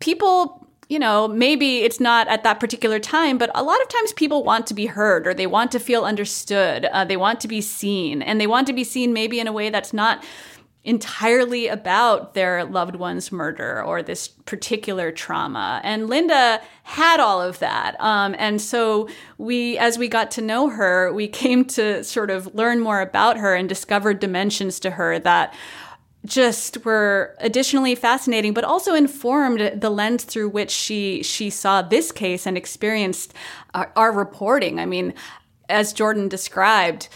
people 0.01 0.57
you 0.88 0.98
know, 0.98 1.29
maybe 1.29 1.79
it's 1.81 2.01
not 2.01 2.29
at 2.29 2.42
that 2.44 2.59
particular 2.59 2.98
time, 2.98 3.37
but 3.37 3.51
a 3.55 3.62
lot 3.62 3.81
of 3.83 3.88
times 3.88 4.12
people 4.14 4.42
want 4.42 4.66
to 4.68 4.74
be 4.74 4.87
heard 4.87 5.27
or 5.27 5.35
they 5.35 5.46
want 5.46 5.70
to 5.72 5.79
feel 5.79 6.05
understood. 6.05 6.87
Uh, 6.87 7.05
they 7.05 7.16
want 7.16 7.40
to 7.40 7.48
be 7.48 7.61
seen, 7.61 8.22
and 8.22 8.40
they 8.40 8.46
want 8.46 8.66
to 8.68 8.72
be 8.72 8.85
seen 8.85 9.12
maybe 9.12 9.38
in 9.38 9.46
a 9.46 9.53
way 9.53 9.68
that's 9.68 9.92
not 9.92 10.24
entirely 10.85 11.68
about 11.68 12.33
their 12.33 12.64
loved 12.64 12.96
one's 12.96 13.31
murder 13.31 13.83
or 13.83 14.03
this 14.03 14.29
particular 14.29 15.12
trauma. 15.12 15.83
And 15.85 16.09
Linda 16.09 16.62
had 16.85 17.20
all 17.20 17.42
of 17.42 17.59
that. 17.59 18.01
Um, 18.01 18.35
and 18.38 18.59
so 18.59 19.09
we, 19.37 19.77
as 19.77 19.98
we 19.98 20.09
got 20.09 20.31
to 20.33 20.40
know 20.40 20.70
her, 20.70 21.12
we 21.12 21.29
came 21.42 21.66
to 21.66 22.03
sort 22.03 22.31
of 22.31 22.55
learn 22.55 22.81
more 22.81 23.03
about 23.03 23.37
her 23.37 23.55
and 23.55 23.68
discovered 23.68 24.20
dimensions 24.20 24.81
to 24.81 24.92
her 24.92 25.18
that 25.18 25.53
just 26.24 26.85
were 26.85 27.35
additionally 27.38 27.94
fascinating, 27.94 28.52
but 28.52 28.64
also 28.64 28.94
informed 28.94 29.81
the 29.81 29.90
lens 29.90 30.24
through 30.24 30.48
which 30.48 30.70
she 30.70 31.22
she 31.22 31.48
saw 31.50 31.83
this 31.83 32.12
case 32.12 32.46
and 32.46 32.57
experienced 32.57 33.35
our, 33.74 33.92
our 33.96 34.12
reporting. 34.12 34.78
I 34.78 34.87
mean, 34.87 35.14
as 35.68 35.92
Jordan 35.92 36.28
described, 36.28 37.09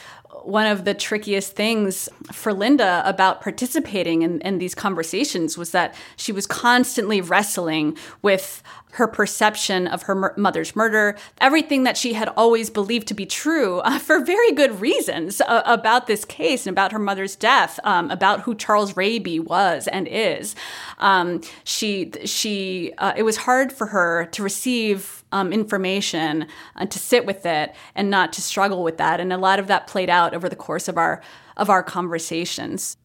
one 0.45 0.67
of 0.67 0.85
the 0.85 0.95
trickiest 0.95 1.55
things 1.55 2.09
for 2.33 2.53
Linda 2.53 3.03
about 3.05 3.41
participating 3.41 4.23
in, 4.23 4.41
in 4.41 4.59
these 4.59 4.75
conversations 4.75 5.57
was 5.57 5.71
that 5.71 5.95
she 6.17 6.33
was 6.33 6.47
constantly 6.47 7.21
wrestling 7.21 7.97
with 8.23 8.63
her 8.93 9.07
perception 9.07 9.87
of 9.87 10.03
her 10.03 10.35
mother's 10.37 10.77
murder, 10.77 11.17
everything 11.41 11.85
that 11.85 11.97
she 11.97 12.13
had 12.13 12.29
always 12.37 12.71
believed 12.71 13.09
to 13.09 13.15
be 13.15 13.27
true 13.27 13.81
uh, 13.81 13.99
for 13.99 14.25
very 14.25 14.53
good 14.53 14.81
reasons 14.81 15.41
uh, 15.41 15.63
about 15.65 16.07
this 16.07 16.25
case 16.25 16.67
and 16.67 16.75
about 16.75 16.93
her 16.93 16.99
mother's 16.99 17.35
death, 17.37 17.81
um, 17.85 18.11
about 18.11 18.41
who 18.41 18.55
Charles 18.55 18.97
Raby 18.97 19.41
was 19.41 19.89
and 19.89 20.07
is. 20.09 20.55
Um, 20.99 21.41
she, 21.65 22.13
she, 22.25 22.93
uh, 22.99 23.15
it 23.17 23.23
was 23.23 23.39
hard 23.39 23.73
for 23.73 23.89
her 23.89 24.27
to 24.33 24.43
receive 24.43 25.25
um, 25.33 25.53
information 25.53 26.47
and 26.77 26.91
to 26.91 26.99
sit 26.99 27.25
with 27.25 27.47
it 27.47 27.75
and 27.95 28.11
not 28.11 28.33
to 28.35 28.43
struggle 28.43 28.83
with 28.85 28.99
that. 28.99 29.21
And 29.21 29.33
a 29.33 29.39
lot 29.39 29.59
of 29.59 29.67
that 29.69 29.87
played 29.87 30.11
out 30.11 30.35
over 30.35 30.49
the 30.49 30.57
course 30.57 30.89
of 30.89 30.99
our 30.99 31.23
of 31.57 31.69
our 31.69 31.83
conversations. 31.83 32.97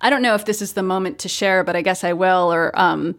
I 0.00 0.10
don't 0.10 0.22
know 0.22 0.34
if 0.34 0.44
this 0.44 0.62
is 0.62 0.74
the 0.74 0.82
moment 0.82 1.18
to 1.20 1.28
share, 1.28 1.64
but 1.64 1.76
I 1.76 1.82
guess 1.82 2.04
I 2.04 2.12
will. 2.12 2.52
Or 2.52 2.78
um, 2.78 3.16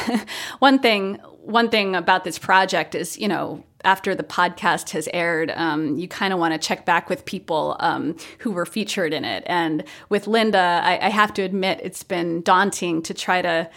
one 0.58 0.78
thing, 0.78 1.18
one 1.42 1.68
thing 1.68 1.96
about 1.96 2.24
this 2.24 2.38
project 2.38 2.94
is, 2.94 3.18
you 3.18 3.28
know, 3.28 3.64
after 3.84 4.14
the 4.14 4.22
podcast 4.22 4.90
has 4.90 5.08
aired, 5.12 5.50
um, 5.54 5.96
you 5.96 6.06
kind 6.06 6.32
of 6.32 6.38
want 6.38 6.52
to 6.52 6.58
check 6.58 6.84
back 6.84 7.08
with 7.08 7.24
people 7.24 7.76
um, 7.80 8.16
who 8.40 8.50
were 8.50 8.66
featured 8.66 9.12
in 9.12 9.24
it. 9.24 9.42
And 9.46 9.84
with 10.08 10.26
Linda, 10.26 10.80
I, 10.84 11.06
I 11.06 11.08
have 11.08 11.32
to 11.34 11.42
admit, 11.42 11.80
it's 11.82 12.02
been 12.02 12.42
daunting 12.42 13.02
to 13.02 13.14
try 13.14 13.42
to. 13.42 13.70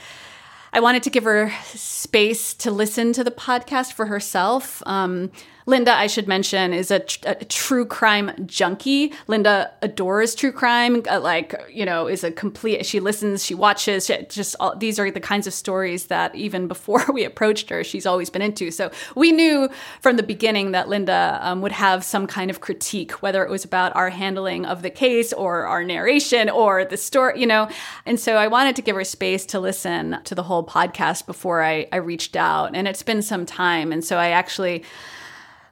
I 0.75 0.79
wanted 0.79 1.03
to 1.03 1.11
give 1.11 1.23
her 1.25 1.51
space 1.65 2.55
to 2.55 2.71
listen 2.71 3.13
to 3.13 3.23
the 3.23 3.31
podcast 3.31 3.93
for 3.93 4.07
herself. 4.07 4.81
Um, 4.87 5.31
Linda, 5.65 5.93
I 5.93 6.07
should 6.07 6.27
mention, 6.27 6.73
is 6.73 6.91
a, 6.91 6.99
tr- 6.99 7.27
a 7.27 7.45
true 7.45 7.85
crime 7.85 8.31
junkie. 8.45 9.13
Linda 9.27 9.71
adores 9.81 10.35
true 10.35 10.51
crime, 10.51 11.01
uh, 11.09 11.19
like, 11.19 11.55
you 11.71 11.85
know, 11.85 12.07
is 12.07 12.23
a 12.23 12.31
complete, 12.31 12.85
she 12.85 12.99
listens, 12.99 13.45
she 13.45 13.55
watches, 13.55 14.05
she, 14.05 14.23
just 14.29 14.55
all, 14.59 14.75
these 14.75 14.99
are 14.99 15.09
the 15.09 15.19
kinds 15.19 15.47
of 15.47 15.53
stories 15.53 16.07
that 16.07 16.35
even 16.35 16.67
before 16.67 17.05
we 17.13 17.23
approached 17.23 17.69
her, 17.69 17.83
she's 17.83 18.05
always 18.05 18.29
been 18.29 18.41
into. 18.41 18.71
So 18.71 18.91
we 19.15 19.31
knew 19.31 19.69
from 20.01 20.17
the 20.17 20.23
beginning 20.23 20.71
that 20.71 20.89
Linda 20.89 21.39
um, 21.41 21.61
would 21.61 21.71
have 21.71 22.03
some 22.03 22.27
kind 22.27 22.49
of 22.49 22.59
critique, 22.59 23.11
whether 23.21 23.43
it 23.43 23.49
was 23.49 23.63
about 23.63 23.95
our 23.95 24.09
handling 24.09 24.65
of 24.65 24.81
the 24.81 24.89
case 24.89 25.31
or 25.33 25.65
our 25.65 25.83
narration 25.83 26.49
or 26.49 26.85
the 26.85 26.97
story, 26.97 27.39
you 27.39 27.47
know. 27.47 27.69
And 28.05 28.19
so 28.19 28.35
I 28.35 28.47
wanted 28.47 28.75
to 28.75 28.81
give 28.81 28.95
her 28.95 29.03
space 29.03 29.45
to 29.47 29.59
listen 29.59 30.19
to 30.23 30.35
the 30.35 30.43
whole 30.43 30.65
podcast 30.65 31.25
before 31.25 31.63
I, 31.63 31.87
I 31.91 31.97
reached 31.97 32.35
out. 32.35 32.75
And 32.75 32.87
it's 32.87 33.03
been 33.03 33.21
some 33.21 33.45
time. 33.45 33.91
And 33.91 34.03
so 34.03 34.17
I 34.17 34.29
actually, 34.29 34.83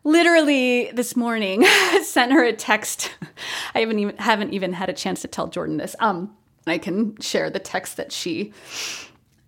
literally 0.04 0.92
this 0.92 1.16
morning 1.16 1.64
sent 2.04 2.32
her 2.32 2.44
a 2.44 2.54
text. 2.54 3.12
I 3.76 3.80
haven't 3.80 4.00
even 4.00 4.18
haven't 4.18 4.54
even 4.54 4.74
had 4.74 4.90
a 4.90 4.94
chance 4.94 5.22
to 5.22 5.28
tell 5.28 5.48
Jordan 5.48 5.78
this. 5.78 5.96
Um, 6.00 6.36
I 6.68 6.78
can 6.78 7.20
share 7.20 7.50
the 7.50 7.60
text 7.60 7.98
that 7.98 8.12
she 8.12 8.54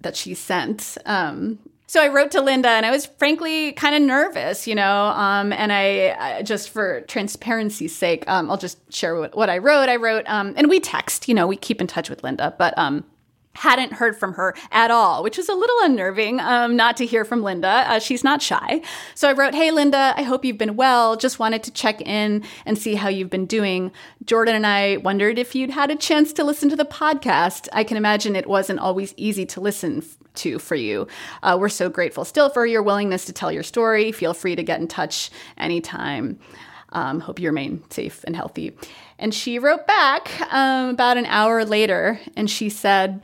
that 0.02 0.16
she 0.16 0.34
sent. 0.34 0.98
Um, 1.06 1.60
so 1.88 2.02
I 2.02 2.08
wrote 2.08 2.32
to 2.32 2.42
Linda, 2.42 2.70
and 2.70 2.88
I 2.88 2.92
was 2.92 3.06
frankly 3.06 3.74
kind 3.74 3.94
of 3.94 4.02
nervous, 4.02 4.68
you 4.68 4.74
know. 4.74 5.08
Um, 5.08 5.54
and 5.54 5.72
I, 5.72 6.16
I, 6.20 6.42
just 6.42 6.72
for 6.72 7.02
transparency's 7.02 7.96
sake, 7.96 8.28
um, 8.28 8.50
I'll 8.50 8.58
just 8.58 8.80
share 8.92 9.16
what, 9.16 9.36
what 9.36 9.50
I 9.50 9.60
wrote. 9.60 9.90
I 9.90 9.98
wrote, 9.98 10.26
um, 10.28 10.56
and 10.58 10.70
we 10.70 10.80
text, 10.80 11.28
you 11.28 11.36
know, 11.36 11.46
we 11.46 11.56
keep 11.56 11.82
in 11.82 11.86
touch 11.88 12.10
with 12.10 12.24
Linda, 12.24 12.56
but 12.58 12.76
um, 12.80 13.06
hadn't 13.56 13.94
heard 13.94 14.18
from 14.18 14.34
her 14.34 14.56
at 14.72 14.92
all, 14.92 15.24
which 15.24 15.38
was 15.38 15.50
a 15.50 15.54
little 15.54 15.78
unnerving 15.82 16.40
um, 16.40 16.76
not 16.76 16.98
to 16.98 17.06
hear 17.06 17.24
from 17.24 17.44
Linda. 17.44 17.68
Uh, 17.88 18.00
she's 18.00 18.24
not 18.24 18.42
shy. 18.42 18.82
So 19.16 19.30
I 19.30 19.34
wrote, 19.34 19.54
Hey, 19.54 19.72
Linda, 19.72 20.14
I 20.18 20.24
hope 20.24 20.44
you've 20.44 20.58
been 20.58 20.76
well. 20.76 21.16
Just 21.16 21.40
wanted 21.40 21.64
to 21.64 21.72
check 21.72 22.02
in 22.02 22.44
and 22.66 22.78
see 22.78 22.96
how 22.96 23.10
you've 23.10 23.30
been 23.30 23.46
doing. 23.46 23.92
Jordan 24.26 24.56
and 24.56 24.66
I 24.66 24.98
wondered 24.98 25.38
if 25.38 25.56
you'd 25.56 25.70
had 25.70 25.92
a 25.92 25.96
chance 25.96 26.34
to 26.34 26.44
listen 26.44 26.70
to 26.70 26.76
the 26.76 26.86
podcast. 26.86 27.68
I 27.74 27.84
can 27.84 27.98
imagine 27.98 28.36
it 28.36 28.48
wasn't 28.48 28.80
always 28.80 29.14
easy 29.18 29.46
to 29.48 29.62
listen 29.62 30.04
to 30.36 30.58
for 30.58 30.76
you. 30.76 31.08
Uh, 31.44 31.58
we're 31.60 31.70
so 31.70 31.90
grateful 31.90 32.26
still 32.26 32.50
for 32.50 32.66
your 32.66 32.82
willingness 32.82 33.26
to 33.26 33.34
tell 33.34 33.52
your 33.52 33.64
story. 33.64 34.12
Feel 34.12 34.34
free 34.34 34.56
to 34.56 34.64
get 34.64 34.80
in 34.80 34.88
touch 34.88 35.30
anytime. 35.58 36.40
Um, 36.92 37.20
hope 37.20 37.40
you 37.40 37.50
remain 37.50 37.84
safe 37.90 38.24
and 38.24 38.36
healthy. 38.36 38.76
And 39.18 39.34
she 39.34 39.60
wrote 39.60 39.88
back 39.88 40.30
um, 40.54 40.90
about 40.90 41.18
an 41.18 41.26
hour 41.26 41.66
later 41.66 42.20
and 42.36 42.50
she 42.50 42.70
said, 42.70 43.22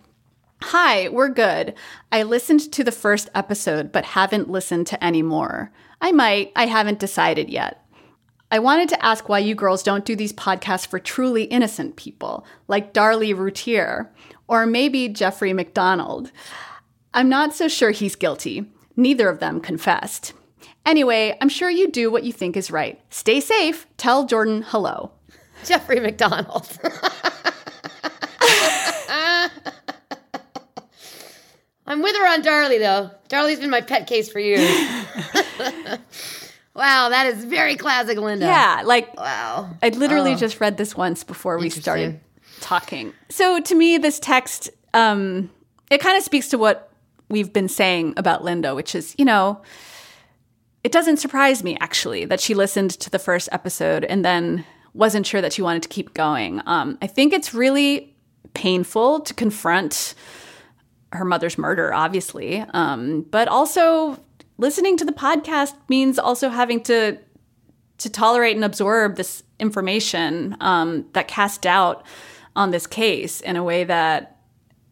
Hi, 0.61 1.07
we're 1.09 1.29
good. 1.29 1.73
I 2.11 2.23
listened 2.23 2.71
to 2.73 2.83
the 2.83 2.91
first 2.91 3.29
episode, 3.33 3.91
but 3.91 4.03
haven't 4.03 4.49
listened 4.49 4.87
to 4.87 5.03
any 5.03 5.21
more. 5.21 5.71
I 6.01 6.11
might, 6.11 6.51
I 6.55 6.65
haven't 6.65 6.99
decided 6.99 7.49
yet. 7.49 7.85
I 8.51 8.59
wanted 8.59 8.89
to 8.89 9.05
ask 9.05 9.29
why 9.29 9.39
you 9.39 9.55
girls 9.55 9.83
don't 9.83 10.05
do 10.05 10.15
these 10.15 10.33
podcasts 10.33 10.85
for 10.85 10.99
truly 10.99 11.43
innocent 11.43 11.95
people, 11.95 12.45
like 12.67 12.93
Darlie 12.93 13.35
Routier, 13.35 14.11
or 14.47 14.65
maybe 14.65 15.07
Jeffrey 15.07 15.53
MacDonald. 15.53 16.31
I'm 17.13 17.29
not 17.29 17.55
so 17.55 17.67
sure 17.67 17.91
he's 17.91 18.15
guilty. 18.15 18.65
Neither 18.95 19.29
of 19.29 19.39
them 19.39 19.61
confessed. 19.61 20.33
Anyway, 20.85 21.37
I'm 21.39 21.49
sure 21.49 21.69
you 21.69 21.89
do 21.89 22.11
what 22.11 22.23
you 22.23 22.33
think 22.33 22.57
is 22.57 22.71
right. 22.71 22.99
Stay 23.09 23.39
safe. 23.39 23.87
Tell 23.97 24.25
Jordan 24.25 24.63
hello. 24.67 25.11
Jeffrey 25.63 25.99
MacDonald. 25.99 26.67
I'm 31.89 32.01
with 32.03 32.15
her 32.15 32.27
on 32.27 32.43
Darlie, 32.43 32.77
though. 32.79 33.09
Darlie's 33.29 33.59
been 33.59 33.69
my 33.71 33.81
pet 33.81 34.05
case 34.07 34.31
for 34.31 34.39
years. 34.39 34.61
wow, 36.75 37.09
that 37.09 37.25
is 37.27 37.43
very 37.45 37.75
classic, 37.75 38.17
Linda. 38.17 38.45
Yeah, 38.45 38.83
like, 38.85 39.15
wow. 39.17 39.69
I 39.81 39.89
literally 39.89 40.33
Oh. 40.33 40.37
just 40.37 40.59
read 40.61 40.77
this 40.77 40.95
once 40.95 41.23
before 41.23 41.57
we 41.57 41.69
started 41.69 42.19
talking. 42.61 43.13
So 43.29 43.59
to 43.59 43.75
me, 43.75 43.97
this 43.97 44.19
text, 44.19 44.69
um, 44.93 45.49
it 45.89 45.99
kind 45.99 46.17
of 46.17 46.23
speaks 46.23 46.47
to 46.49 46.57
what 46.57 46.91
we've 47.27 47.51
been 47.51 47.67
saying 47.67 48.13
about 48.17 48.43
Linda, 48.43 48.75
which 48.75 48.95
is, 48.95 49.15
you 49.17 49.25
know, 49.25 49.61
it 50.83 50.91
doesn't 50.91 51.17
surprise 51.17 51.63
me 51.63 51.77
actually 51.81 52.25
that 52.25 52.39
she 52.39 52.53
listened 52.53 52.91
to 52.91 53.09
the 53.09 53.19
first 53.19 53.49
episode 53.51 54.05
and 54.05 54.23
then 54.23 54.65
wasn't 54.93 55.25
sure 55.25 55.41
that 55.41 55.53
she 55.53 55.61
wanted 55.61 55.83
to 55.83 55.89
keep 55.89 56.13
going. 56.13 56.61
Um, 56.65 56.97
I 57.01 57.07
think 57.07 57.33
it's 57.33 57.53
really 57.53 58.15
painful 58.53 59.19
to 59.21 59.33
confront 59.33 60.13
her 61.13 61.25
mother's 61.25 61.57
murder, 61.57 61.93
obviously, 61.93 62.59
um, 62.73 63.25
but 63.29 63.47
also 63.47 64.19
listening 64.57 64.97
to 64.97 65.05
the 65.05 65.11
podcast 65.11 65.73
means 65.87 66.19
also 66.19 66.49
having 66.49 66.81
to 66.83 67.17
to 67.97 68.09
tolerate 68.09 68.55
and 68.55 68.63
absorb 68.63 69.17
this 69.17 69.43
information 69.59 70.55
um, 70.61 71.05
that 71.11 71.27
casts 71.27 71.57
doubt 71.57 72.05
on 72.55 72.71
this 72.71 72.87
case 72.87 73.41
in 73.41 73.57
a 73.57 73.63
way 73.63 73.83
that 73.83 74.37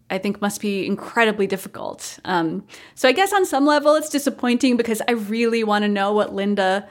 I 0.09 0.17
think 0.17 0.41
must 0.41 0.61
be 0.61 0.85
incredibly 0.85 1.47
difficult. 1.47 2.19
Um, 2.25 2.65
so 2.95 3.07
I 3.07 3.13
guess 3.13 3.31
on 3.33 3.45
some 3.45 3.65
level 3.65 3.95
it's 3.95 4.09
disappointing 4.09 4.77
because 4.77 5.01
I 5.07 5.13
really 5.13 5.63
want 5.63 5.83
to 5.83 5.89
know 5.89 6.13
what 6.13 6.33
Linda 6.33 6.87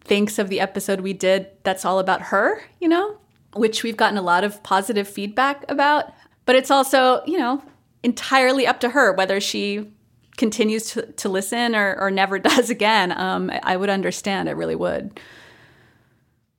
thinks 0.00 0.38
of 0.38 0.48
the 0.48 0.60
episode 0.60 1.00
we 1.00 1.12
did 1.12 1.48
that's 1.62 1.84
all 1.84 1.98
about 1.98 2.22
her, 2.22 2.62
you 2.80 2.88
know, 2.88 3.16
which 3.54 3.82
we've 3.82 3.96
gotten 3.96 4.18
a 4.18 4.22
lot 4.22 4.44
of 4.44 4.62
positive 4.62 5.08
feedback 5.08 5.64
about. 5.70 6.12
But 6.46 6.56
it's 6.56 6.70
also, 6.70 7.22
you 7.26 7.38
know, 7.38 7.62
entirely 8.04 8.66
up 8.66 8.78
to 8.80 8.90
her 8.90 9.12
whether 9.12 9.40
she 9.40 9.90
continues 10.36 10.90
to, 10.90 11.06
to 11.12 11.28
listen 11.28 11.74
or, 11.74 11.96
or 11.98 12.10
never 12.10 12.38
does 12.50 12.70
again. 12.70 13.10
Um, 13.12 13.50
I 13.62 13.76
would 13.76 13.90
understand. 13.90 14.48
I 14.48 14.52
really 14.52 14.76
would. 14.76 15.18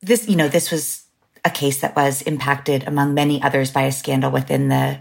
This, 0.01 0.27
you 0.27 0.35
know, 0.35 0.47
this 0.47 0.71
was 0.71 1.05
a 1.43 1.49
case 1.49 1.81
that 1.81 1.95
was 1.95 2.21
impacted 2.23 2.83
among 2.87 3.13
many 3.13 3.41
others 3.41 3.71
by 3.71 3.83
a 3.83 3.91
scandal 3.91 4.31
within 4.31 4.69
the 4.69 4.99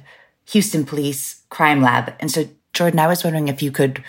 Houston 0.51 0.85
Police 0.85 1.43
Crime 1.49 1.81
Lab. 1.81 2.15
And 2.21 2.31
so, 2.31 2.49
Jordan, 2.73 3.01
I 3.01 3.07
was 3.07 3.25
wondering 3.25 3.49
if 3.49 3.63
you 3.63 3.71
could 3.73 4.03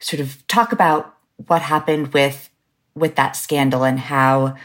sort 0.00 0.20
of 0.20 0.46
talk 0.48 0.72
about 0.72 1.14
what 1.46 1.62
happened 1.62 2.12
with 2.12 2.50
with 2.94 3.14
that 3.16 3.36
scandal 3.36 3.84
and 3.84 4.00
how 4.00 4.56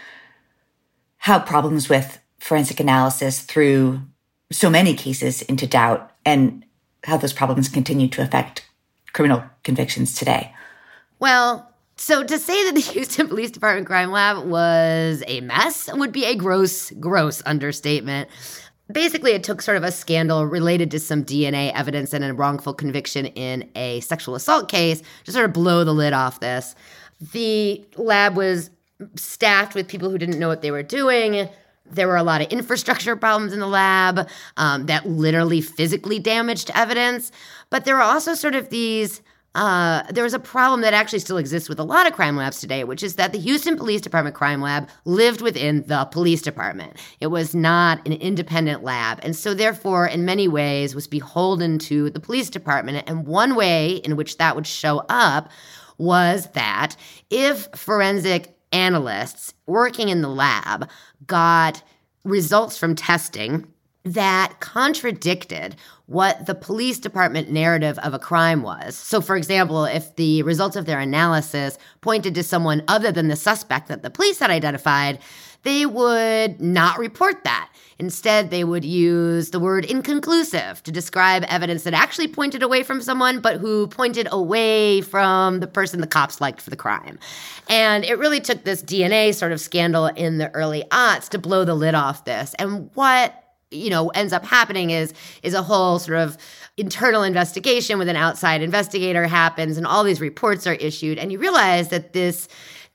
how 1.18 1.38
problems 1.40 1.90
with 1.90 2.20
forensic 2.40 2.80
analysis 2.80 3.42
threw 3.42 4.02
so 4.52 4.70
many 4.70 4.94
cases 4.94 5.42
into 5.44 5.68
doubt 5.68 6.12
and 6.26 6.66
how 7.04 7.18
those 7.18 7.34
problems 7.34 7.70
continue 7.70 8.08
to 8.10 8.22
affect 8.22 8.68
criminal 9.14 9.44
convictions 9.64 10.14
today. 10.14 10.54
Well, 11.20 11.72
so 11.98 12.24
to 12.24 12.40
say 12.40 12.64
that 12.66 12.76
the 12.76 12.82
Houston 12.94 13.28
Police 13.28 13.52
Department 13.52 13.88
Crime 13.88 14.12
Lab 14.12 14.46
was 14.46 15.24
a 15.28 15.42
mess 15.42 15.90
would 15.94 16.12
be 16.12 16.26
a 16.26 16.36
gross, 16.36 16.92
gross 16.92 17.42
understatement. 17.46 18.30
Basically, 18.92 19.32
it 19.32 19.44
took 19.44 19.62
sort 19.62 19.78
of 19.78 19.84
a 19.84 19.92
scandal 19.92 20.46
related 20.46 20.92
to 20.92 21.00
some 21.00 21.24
DNA 21.24 21.72
evidence 21.74 22.14
and 22.14 22.26
a 22.26 22.34
wrongful 22.34 22.74
conviction 22.74 23.28
in 23.28 23.70
a 23.76 24.02
sexual 24.02 24.36
assault 24.36 24.68
case 24.70 25.02
to 25.24 25.32
sort 25.32 25.46
of 25.46 25.54
blow 25.54 25.84
the 25.84 25.94
lid 25.94 26.12
off 26.12 26.40
this. 26.40 26.76
The 27.32 27.86
lab 27.96 28.36
was 28.36 28.70
staffed 29.16 29.76
with 29.76 29.88
people 29.88 30.10
who 30.10 30.18
didn't 30.18 30.40
know 30.40 30.48
what 30.48 30.62
they 30.62 30.72
were 30.72 30.84
doing. 30.84 31.48
There 31.92 32.08
were 32.08 32.18
a 32.18 32.24
lot 32.24 32.42
of 32.42 32.48
infrastructure 32.48 33.16
problems 33.16 33.54
in 33.54 33.60
the 33.60 33.68
lab 33.68 34.28
um, 34.58 34.86
that 34.88 35.08
literally 35.08 35.62
physically 35.62 36.20
damaged 36.20 36.72
evidence. 36.74 37.32
But 37.70 37.86
there 37.86 37.96
were 37.96 38.02
also 38.02 38.34
sort 38.34 38.56
of 38.56 38.70
these 38.70 39.22
uh, 39.54 40.04
there 40.10 40.24
was 40.24 40.34
a 40.34 40.40
problem 40.40 40.82
that 40.82 40.94
actually 40.94 41.20
still 41.20 41.38
exists 41.38 41.68
with 41.68 41.80
a 41.80 41.84
lot 41.84 42.08
of 42.08 42.14
crime 42.14 42.38
labs 42.38 42.62
today, 42.62 42.86
which 42.86 43.04
is 43.04 43.16
that 43.16 43.34
the 43.34 43.40
Houston 43.40 43.76
Police 43.76 44.00
Department 44.00 44.36
crime 44.36 44.62
lab 44.62 44.88
lived 45.04 45.42
within 45.42 45.84
the 45.88 46.06
police 46.06 46.42
department. 46.42 46.94
It 47.20 47.28
was 47.28 47.54
not 47.54 48.06
an 48.08 48.14
independent 48.14 48.84
lab. 48.84 49.20
And 49.24 49.36
so, 49.36 49.54
therefore, 49.54 50.08
in 50.08 50.24
many 50.24 50.48
ways, 50.48 50.96
was 50.96 51.08
beholden 51.08 51.80
to 51.80 52.10
the 52.12 52.20
police 52.20 52.50
department. 52.50 53.04
And 53.08 53.28
one 53.28 53.56
way 53.56 53.96
in 53.96 54.16
which 54.16 54.38
that 54.38 54.56
would 54.56 54.68
show 54.68 55.04
up 55.10 55.50
was 55.98 56.48
that 56.54 56.96
if 57.30 57.68
forensic 57.76 58.56
analysts 58.72 59.54
working 59.66 60.08
in 60.08 60.22
the 60.22 60.30
lab 60.30 60.90
got 61.28 61.84
results 62.24 62.78
from 62.78 62.96
testing 62.96 63.68
that 64.04 64.56
contradicted 64.60 65.76
what 66.08 66.46
the 66.48 66.56
police 66.56 66.98
department 67.00 67.52
narrative 67.52 68.00
of 68.00 68.14
a 68.14 68.20
crime 68.20 68.64
was. 68.64 68.96
So, 68.96 69.22
for 69.22 69.36
example, 69.36 69.86
if 69.86 70.16
the 70.16 70.42
results 70.44 70.76
of 70.76 70.86
their 70.86 71.00
analysis 71.00 71.78
pointed 72.02 72.34
to 72.36 72.44
someone 72.44 72.84
other 72.88 73.12
than 73.12 73.28
the 73.28 73.36
suspect 73.36 73.88
that 73.90 74.02
the 74.02 74.10
police 74.10 74.40
had 74.40 74.50
identified, 74.50 75.20
they 75.64 75.86
would 75.86 76.60
not 76.60 76.98
report 76.98 77.44
that. 77.44 77.70
Instead, 78.00 78.50
they 78.50 78.64
would 78.64 78.84
use 78.84 79.52
the 79.52 79.60
word 79.60 79.86
inconclusive 79.86 80.82
to 80.82 80.92
describe 80.92 81.44
evidence 81.48 81.84
that 81.84 81.94
actually 81.94 82.28
pointed 82.28 82.64
away 82.64 82.82
from 82.82 83.00
someone, 83.00 83.40
but 83.40 83.58
who 83.58 83.86
pointed 83.88 84.28
away 84.32 85.02
from 85.02 85.60
the 85.60 85.68
person 85.68 86.02
the 86.02 86.08
cops 86.08 86.42
liked 86.42 86.62
for 86.62 86.72
the 86.72 86.76
crime. 86.76 87.20
And 87.70 88.04
it 88.04 88.18
really 88.18 88.42
took 88.42 88.64
this 88.64 88.82
DNA 88.82 89.36
sort 89.36 89.52
of 89.52 89.62
scandal 89.62 90.08
in 90.08 90.40
the 90.40 90.50
early 90.56 90.84
aughts 90.90 91.30
to 91.30 91.38
blow 91.38 91.64
the 91.64 91.76
lid 91.76 91.94
off 91.94 92.26
this. 92.26 92.56
And 92.58 92.90
what 92.96 93.36
you 93.70 93.90
know 93.90 94.10
ends 94.10 94.34
up 94.34 94.44
happening 94.44 94.90
is 94.90 95.14
is 95.44 95.54
a 95.54 95.64
whole 95.64 95.98
sort 95.98 96.18
of 96.18 96.38
internal 96.78 97.24
investigation 97.24 97.98
with 97.98 98.10
an 98.10 98.18
outside 98.18 98.62
investigator 98.62 99.26
happens 99.28 99.78
and 99.78 99.88
all 99.88 100.04
these 100.04 100.20
reports 100.20 100.68
are 100.68 100.74
issued 100.74 101.18
and 101.18 101.32
you 101.32 101.40
realize 101.40 101.88
that 101.88 102.12
this 102.12 102.50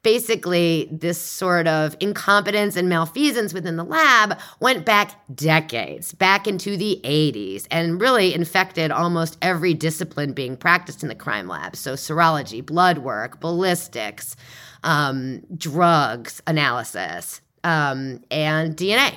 basically 0.06 0.88
this 0.92 1.20
sort 1.20 1.66
of 1.66 1.96
incompetence 1.98 2.76
and 2.76 2.88
malfeasance 2.88 3.52
within 3.52 3.74
the 3.74 3.82
lab 3.82 4.38
went 4.60 4.84
back 4.84 5.20
decades, 5.34 6.12
back 6.12 6.46
into 6.46 6.76
the 6.76 7.00
80s, 7.02 7.66
and 7.72 8.00
really 8.00 8.32
infected 8.32 8.92
almost 8.92 9.36
every 9.42 9.74
discipline 9.74 10.32
being 10.32 10.56
practiced 10.56 11.02
in 11.02 11.08
the 11.08 11.14
crime 11.16 11.48
lab. 11.48 11.74
So, 11.74 11.94
serology, 11.94 12.64
blood 12.64 12.98
work, 12.98 13.40
ballistics, 13.40 14.36
um, 14.84 15.40
drugs 15.56 16.40
analysis, 16.46 17.40
um, 17.64 18.22
and 18.30 18.76
DNA. 18.76 19.16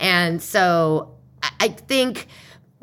And 0.00 0.42
so, 0.42 1.14
I 1.60 1.68
think. 1.68 2.26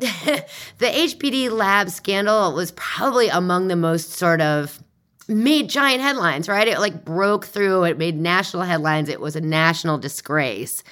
the 0.00 0.46
HPD 0.80 1.50
lab 1.50 1.90
scandal 1.90 2.54
was 2.54 2.72
probably 2.72 3.28
among 3.28 3.68
the 3.68 3.76
most 3.76 4.12
sort 4.12 4.40
of 4.40 4.82
made 5.30 5.70
giant 5.70 6.02
headlines, 6.02 6.48
right? 6.48 6.66
It 6.66 6.78
like 6.78 7.04
broke 7.04 7.46
through, 7.46 7.84
it 7.84 7.98
made 7.98 8.18
national 8.18 8.64
headlines, 8.64 9.08
it 9.08 9.20
was 9.20 9.36
a 9.36 9.40
national 9.40 9.98
disgrace. 9.98 10.82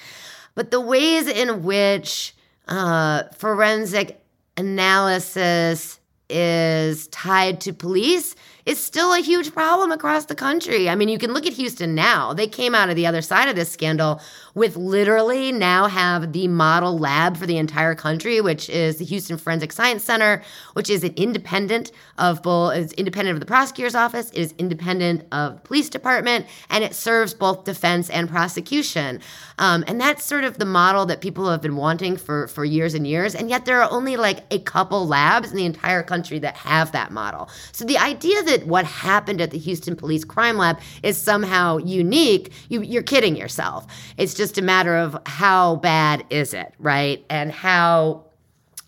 But 0.55 0.71
the 0.71 0.81
ways 0.81 1.27
in 1.27 1.63
which 1.63 2.33
uh, 2.67 3.23
forensic 3.37 4.21
analysis 4.57 5.99
is 6.29 7.07
tied 7.07 7.59
to 7.61 7.73
police 7.73 8.35
is 8.65 8.77
still 8.83 9.13
a 9.13 9.19
huge 9.19 9.51
problem 9.51 9.91
across 9.91 10.25
the 10.25 10.35
country. 10.35 10.89
I 10.89 10.95
mean, 10.95 11.09
you 11.09 11.17
can 11.17 11.33
look 11.33 11.47
at 11.47 11.53
Houston 11.53 11.95
now. 11.95 12.33
They 12.33 12.45
came 12.47 12.75
out 12.75 12.89
of 12.89 12.95
the 12.95 13.07
other 13.07 13.21
side 13.21 13.49
of 13.49 13.55
this 13.55 13.71
scandal 13.71 14.21
with 14.59 14.75
literally 14.75 15.53
now 15.53 15.87
have 15.87 16.33
the 16.33 16.45
model 16.49 16.99
lab 16.99 17.37
for 17.37 17.45
the 17.45 17.55
entire 17.55 17.95
country, 17.95 18.41
which 18.41 18.69
is 18.69 18.97
the 18.97 19.05
Houston 19.05 19.37
Forensic 19.37 19.71
Science 19.71 20.03
Center, 20.03 20.43
which 20.73 20.89
is 20.89 21.01
an 21.05 21.13
independent 21.15 21.93
of 22.17 22.43
both 22.43 22.75
is 22.75 22.91
independent 22.93 23.35
of 23.35 23.39
the 23.39 23.45
prosecutor's 23.45 23.95
office, 23.95 24.29
it 24.31 24.37
is 24.37 24.53
independent 24.57 25.23
of 25.31 25.53
the 25.53 25.61
police 25.61 25.87
department, 25.87 26.45
and 26.69 26.83
it 26.83 26.93
serves 26.93 27.33
both 27.33 27.63
defense 27.63 28.09
and 28.09 28.27
prosecution. 28.29 29.21
Um, 29.59 29.85
and 29.87 29.99
that's 29.99 30.25
sort 30.25 30.43
of 30.43 30.57
the 30.57 30.65
model 30.65 31.05
that 31.05 31.21
people 31.21 31.49
have 31.49 31.61
been 31.61 31.77
wanting 31.77 32.17
for 32.17 32.49
for 32.49 32.65
years 32.65 32.93
and 32.93 33.07
years. 33.07 33.35
And 33.35 33.49
yet 33.49 33.63
there 33.63 33.81
are 33.81 33.89
only 33.89 34.17
like 34.17 34.43
a 34.51 34.59
couple 34.59 35.07
labs 35.07 35.51
in 35.51 35.55
the 35.55 35.65
entire 35.65 36.03
country 36.03 36.37
that 36.39 36.57
have 36.57 36.91
that 36.91 37.11
model. 37.13 37.49
So 37.71 37.85
the 37.85 37.97
idea 37.97 38.43
that 38.43 38.67
what 38.67 38.83
happened 38.83 39.39
at 39.39 39.51
the 39.51 39.57
Houston 39.57 39.95
Police 39.95 40.25
Crime 40.25 40.57
Lab 40.57 40.79
is 41.01 41.17
somehow 41.17 41.77
unique, 41.77 42.51
you, 42.67 42.81
you're 42.81 43.03
kidding 43.03 43.37
yourself. 43.37 43.87
It's 44.17 44.33
just 44.33 44.48
a 44.57 44.61
matter 44.61 44.95
of 44.95 45.17
how 45.25 45.77
bad 45.77 46.25
is 46.29 46.53
it, 46.53 46.73
right? 46.79 47.23
And 47.29 47.51
how 47.51 48.25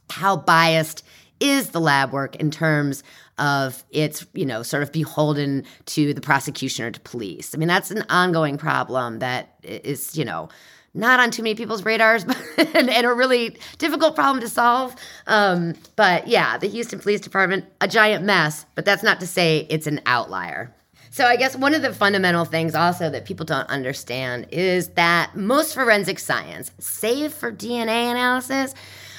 how 0.10 0.36
biased 0.36 1.04
is 1.39 1.69
the 1.69 1.80
lab 1.80 2.12
work 2.12 2.36
in 2.36 2.52
terms 2.52 3.04
of 3.38 3.84
its, 3.89 4.26
you 4.34 4.45
know, 4.45 4.62
sort 4.62 4.84
of 4.84 4.91
beholden 4.91 5.65
to 5.86 6.13
the 6.13 6.21
prosecution 6.21 6.86
or 6.86 6.91
to 6.91 7.00
police. 7.00 7.56
I 7.56 7.58
mean, 7.58 7.67
that's 7.67 7.89
an 7.89 8.04
ongoing 8.10 8.58
problem 8.58 9.19
that 9.19 9.56
is, 9.63 10.15
you 10.15 10.24
know, 10.24 10.50
not 10.93 11.19
on 11.19 11.32
too 11.32 11.41
many 11.41 11.56
people's 11.56 11.84
radars 11.84 12.24
and, 12.58 12.89
and, 12.89 13.06
a 13.06 13.13
really 13.13 13.58
difficult 13.78 14.13
problem 14.13 14.41
to 14.41 14.50
solve. 14.50 14.95
Um, 15.26 15.74
but 15.95 16.28
yeah, 16.28 16.58
the 16.58 16.67
Houston 16.67 17.00
Police 17.00 17.21
Department, 17.21 17.65
a 17.80 17.88
giant 17.88 18.26
mess, 18.26 18.65
but 18.76 18.86
that's 18.86 19.02
not 19.02 19.19
to 19.21 19.28
say 19.28 19.65
it's 19.69 19.88
an 19.88 20.02
outlier. 20.06 20.74
So 21.13 21.26
I 21.26 21.36
guess 21.36 21.58
one 21.58 21.76
of 21.76 21.82
the 21.82 21.93
fundamental 21.93 22.45
things 22.45 22.74
also 22.74 23.10
that 23.10 23.26
people 23.26 23.45
don't 23.45 23.69
understand 23.69 24.47
is 24.50 24.88
that 24.89 25.36
most 25.36 25.74
forensic 25.74 26.19
science, 26.19 26.71
save 26.80 27.34
for 27.34 27.52
DNA 27.52 28.10
analysis, 28.10 28.74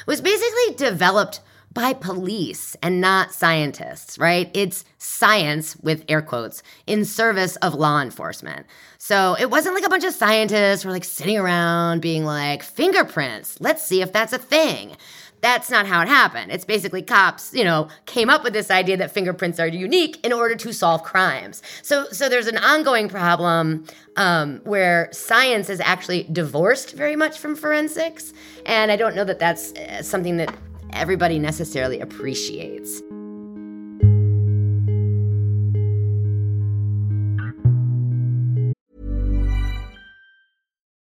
was 0.07 0.23
basically 0.23 0.75
developed 0.77 1.41
by 1.75 1.93
police 1.93 2.77
and 2.83 3.01
not 3.03 3.33
scientists, 3.33 4.19
right? 4.19 4.51
It's 4.55 4.87
science, 4.97 5.77
with 5.77 6.05
air 6.09 6.23
quotes, 6.23 6.63
in 6.87 7.05
service 7.05 7.57
of 7.57 7.75
law 7.75 8.01
enforcement. 8.01 8.67
So 8.97 9.37
it 9.39 9.51
wasn't 9.51 9.75
like 9.75 9.87
a 9.87 9.91
bunch 9.91 10.05
of 10.05 10.15
scientists 10.15 10.87
were 10.87 10.93
like 10.93 11.05
sitting 11.05 11.39
around 11.39 12.01
being 12.01 12.25
like, 12.25 12.63
fingerprints, 12.63 13.61
let's 13.61 13.83
see 13.83 14.01
if 14.01 14.13
that's 14.13 14.33
a 14.33 14.39
thing. 14.39 14.97
That's 15.43 15.71
not 15.71 15.89
how 15.89 16.01
it 16.03 16.09
happened. 16.09 16.53
It's 16.53 16.65
basically 16.65 17.03
cops, 17.03 17.53
you 17.53 17.65
know, 17.65 17.89
came 18.07 18.31
up 18.31 18.45
with 18.45 18.53
this 18.53 18.71
idea 18.71 18.97
that 18.99 19.11
fingerprints 19.11 19.59
are 19.59 19.67
unique 19.67 20.25
in 20.25 20.33
order 20.33 20.55
to 20.55 20.73
solve 20.73 21.03
crimes. 21.03 21.63
So, 21.83 22.07
so 22.13 22.29
there's 22.29 22.47
an 22.47 22.59
ongoing 22.59 23.09
problem 23.09 23.85
um, 24.17 24.61
where 24.63 25.09
science 25.11 25.69
is 25.69 25.81
actually 25.81 26.29
divorced 26.31 26.93
very 26.93 27.17
much 27.17 27.41
from 27.41 27.57
forensics, 27.57 28.33
and 28.67 28.93
I 28.93 28.97
don't 28.97 29.17
know 29.17 29.25
that 29.25 29.41
that's 29.41 29.73
uh, 29.73 30.03
something 30.05 30.37
that 30.37 30.55
everybody 30.93 31.41
necessarily 31.41 31.99
appreciates. 31.99 33.03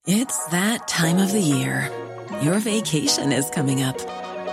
It's 0.08 0.46
that 0.48 0.86
time 0.86 1.18
of 1.18 1.32
the 1.32 1.40
year. 1.40 1.90
Your 2.42 2.58
vacation 2.58 3.32
is 3.32 3.48
coming 3.48 3.82
up. 3.82 4.25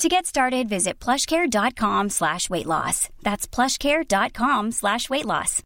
To 0.00 0.08
get 0.08 0.24
started, 0.24 0.66
visit 0.66 0.98
plushcare.com 0.98 2.08
slash 2.08 2.48
weight 2.48 2.64
loss. 2.64 3.10
That's 3.20 3.46
plushcare.com 3.46 4.72
slash 4.72 5.10
weight 5.10 5.26
loss. 5.26 5.62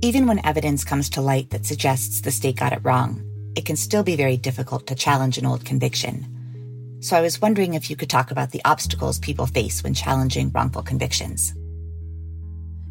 Even 0.00 0.26
when 0.26 0.40
evidence 0.46 0.82
comes 0.82 1.10
to 1.10 1.20
light 1.20 1.50
that 1.50 1.66
suggests 1.66 2.22
the 2.22 2.30
state 2.30 2.56
got 2.56 2.72
it 2.72 2.80
wrong, 2.82 3.20
it 3.56 3.66
can 3.66 3.76
still 3.76 4.02
be 4.02 4.16
very 4.16 4.38
difficult 4.38 4.86
to 4.86 4.94
challenge 4.94 5.36
an 5.36 5.44
old 5.44 5.66
conviction. 5.66 6.98
So 7.00 7.14
I 7.14 7.20
was 7.20 7.42
wondering 7.42 7.74
if 7.74 7.90
you 7.90 7.96
could 7.96 8.08
talk 8.08 8.30
about 8.30 8.52
the 8.52 8.62
obstacles 8.64 9.18
people 9.18 9.44
face 9.44 9.82
when 9.82 9.92
challenging 9.92 10.50
wrongful 10.54 10.82
convictions. 10.82 11.52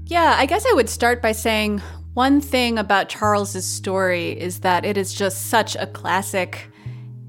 Yeah, 0.07 0.35
I 0.37 0.45
guess 0.45 0.65
I 0.69 0.73
would 0.73 0.87
start 0.87 1.19
by 1.19 1.31
saying 1.31 1.79
one 2.13 2.39
thing 2.39 2.77
about 2.77 3.09
Charles's 3.09 3.65
story 3.65 4.39
is 4.39 4.59
that 4.59 4.85
it 4.85 4.97
is 4.97 5.11
just 5.11 5.47
such 5.47 5.75
a 5.75 5.87
classic 5.87 6.69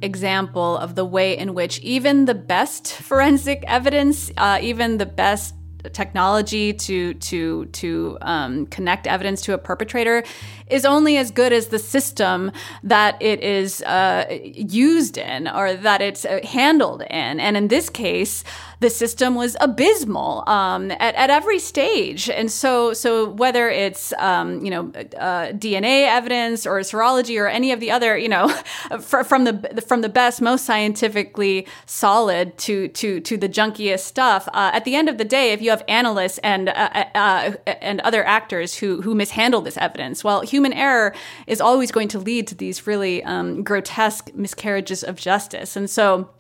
example 0.03 0.77
of 0.77 0.95
the 0.95 1.05
way 1.05 1.39
in 1.39 1.55
which 1.55 1.79
even 1.79 2.27
the 2.27 2.35
best 2.35 2.93
forensic 2.93 3.65
evidence, 3.67 4.31
uh, 4.37 4.59
even 4.61 4.99
the 4.99 5.07
best 5.07 5.55
technology 5.93 6.73
to 6.73 7.15
to 7.15 7.67
to 7.67 8.19
um, 8.21 8.67
connect 8.67 9.07
evidence 9.07 9.41
to 9.43 9.55
a 9.55 9.59
perpetrator 9.59 10.23
is 10.69 10.85
only 10.85 11.17
as 11.17 11.31
good 11.31 11.53
as 11.53 11.69
the 11.69 11.79
system 11.79 12.51
that 12.83 13.21
it 13.23 13.41
is 13.41 13.83
uh, 13.83 14.27
used 14.43 15.17
in 15.17 15.49
or 15.49 15.75
that 15.75 16.03
it's 16.03 16.25
uh, 16.25 16.41
handled 16.45 17.03
in. 17.03 17.41
And 17.41 17.57
in 17.57 17.69
this 17.69 17.89
case, 17.89 18.43
the 18.81 18.91
system 18.91 19.35
was 19.35 19.57
abysmal 19.61 20.45
um, 20.47 20.91
at, 20.91 21.15
at 21.15 21.31
every 21.31 21.59
stage. 21.59 22.29
And 22.29 22.51
so, 22.51 22.93
so 22.93 23.31
whether 23.31 23.71
it's 23.71 24.13
um, 24.19 24.65
you 24.65 24.71
know 24.71 24.93
uh, 25.19 25.53
DNA 25.53 26.07
evidence 26.07 26.67
or 26.67 26.81
serology 26.81 27.41
or 27.41 27.47
any 27.47 27.73
of 27.73 27.81
the 27.81 27.91
other, 27.91 28.17
you 28.19 28.29
know, 28.29 28.49
from 29.01 29.45
the 29.45 29.85
from 29.87 30.03
the 30.03 30.09
best, 30.09 30.43
most 30.43 30.65
scientifically 30.65 31.67
solid 31.87 32.57
to 32.59 32.89
to 32.89 33.21
to 33.21 33.37
the 33.37 33.49
junkiest 33.49 34.01
stuff. 34.01 34.49
Uh, 34.53 34.71
at 34.73 34.85
the 34.85 34.95
end 34.95 35.09
of 35.09 35.19
the 35.19 35.25
day, 35.25 35.53
if 35.53 35.63
you 35.63 35.71
have 35.71 35.83
analysts 35.89 36.39
and 36.39 36.69
uh, 36.69 36.73
uh, 36.95 37.05
uh 37.15 37.53
and 37.67 38.01
other 38.01 38.25
actors 38.25 38.77
who 38.77 39.01
who 39.03 39.15
mishandle 39.15 39.61
this 39.63 39.79
evidence, 39.79 40.23
well, 40.23 40.43
human 40.43 40.73
error 40.73 41.15
is 41.47 41.61
always 41.61 41.91
going 41.91 42.09
to 42.09 42.19
lead 42.19 42.47
to 42.47 42.55
these 42.55 42.87
really 42.87 43.23
um, 43.25 43.63
grotesque 43.63 44.35
miscarriages 44.35 45.03
of 45.03 45.17
justice. 45.17 45.77
And 45.77 45.89
so 45.89 46.31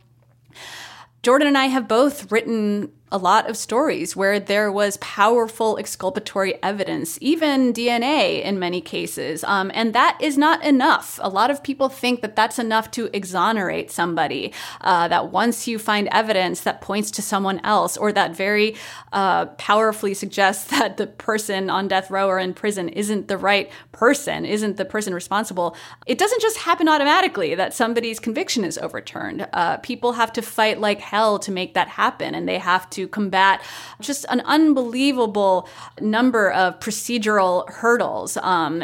Jordan 1.27 1.49
and 1.49 1.59
I 1.59 1.65
have 1.65 1.89
both 1.89 2.31
written 2.31 2.93
a 3.13 3.19
lot 3.19 3.49
of 3.49 3.57
stories 3.57 4.17
where 4.17 4.41
there 4.41 4.71
was 4.71 4.97
powerful 4.97 5.77
exculpatory 5.79 6.61
evidence, 6.63 7.19
even 7.21 7.73
DNA 7.73 8.43
in 8.43 8.59
many 8.59 8.81
cases. 8.81 9.45
Um, 9.45 9.71
and 9.75 9.95
that 9.95 10.19
is 10.21 10.37
not 10.37 10.65
enough. 10.65 11.21
A 11.23 11.29
lot 11.29 11.51
of 11.51 11.63
people 11.63 11.89
think 11.89 12.21
that 12.23 12.35
that's 12.35 12.59
enough 12.59 12.91
to 12.93 13.09
exonerate 13.13 13.93
somebody, 13.93 14.53
uh, 14.81 15.07
that 15.07 15.31
once 15.31 15.69
you 15.69 15.79
find 15.79 16.09
evidence 16.11 16.63
that 16.63 16.81
points 16.81 17.13
to 17.13 17.23
someone 17.23 17.61
else 17.63 17.97
or 17.97 18.11
that 18.13 18.35
very 18.35 18.75
uh, 19.13 19.47
powerfully 19.57 20.13
suggests 20.13 20.65
that 20.77 20.97
the 20.97 21.07
person 21.07 21.71
on 21.71 21.87
death 21.87 22.11
row 22.11 22.27
or 22.27 22.41
in 22.41 22.55
prison 22.55 22.89
isn't 22.89 23.29
the 23.29 23.39
right 23.39 23.71
person, 23.93 24.45
isn't 24.45 24.77
the 24.77 24.85
person 24.85 25.15
responsible, 25.15 25.77
it 26.07 26.19
doesn't 26.19 26.43
just 26.43 26.59
happen 26.59 26.89
automatically 26.89 27.55
that 27.55 27.73
somebody's 27.73 28.19
conviction 28.19 28.65
is 28.65 28.79
overturned. 28.79 29.47
Uh, 29.53 29.77
people 29.79 30.13
have 30.13 30.33
to 30.33 30.43
fight 30.43 30.81
like 30.81 31.01
hell 31.01 31.39
to 31.39 31.53
make 31.53 31.75
that 31.75 31.89
happen, 31.89 32.35
and 32.35 32.49
they 32.49 32.59
have 32.59 32.91
to 32.91 32.96
combat 33.09 33.63
just 34.01 34.25
an 34.29 34.41
unbelievable 34.45 35.69
number 36.01 36.51
of 36.53 36.79
procedural 36.81 37.69
hurdles, 37.71 38.37
um, 38.39 38.83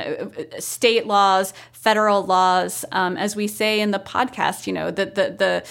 state 0.58 1.06
laws, 1.06 1.52
federal 1.72 2.24
laws. 2.24 2.84
Um, 2.92 3.16
as 3.16 3.36
we 3.36 3.46
say 3.46 3.80
in 3.80 3.90
the 3.90 3.98
podcast, 3.98 4.66
you 4.66 4.72
know, 4.72 4.90
the 4.90 5.06
the 5.06 5.62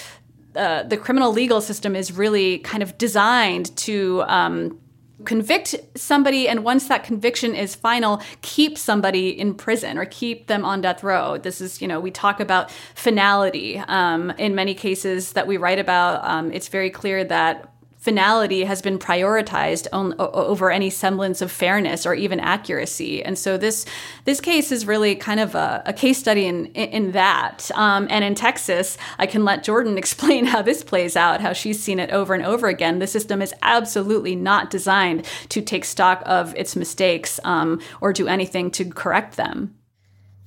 the 0.54 0.60
uh, 0.60 0.84
the 0.84 0.98
criminal 0.98 1.32
legal 1.32 1.62
system 1.62 1.96
is 1.96 2.12
really 2.12 2.60
kind 2.60 2.84
of 2.84 2.98
designed 2.98 3.76
to 3.78 4.22
um, 4.28 4.78
convict 5.26 5.76
somebody 5.96 6.48
and 6.48 6.64
once 6.64 6.88
that 6.88 7.04
conviction 7.04 7.56
is 7.56 7.76
final 7.76 8.22
keep 8.42 8.78
somebody 8.78 9.30
in 9.30 9.54
prison 9.54 9.98
or 9.98 10.06
keep 10.06 10.48
them 10.48 10.66
on 10.66 10.82
death 10.82 11.04
row 11.04 11.38
this 11.38 11.62
is 11.62 11.82
you 11.82 11.88
know 11.88 12.00
we 12.00 12.12
talk 12.12 12.40
about 12.40 12.72
finality 12.96 13.78
um, 13.88 14.32
in 14.32 14.56
many 14.56 14.74
cases 14.74 15.34
that 15.34 15.48
we 15.48 15.58
write 15.58 15.80
about 15.80 16.24
um, 16.26 16.52
it's 16.52 16.68
very 16.68 16.90
clear 16.90 17.24
that 17.24 17.72
finality 18.02 18.64
has 18.64 18.82
been 18.82 18.98
prioritized 18.98 19.88
on, 19.94 20.16
over 20.18 20.72
any 20.72 20.90
semblance 20.90 21.40
of 21.40 21.52
fairness 21.52 22.04
or 22.04 22.16
even 22.16 22.40
accuracy. 22.40 23.24
And 23.24 23.38
so 23.38 23.58
this 23.58 23.86
this 24.26 24.42
case 24.42 24.72
is 24.72 24.88
really 24.88 25.16
kind 25.16 25.40
of 25.40 25.54
a, 25.54 25.84
a 25.86 25.94
case 25.94 26.18
study 26.18 26.48
in 26.48 26.66
in 26.74 27.12
that. 27.12 27.70
Um, 27.76 28.08
and 28.10 28.26
in 28.26 28.36
Texas, 28.36 28.98
I 29.20 29.28
can 29.28 29.46
let 29.46 29.64
Jordan 29.64 29.98
explain 30.04 30.46
how 30.46 30.62
this 30.62 30.84
plays 30.84 31.16
out, 31.16 31.42
how 31.42 31.54
she's 31.54 31.82
seen 31.82 32.00
it 32.00 32.10
over 32.10 32.34
and 32.34 32.44
over 32.44 32.68
again. 32.68 33.00
The 33.00 33.08
system 33.08 33.42
is 33.42 33.54
absolutely 33.62 34.36
not 34.36 34.72
designed 34.72 35.26
to 35.50 35.62
take 35.62 35.86
stock 35.86 36.24
of 36.26 36.56
its 36.56 36.76
mistakes 36.76 37.40
um, 37.44 37.80
or 38.02 38.12
do 38.14 38.28
anything 38.28 38.72
to 38.72 38.86
correct 38.86 39.38
them. 39.38 39.76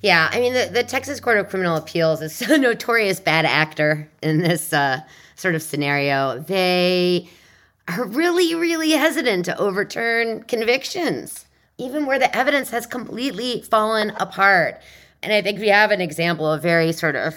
Yeah, 0.01 0.29
I 0.31 0.41
mean 0.41 0.53
the, 0.53 0.69
the 0.71 0.83
Texas 0.83 1.21
Court 1.21 1.37
of 1.37 1.47
Criminal 1.47 1.77
Appeals 1.77 2.21
is 2.21 2.41
a 2.49 2.57
notorious 2.57 3.21
bad 3.21 3.45
actor 3.45 4.11
in 4.21 4.39
this 4.39 4.73
uh, 4.73 4.99
sort 5.35 5.55
of 5.55 5.63
scenario. 5.63 6.39
They 6.39 7.29
are 7.87 8.05
really, 8.05 8.55
really 8.55 8.91
hesitant 8.91 9.45
to 9.45 9.57
overturn 9.59 10.43
convictions, 10.43 11.45
even 11.77 12.05
where 12.05 12.19
the 12.19 12.35
evidence 12.35 12.71
has 12.71 12.85
completely 12.85 13.61
fallen 13.61 14.11
apart. 14.17 14.81
And 15.21 15.31
I 15.33 15.41
think 15.41 15.59
we 15.59 15.69
have 15.69 15.91
an 15.91 16.01
example, 16.01 16.51
a 16.51 16.59
very 16.59 16.91
sort 16.91 17.15
of 17.15 17.35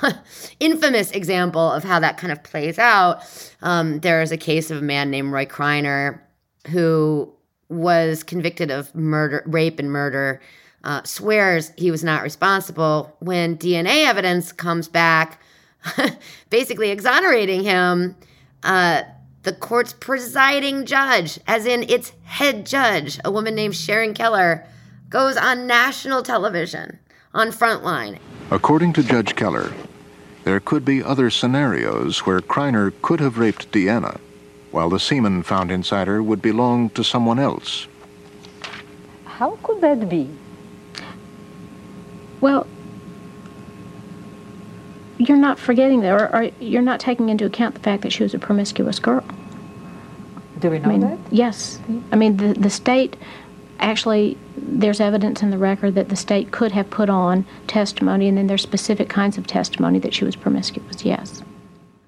infamous 0.60 1.10
example 1.10 1.72
of 1.72 1.84
how 1.84 1.98
that 2.00 2.16
kind 2.16 2.32
of 2.32 2.42
plays 2.42 2.78
out. 2.78 3.22
Um, 3.62 4.00
there 4.00 4.22
is 4.22 4.32
a 4.32 4.36
case 4.36 4.70
of 4.70 4.78
a 4.78 4.82
man 4.82 5.10
named 5.10 5.32
Roy 5.32 5.46
Criner 5.46 6.20
who 6.68 7.32
was 7.68 8.22
convicted 8.22 8.70
of 8.70 8.94
murder, 8.94 9.42
rape, 9.46 9.78
and 9.78 9.90
murder. 9.90 10.40
Uh, 10.84 11.02
swears 11.04 11.72
he 11.76 11.90
was 11.90 12.04
not 12.04 12.22
responsible. 12.22 13.16
When 13.20 13.56
DNA 13.56 14.06
evidence 14.06 14.52
comes 14.52 14.88
back, 14.88 15.40
basically 16.50 16.90
exonerating 16.90 17.62
him, 17.62 18.16
uh, 18.62 19.02
the 19.42 19.52
court's 19.52 19.92
presiding 19.92 20.86
judge, 20.86 21.38
as 21.46 21.66
in 21.66 21.82
its 21.84 22.12
head 22.24 22.64
judge, 22.64 23.18
a 23.24 23.30
woman 23.30 23.54
named 23.54 23.74
Sharon 23.74 24.14
Keller, 24.14 24.64
goes 25.08 25.36
on 25.36 25.66
national 25.66 26.22
television 26.22 26.98
on 27.34 27.50
Frontline. 27.50 28.18
According 28.50 28.92
to 28.94 29.02
Judge 29.02 29.34
Keller, 29.34 29.72
there 30.44 30.60
could 30.60 30.84
be 30.84 31.02
other 31.02 31.30
scenarios 31.30 32.20
where 32.20 32.40
Criner 32.40 32.92
could 33.02 33.20
have 33.20 33.38
raped 33.38 33.70
Deanna, 33.72 34.18
while 34.70 34.90
the 34.90 35.00
semen 35.00 35.42
found 35.42 35.70
inside 35.70 36.06
her 36.06 36.22
would 36.22 36.42
belong 36.42 36.90
to 36.90 37.04
someone 37.04 37.38
else. 37.38 37.86
How 39.24 39.58
could 39.62 39.80
that 39.80 40.08
be? 40.08 40.30
Well, 42.40 42.66
you're 45.18 45.38
not 45.38 45.58
forgetting 45.58 46.00
that, 46.00 46.12
or, 46.12 46.34
or, 46.34 46.42
you're 46.60 46.82
not 46.82 47.00
taking 47.00 47.28
into 47.28 47.44
account 47.44 47.74
the 47.74 47.80
fact 47.80 48.02
that 48.02 48.12
she 48.12 48.22
was 48.22 48.34
a 48.34 48.38
promiscuous 48.38 48.98
girl. 48.98 49.24
Do 50.58 50.70
we 50.70 50.78
know 50.78 50.84
I 50.84 50.88
mean, 50.88 51.00
that? 51.00 51.18
Yes. 51.30 51.80
I 52.12 52.16
mean, 52.16 52.36
the, 52.36 52.54
the 52.54 52.70
state 52.70 53.16
actually, 53.80 54.38
there's 54.56 55.00
evidence 55.00 55.42
in 55.42 55.50
the 55.50 55.58
record 55.58 55.94
that 55.96 56.08
the 56.08 56.16
state 56.16 56.52
could 56.52 56.72
have 56.72 56.88
put 56.88 57.10
on 57.10 57.44
testimony, 57.66 58.28
and 58.28 58.38
then 58.38 58.46
there's 58.46 58.62
specific 58.62 59.08
kinds 59.08 59.36
of 59.36 59.46
testimony 59.46 59.98
that 59.98 60.14
she 60.14 60.24
was 60.24 60.36
promiscuous, 60.36 61.04
yes. 61.04 61.42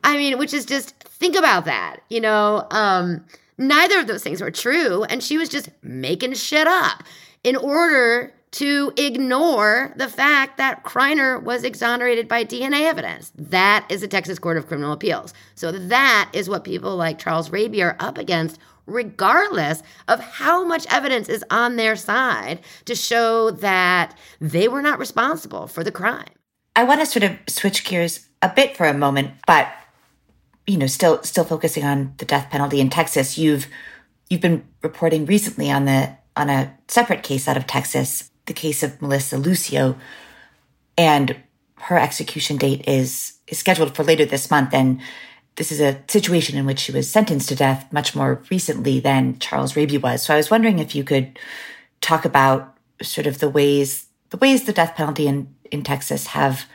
I 0.05 0.17
mean, 0.17 0.39
which 0.39 0.55
is 0.55 0.65
just, 0.65 0.95
think 1.01 1.35
about 1.35 1.65
that. 1.65 2.01
You 2.09 2.21
know, 2.21 2.67
um, 2.71 3.25
neither 3.59 3.99
of 3.99 4.07
those 4.07 4.23
things 4.23 4.41
were 4.41 4.51
true, 4.51 5.03
and 5.05 5.23
she 5.23 5.37
was 5.37 5.49
just 5.49 5.69
making 5.83 6.35
shit 6.35 6.67
up 6.67 7.03
in 7.43 7.57
order 7.57 8.33
to 8.55 8.93
ignore 8.97 9.93
the 9.97 10.07
fact 10.07 10.59
that 10.59 10.85
Criner 10.85 11.41
was 11.41 11.65
exonerated 11.65 12.29
by 12.29 12.45
DNA 12.45 12.83
evidence. 12.83 13.33
That 13.35 13.85
is 13.89 14.01
the 14.01 14.07
Texas 14.07 14.39
Court 14.39 14.57
of 14.57 14.69
Criminal 14.69 14.93
Appeals. 14.93 15.35
So 15.57 15.73
that 15.73 16.31
is 16.33 16.49
what 16.49 16.63
people 16.63 16.95
like 16.95 17.19
Charles 17.19 17.51
Raby 17.51 17.83
are 17.83 17.97
up 17.99 18.17
against, 18.17 18.61
regardless 18.87 19.83
of 20.07 20.21
how 20.21 20.65
much 20.65 20.87
evidence 20.89 21.29
is 21.29 21.45
on 21.51 21.75
their 21.75 21.97
side 21.97 22.61
to 22.85 22.95
show 22.95 23.51
that 23.51 24.17
they 24.41 24.69
were 24.69 24.83
not 24.83 25.01
responsible 25.01 25.67
for 25.67 25.83
the 25.83 25.91
crime. 25.91 26.31
I 26.77 26.85
want 26.85 27.01
to 27.01 27.07
sort 27.07 27.25
of 27.25 27.37
switch 27.49 27.85
gears 27.85 28.29
a 28.41 28.49
bit 28.49 28.77
for 28.77 28.87
a 28.87 28.95
moment, 28.95 29.33
but 29.49 29.69
you 30.65 30.77
know, 30.77 30.87
still 30.87 31.21
still 31.25 31.45
focusing 31.45 31.83
on 31.83 32.15
the 32.19 32.25
death 32.25 32.51
penalty 32.51 32.81
in 32.81 32.89
Texas. 32.89 33.37
You've 33.37 33.67
you've 34.31 34.41
been 34.41 34.65
reporting 34.81 35.27
recently 35.27 35.73
on 35.73 35.87
the 35.87 36.17
on 36.37 36.51
a 36.51 36.73
separate 36.87 37.25
case 37.25 37.49
out 37.49 37.57
of 37.57 37.67
Texas 37.67 38.31
the 38.47 38.53
case 38.53 38.83
of 38.83 39.01
Melissa 39.01 39.39
Lucio, 39.39 39.97
and 40.97 41.37
her 41.77 41.99
execution 41.99 42.57
date 42.57 42.87
is 42.89 43.39
is 43.47 43.59
scheduled 43.59 43.95
for 43.95 44.05
later 44.05 44.25
this 44.25 44.51
month. 44.51 44.73
And 44.73 45.01
this 45.57 45.71
is 45.71 45.81
a 45.81 46.01
situation 46.09 46.57
in 46.57 46.67
which 46.67 46.81
she 46.81 46.93
was 46.93 47.11
sentenced 47.11 47.49
to 47.51 47.55
death 47.55 47.93
much 47.93 48.17
more 48.17 48.43
recently 48.51 49.01
than 49.01 49.39
Charles 49.39 49.77
Raby 49.77 49.99
was. 49.99 50.23
So 50.23 50.35
I 50.35 50.39
was 50.39 50.51
wondering 50.51 50.79
if 50.79 50.95
you 50.95 51.05
could 51.05 51.39
talk 52.01 52.25
about 52.25 52.77
sort 53.03 53.27
of 53.27 53.39
the 53.39 53.49
ways 53.49 54.07
the 54.31 54.37
ways 54.39 54.65
the 54.65 54.73
death 54.73 54.97
penalty 54.97 55.27
in, 55.27 55.55
in 55.71 55.83
Texas 55.83 56.29
have 56.29 56.67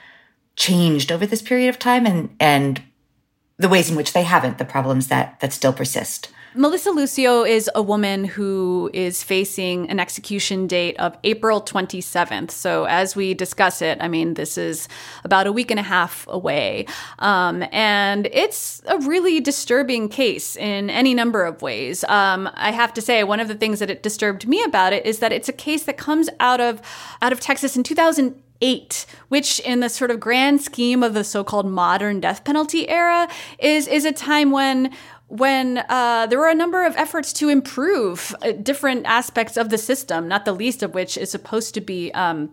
changed 0.56 1.12
over 1.12 1.26
this 1.26 1.42
period 1.42 1.70
of 1.70 1.80
time 1.80 2.06
and 2.06 2.36
and 2.40 2.82
the 3.58 3.70
ways 3.70 3.90
in 3.90 3.98
which 3.98 4.14
they 4.14 4.24
haven't, 4.24 4.58
the 4.58 4.66
problems 4.66 5.08
that 5.08 5.40
that 5.40 5.54
still 5.54 5.74
persist. 5.74 6.30
Melissa 6.56 6.90
Lucio 6.90 7.44
is 7.44 7.70
a 7.76 7.82
woman 7.82 8.26
who 8.26 8.90
is 8.92 9.22
facing 9.22 9.88
an 9.88 10.00
execution 10.00 10.66
date 10.66 11.00
of 11.00 11.16
April 11.24 11.62
27th. 11.62 12.50
So, 12.50 12.86
as 12.86 13.16
we 13.16 13.36
discuss 13.36 13.84
it, 13.84 14.00
I 14.02 14.08
mean, 14.08 14.34
this 14.34 14.58
is 14.58 14.88
about 15.24 15.46
a 15.46 15.52
week 15.52 15.70
and 15.70 15.80
a 15.80 15.84
half 15.84 16.26
away. 16.28 16.88
Um, 17.20 17.64
and 17.72 18.28
it's 18.32 18.82
a 18.88 18.98
really 18.98 19.40
disturbing 19.40 20.10
case 20.10 20.56
in 20.56 20.90
any 20.90 21.14
number 21.14 21.46
of 21.46 21.62
ways. 21.62 22.04
Um, 22.06 22.50
I 22.56 22.72
have 22.72 22.96
to 22.96 23.02
say, 23.02 23.24
one 23.24 23.40
of 23.40 23.48
the 23.48 23.56
things 23.56 23.78
that 23.78 23.92
it 23.92 24.02
disturbed 24.02 24.48
me 24.48 24.64
about 24.64 24.92
it 24.92 25.06
is 25.06 25.20
that 25.20 25.32
it's 25.32 25.50
a 25.50 25.54
case 25.54 25.84
that 25.84 25.98
comes 25.98 26.30
out 26.40 26.60
of 26.60 26.82
out 27.22 27.32
of 27.32 27.40
Texas 27.40 27.78
in 27.78 27.84
2008 27.84 28.44
eight, 28.62 29.06
which 29.30 29.60
in 29.62 29.80
the 29.80 29.90
sort 29.90 30.12
of 30.12 30.20
grand 30.20 30.62
scheme 30.62 31.04
of 31.04 31.14
the 31.14 31.24
so-called 31.24 31.66
modern 31.66 32.20
death 32.20 32.44
penalty 32.44 32.90
era 32.90 33.28
is 33.58 33.88
is 33.88 34.06
a 34.06 34.12
time 34.12 34.52
when 34.52 34.92
when 35.30 35.84
uh, 35.90 36.26
there 36.28 36.40
were 36.40 36.50
a 36.50 36.56
number 36.56 36.86
of 36.86 36.96
efforts 36.98 37.32
to 37.34 37.50
improve 37.50 38.36
uh, 38.42 38.52
different 38.52 39.06
aspects 39.06 39.58
of 39.58 39.70
the 39.70 39.78
system, 39.78 40.28
not 40.28 40.44
the 40.44 40.52
least 40.52 40.84
of 40.84 40.94
which 40.94 41.18
is 41.18 41.30
supposed 41.30 41.74
to 41.76 41.82
be 41.82 42.12
um, 42.14 42.50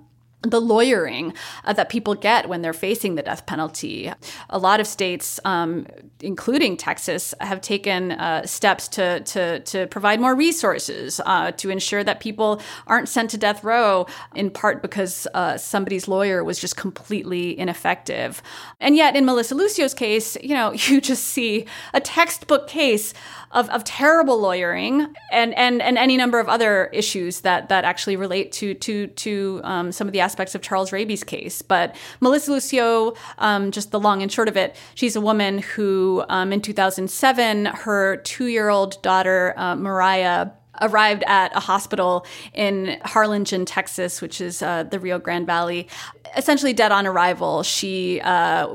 the 0.51 0.61
lawyering 0.61 1.35
uh, 1.65 1.73
that 1.73 1.89
people 1.89 2.15
get 2.15 2.49
when 2.49 2.63
they're 2.63 2.73
facing 2.73 3.15
the 3.15 3.23
death 3.23 3.47
penalty. 3.47 4.13
A 4.51 4.59
lot 4.59 4.81
of 4.81 4.87
states, 4.87 5.41
um, 5.45 5.87
including 6.21 6.77
Texas, 6.77 7.35
have 7.41 7.61
taken 7.61 8.13
uh, 8.13 8.47
steps 8.47 8.89
to, 8.89 9.21
to, 9.21 9.61
to 9.61 9.87
provide 9.89 10.21
more 10.21 10.35
resources 10.35 11.21
uh, 11.27 11.53
to 11.53 11.71
ensure 11.71 12.05
that 12.05 12.21
people 12.21 12.61
aren't 12.87 13.09
sent 13.09 13.31
to 13.31 13.39
death 13.39 13.65
row, 13.65 14.07
in 14.35 14.51
part 14.51 14.83
because 14.83 15.27
uh, 15.35 15.57
somebody's 15.57 16.09
lawyer 16.09 16.43
was 16.45 16.59
just 16.59 16.77
completely 16.77 17.59
ineffective. 17.59 18.43
And 18.81 18.97
yet, 18.97 19.17
in 19.17 19.25
Melissa 19.25 19.55
Lucio's 19.55 19.95
case, 19.95 20.37
you 20.43 20.55
know, 20.55 20.73
you 20.87 21.01
just 21.01 21.25
see 21.25 21.67
a 21.95 22.01
textbook 22.01 22.69
case 22.69 23.15
of, 23.57 23.71
of 23.71 23.83
terrible 23.85 24.39
lawyering 24.39 25.07
and, 25.33 25.55
and, 25.55 25.81
and 25.81 25.97
any 25.97 26.17
number 26.19 26.39
of 26.39 26.47
other 26.49 26.87
issues 26.93 27.41
that, 27.41 27.71
that 27.71 27.85
actually 27.85 28.15
relate 28.15 28.53
to, 28.53 28.75
to, 28.75 29.07
to 29.09 29.61
um, 29.65 29.91
some 29.91 30.07
of 30.07 30.13
the 30.13 30.21
aspects 30.21 30.55
of 30.55 30.61
Charles 30.61 30.93
Raby's 30.93 31.25
case. 31.25 31.63
But 31.63 31.97
Melissa 32.21 32.53
Lucio, 32.53 33.15
um, 33.39 33.71
just 33.71 33.91
the 33.93 33.99
long 33.99 34.23
and 34.23 34.31
short 34.31 34.49
of 34.49 34.59
it, 34.59 34.77
she's 34.95 35.17
a 35.17 35.23
woman 35.23 35.59
who, 35.59 36.23
um, 36.29 36.53
in 36.53 36.61
2007, 36.61 37.65
her 37.65 38.19
two 38.19 38.47
year 38.47 38.69
old 38.69 39.01
daughter, 39.03 39.55
uh, 39.57 39.75
Mariah, 39.75 40.51
arrived 40.81 41.25
at 41.27 41.55
a 41.57 41.61
hospital 41.61 42.27
in 42.53 42.99
Harlingen, 43.05 43.65
Texas, 43.65 44.21
which 44.21 44.41
is 44.41 44.63
uh, 44.63 44.83
the 44.85 44.99
Rio 44.99 45.19
Grande 45.19 45.47
Valley. 45.47 45.89
Essentially 46.35 46.73
dead 46.73 46.93
on 46.93 47.07
arrival. 47.07 47.63
She 47.63 48.21
uh, 48.21 48.69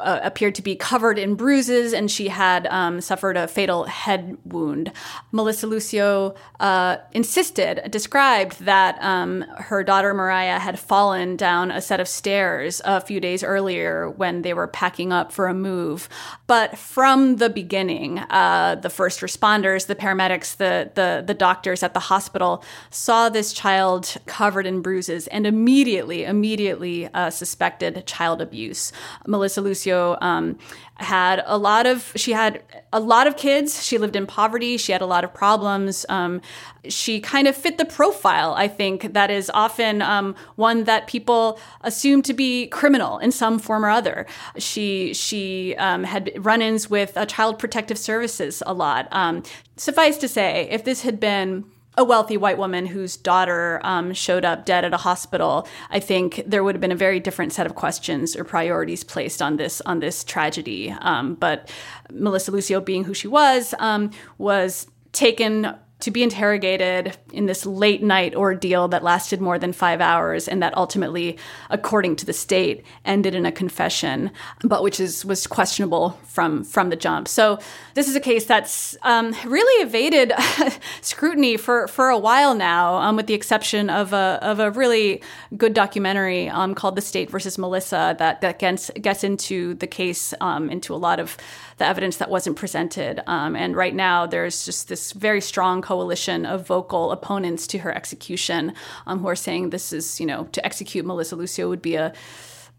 uh, 0.00 0.20
appeared 0.22 0.54
to 0.56 0.62
be 0.62 0.74
covered 0.74 1.18
in 1.18 1.34
bruises 1.34 1.92
and 1.92 2.10
she 2.10 2.28
had 2.28 2.66
um, 2.68 3.00
suffered 3.00 3.36
a 3.36 3.46
fatal 3.46 3.84
head 3.84 4.38
wound. 4.44 4.92
Melissa 5.32 5.66
Lucio 5.66 6.34
uh, 6.60 6.96
insisted, 7.12 7.90
described 7.90 8.60
that 8.64 8.96
um, 9.02 9.42
her 9.58 9.84
daughter 9.84 10.14
Mariah 10.14 10.58
had 10.58 10.78
fallen 10.78 11.36
down 11.36 11.70
a 11.70 11.80
set 11.80 12.00
of 12.00 12.08
stairs 12.08 12.80
a 12.84 13.00
few 13.00 13.20
days 13.20 13.42
earlier 13.44 14.08
when 14.08 14.42
they 14.42 14.54
were 14.54 14.66
packing 14.66 15.12
up 15.12 15.32
for 15.32 15.46
a 15.46 15.54
move. 15.54 16.08
But 16.46 16.78
from 16.78 17.36
the 17.36 17.50
beginning, 17.50 18.18
uh, 18.18 18.76
the 18.76 18.90
first 18.90 19.20
responders, 19.20 19.86
the 19.86 19.94
paramedics, 19.94 20.56
the, 20.56 20.90
the, 20.94 21.22
the 21.26 21.34
doctors 21.34 21.82
at 21.82 21.92
the 21.92 22.00
hospital 22.00 22.64
saw 22.90 23.28
this 23.28 23.52
child 23.52 24.16
covered 24.26 24.66
in 24.66 24.80
bruises 24.80 25.26
and 25.28 25.46
immediately, 25.46 26.24
immediately 26.24 26.95
uh, 27.04 27.30
suspected 27.30 28.06
child 28.06 28.40
abuse. 28.40 28.92
Melissa 29.26 29.60
Lucio 29.60 30.16
um, 30.20 30.58
had 30.96 31.42
a 31.46 31.58
lot 31.58 31.86
of 31.86 32.12
she 32.16 32.32
had 32.32 32.62
a 32.92 33.00
lot 33.00 33.26
of 33.26 33.36
kids. 33.36 33.84
She 33.84 33.98
lived 33.98 34.16
in 34.16 34.26
poverty. 34.26 34.76
She 34.78 34.92
had 34.92 35.02
a 35.02 35.06
lot 35.06 35.24
of 35.24 35.34
problems. 35.34 36.06
Um, 36.08 36.40
she 36.88 37.20
kind 37.20 37.48
of 37.48 37.56
fit 37.56 37.78
the 37.78 37.84
profile 37.84 38.54
i 38.54 38.68
think 38.68 39.12
that 39.12 39.28
is 39.28 39.50
often 39.52 40.00
um, 40.02 40.36
one 40.54 40.84
that 40.84 41.08
people 41.08 41.58
assume 41.80 42.22
to 42.22 42.32
be 42.32 42.68
criminal 42.68 43.18
in 43.18 43.32
some 43.32 43.58
form 43.58 43.84
or 43.84 43.90
other. 43.90 44.26
She 44.58 45.14
she 45.14 45.74
um, 45.76 46.04
had 46.04 46.32
run-ins 46.36 46.90
with 46.90 47.16
uh, 47.16 47.26
child 47.26 47.58
protective 47.58 47.98
services 47.98 48.62
a 48.66 48.74
lot. 48.74 49.08
Um, 49.12 49.42
suffice 49.76 50.16
to 50.18 50.28
say 50.28 50.68
if 50.70 50.84
this 50.84 51.02
had 51.02 51.20
been 51.20 51.64
a 51.96 52.04
wealthy 52.04 52.36
white 52.36 52.58
woman 52.58 52.86
whose 52.86 53.16
daughter 53.16 53.80
um, 53.82 54.12
showed 54.12 54.44
up 54.44 54.66
dead 54.66 54.84
at 54.84 54.92
a 54.92 54.98
hospital, 54.98 55.66
I 55.90 56.00
think 56.00 56.42
there 56.46 56.62
would 56.62 56.74
have 56.74 56.80
been 56.80 56.92
a 56.92 56.96
very 56.96 57.20
different 57.20 57.52
set 57.52 57.66
of 57.66 57.74
questions 57.74 58.36
or 58.36 58.44
priorities 58.44 59.02
placed 59.02 59.40
on 59.40 59.56
this 59.56 59.80
on 59.82 60.00
this 60.00 60.22
tragedy. 60.24 60.90
Um, 61.00 61.34
but 61.34 61.70
Melissa 62.12 62.50
Lucio, 62.50 62.80
being 62.80 63.04
who 63.04 63.14
she 63.14 63.28
was, 63.28 63.74
um, 63.78 64.10
was 64.38 64.86
taken 65.12 65.74
to 65.98 66.10
be 66.10 66.22
interrogated 66.22 67.16
in 67.32 67.46
this 67.46 67.64
late 67.64 68.02
night 68.02 68.34
ordeal 68.34 68.86
that 68.88 69.02
lasted 69.02 69.40
more 69.40 69.58
than 69.58 69.72
five 69.72 70.00
hours 70.00 70.46
and 70.46 70.62
that 70.62 70.76
ultimately, 70.76 71.38
according 71.70 72.14
to 72.16 72.26
the 72.26 72.34
state, 72.34 72.84
ended 73.04 73.34
in 73.34 73.46
a 73.46 73.52
confession, 73.52 74.30
but 74.62 74.82
which 74.82 75.00
is 75.00 75.24
was 75.24 75.46
questionable 75.46 76.10
from 76.24 76.64
from 76.64 76.90
the 76.90 76.96
jump. 76.96 77.28
So 77.28 77.58
this 77.94 78.08
is 78.08 78.14
a 78.14 78.20
case 78.20 78.44
that's 78.44 78.94
um, 79.02 79.34
really 79.46 79.82
evaded 79.82 80.34
scrutiny 81.00 81.56
for 81.56 81.88
for 81.88 82.10
a 82.10 82.18
while 82.18 82.54
now, 82.54 82.96
um, 82.96 83.16
with 83.16 83.26
the 83.26 83.34
exception 83.34 83.88
of 83.88 84.12
a 84.12 84.38
of 84.42 84.60
a 84.60 84.70
really 84.70 85.22
good 85.56 85.72
documentary 85.72 86.50
um, 86.50 86.74
called 86.74 86.96
"The 86.96 87.02
State 87.02 87.30
versus 87.30 87.56
Melissa" 87.56 88.14
that 88.18 88.42
that 88.42 88.58
gets 88.58 88.90
gets 89.00 89.24
into 89.24 89.74
the 89.74 89.86
case 89.86 90.34
um, 90.42 90.68
into 90.68 90.94
a 90.94 90.96
lot 90.96 91.20
of 91.20 91.38
the 91.78 91.86
evidence 91.86 92.16
that 92.18 92.30
wasn't 92.30 92.56
presented. 92.56 93.22
Um, 93.26 93.54
and 93.54 93.76
right 93.76 93.94
now, 93.94 94.26
there's 94.26 94.64
just 94.64 94.88
this 94.88 95.12
very 95.12 95.40
strong 95.40 95.82
coalition 95.86 96.46
of 96.46 96.66
vocal 96.66 97.12
opponents 97.12 97.66
to 97.68 97.78
her 97.78 97.92
execution 97.94 98.72
um, 99.06 99.18
who 99.20 99.28
are 99.28 99.36
saying 99.36 99.70
this 99.70 99.92
is, 99.92 100.20
you 100.20 100.26
know, 100.26 100.44
to 100.56 100.60
execute 100.64 101.04
Melissa 101.06 101.36
Lucio 101.36 101.68
would 101.68 101.82
be 101.82 101.96
a 101.96 102.12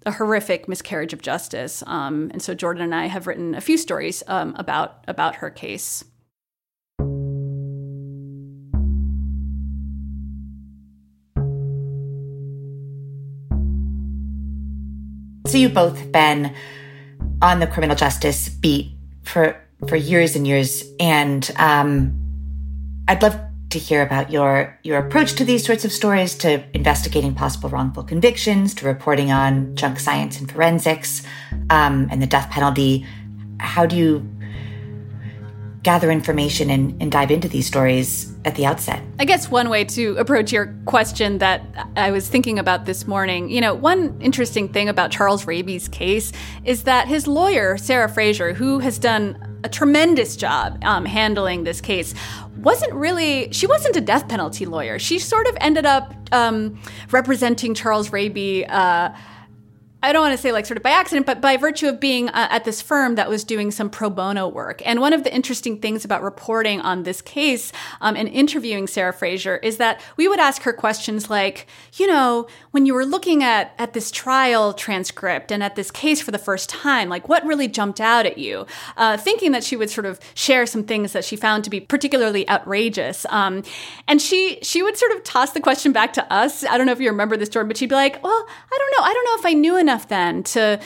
a 0.05 0.11
horrific 0.11 0.67
miscarriage 0.67 1.13
of 1.13 1.21
justice. 1.21 1.83
Um, 1.85 2.29
and 2.31 2.41
so 2.41 2.53
Jordan 2.53 2.83
and 2.83 2.95
I 2.95 3.07
have 3.07 3.27
written 3.27 3.55
a 3.55 3.61
few 3.61 3.77
stories 3.77 4.23
um, 4.27 4.55
about 4.57 5.03
about 5.07 5.35
her 5.35 5.49
case. 5.49 6.05
So 15.47 15.57
you've 15.57 15.73
both 15.73 16.11
been 16.11 16.53
on 17.41 17.59
the 17.59 17.67
criminal 17.67 17.95
justice 17.95 18.49
beat 18.49 18.91
for 19.23 19.55
for 19.87 19.95
years 19.95 20.35
and 20.35 20.47
years, 20.47 20.83
and 20.99 21.49
um, 21.57 22.26
I'd 23.07 23.21
love 23.21 23.39
to 23.69 23.79
hear 23.79 24.01
about 24.01 24.31
your 24.31 24.77
your 24.83 24.97
approach 24.97 25.33
to 25.33 25.45
these 25.45 25.65
sorts 25.65 25.85
of 25.85 25.91
stories, 25.91 26.35
to 26.35 26.63
investigating 26.75 27.35
possible 27.35 27.69
wrongful 27.69 28.03
convictions, 28.03 28.73
to 28.75 28.85
reporting 28.85 29.31
on 29.31 29.75
junk 29.75 29.99
science 29.99 30.39
and 30.39 30.51
forensics, 30.51 31.23
um, 31.69 32.07
and 32.11 32.21
the 32.21 32.27
death 32.27 32.49
penalty. 32.49 33.05
How 33.59 33.85
do 33.85 33.95
you 33.95 34.29
gather 35.83 36.11
information 36.11 36.69
and, 36.69 37.01
and 37.01 37.09
dive 37.09 37.31
into 37.31 37.47
these 37.47 37.65
stories 37.65 38.35
at 38.43 38.55
the 38.55 38.65
outset? 38.65 39.01
I 39.19 39.25
guess 39.25 39.49
one 39.49 39.69
way 39.69 39.85
to 39.85 40.17
approach 40.17 40.51
your 40.51 40.75
question 40.85 41.37
that 41.37 41.63
I 41.95 42.11
was 42.11 42.27
thinking 42.27 42.59
about 42.59 42.83
this 42.83 43.07
morning, 43.07 43.49
you 43.49 43.61
know, 43.61 43.73
one 43.73 44.19
interesting 44.19 44.67
thing 44.67 44.89
about 44.89 45.11
Charles 45.11 45.47
Raby's 45.47 45.87
case 45.87 46.33
is 46.65 46.83
that 46.83 47.07
his 47.07 47.25
lawyer, 47.25 47.77
Sarah 47.77 48.09
Fraser, 48.09 48.53
who 48.53 48.79
has 48.79 48.99
done 48.99 49.46
a 49.63 49.69
tremendous 49.69 50.35
job 50.35 50.83
um, 50.83 51.05
handling 51.05 51.63
this 51.63 51.81
case, 51.81 52.13
wasn't 52.57 52.93
really, 52.93 53.51
she 53.51 53.67
wasn't 53.67 53.95
a 53.95 54.01
death 54.01 54.27
penalty 54.27 54.65
lawyer. 54.65 54.99
She 54.99 55.19
sort 55.19 55.47
of 55.47 55.57
ended 55.61 55.85
up 55.85 56.13
um, 56.31 56.79
representing 57.11 57.73
Charles 57.73 58.11
Raby. 58.11 58.65
Uh, 58.65 59.09
I 60.03 60.13
don't 60.13 60.21
want 60.21 60.33
to 60.33 60.37
say 60.37 60.51
like 60.51 60.67
sort 60.67 60.77
of 60.77 60.83
by 60.83 60.91
accident, 60.91 61.25
but 61.25 61.41
by 61.41 61.57
virtue 61.57 61.87
of 61.87 61.99
being 61.99 62.29
uh, 62.29 62.47
at 62.51 62.65
this 62.65 62.83
firm 62.83 63.15
that 63.15 63.29
was 63.29 63.43
doing 63.43 63.71
some 63.71 63.89
pro 63.89 64.11
bono 64.11 64.47
work. 64.47 64.81
And 64.85 65.01
one 65.01 65.11
of 65.11 65.23
the 65.23 65.33
interesting 65.33 65.79
things 65.79 66.05
about 66.05 66.21
reporting 66.21 66.81
on 66.81 67.01
this 67.01 67.19
case 67.19 67.71
um, 67.99 68.15
and 68.15 68.27
interviewing 68.27 68.85
Sarah 68.85 69.11
Fraser 69.11 69.57
is 69.57 69.77
that 69.77 69.99
we 70.15 70.27
would 70.27 70.39
ask 70.39 70.61
her 70.63 70.73
questions 70.73 71.31
like, 71.31 71.65
you 71.93 72.05
know, 72.05 72.47
when 72.71 72.85
you 72.85 72.93
were 72.93 73.05
looking 73.05 73.43
at 73.43 73.73
at 73.79 73.93
this 73.93 74.11
trial 74.11 74.71
transcript 74.71 75.51
and 75.51 75.63
at 75.63 75.75
this 75.75 75.89
case 75.89 76.21
for 76.21 76.29
the 76.29 76.37
first 76.37 76.69
time, 76.69 77.09
like 77.09 77.27
what 77.27 77.43
really 77.43 77.67
jumped 77.67 77.99
out 77.99 78.27
at 78.27 78.37
you? 78.37 78.67
Uh, 78.97 79.17
thinking 79.17 79.51
that 79.51 79.63
she 79.63 79.75
would 79.75 79.89
sort 79.89 80.05
of 80.05 80.19
share 80.35 80.67
some 80.67 80.83
things 80.83 81.11
that 81.13 81.25
she 81.25 81.35
found 81.35 81.63
to 81.63 81.71
be 81.71 81.79
particularly 81.79 82.47
outrageous. 82.49 83.25
Um, 83.29 83.63
and 84.07 84.21
she 84.21 84.59
she 84.61 84.83
would 84.83 84.95
sort 84.95 85.11
of 85.13 85.23
toss 85.23 85.53
the 85.53 85.59
question 85.59 85.91
back 85.91 86.13
to 86.13 86.33
us. 86.33 86.63
I 86.63 86.77
don't 86.77 86.85
know 86.85 86.91
if 86.91 86.99
you 86.99 87.09
remember 87.09 87.35
this, 87.35 87.49
Jordan, 87.49 87.67
but 87.67 87.77
she'd 87.77 87.89
be 87.89 87.95
like, 87.95 88.23
well, 88.23 88.45
I 88.47 88.77
don't 88.77 88.91
know. 88.91 89.03
I 89.03 89.13
don't 89.13 89.25
know 89.25 89.39
if 89.39 89.45
I 89.45 89.53
knew 89.53 89.86
then 90.09 90.43
to, 90.43 90.79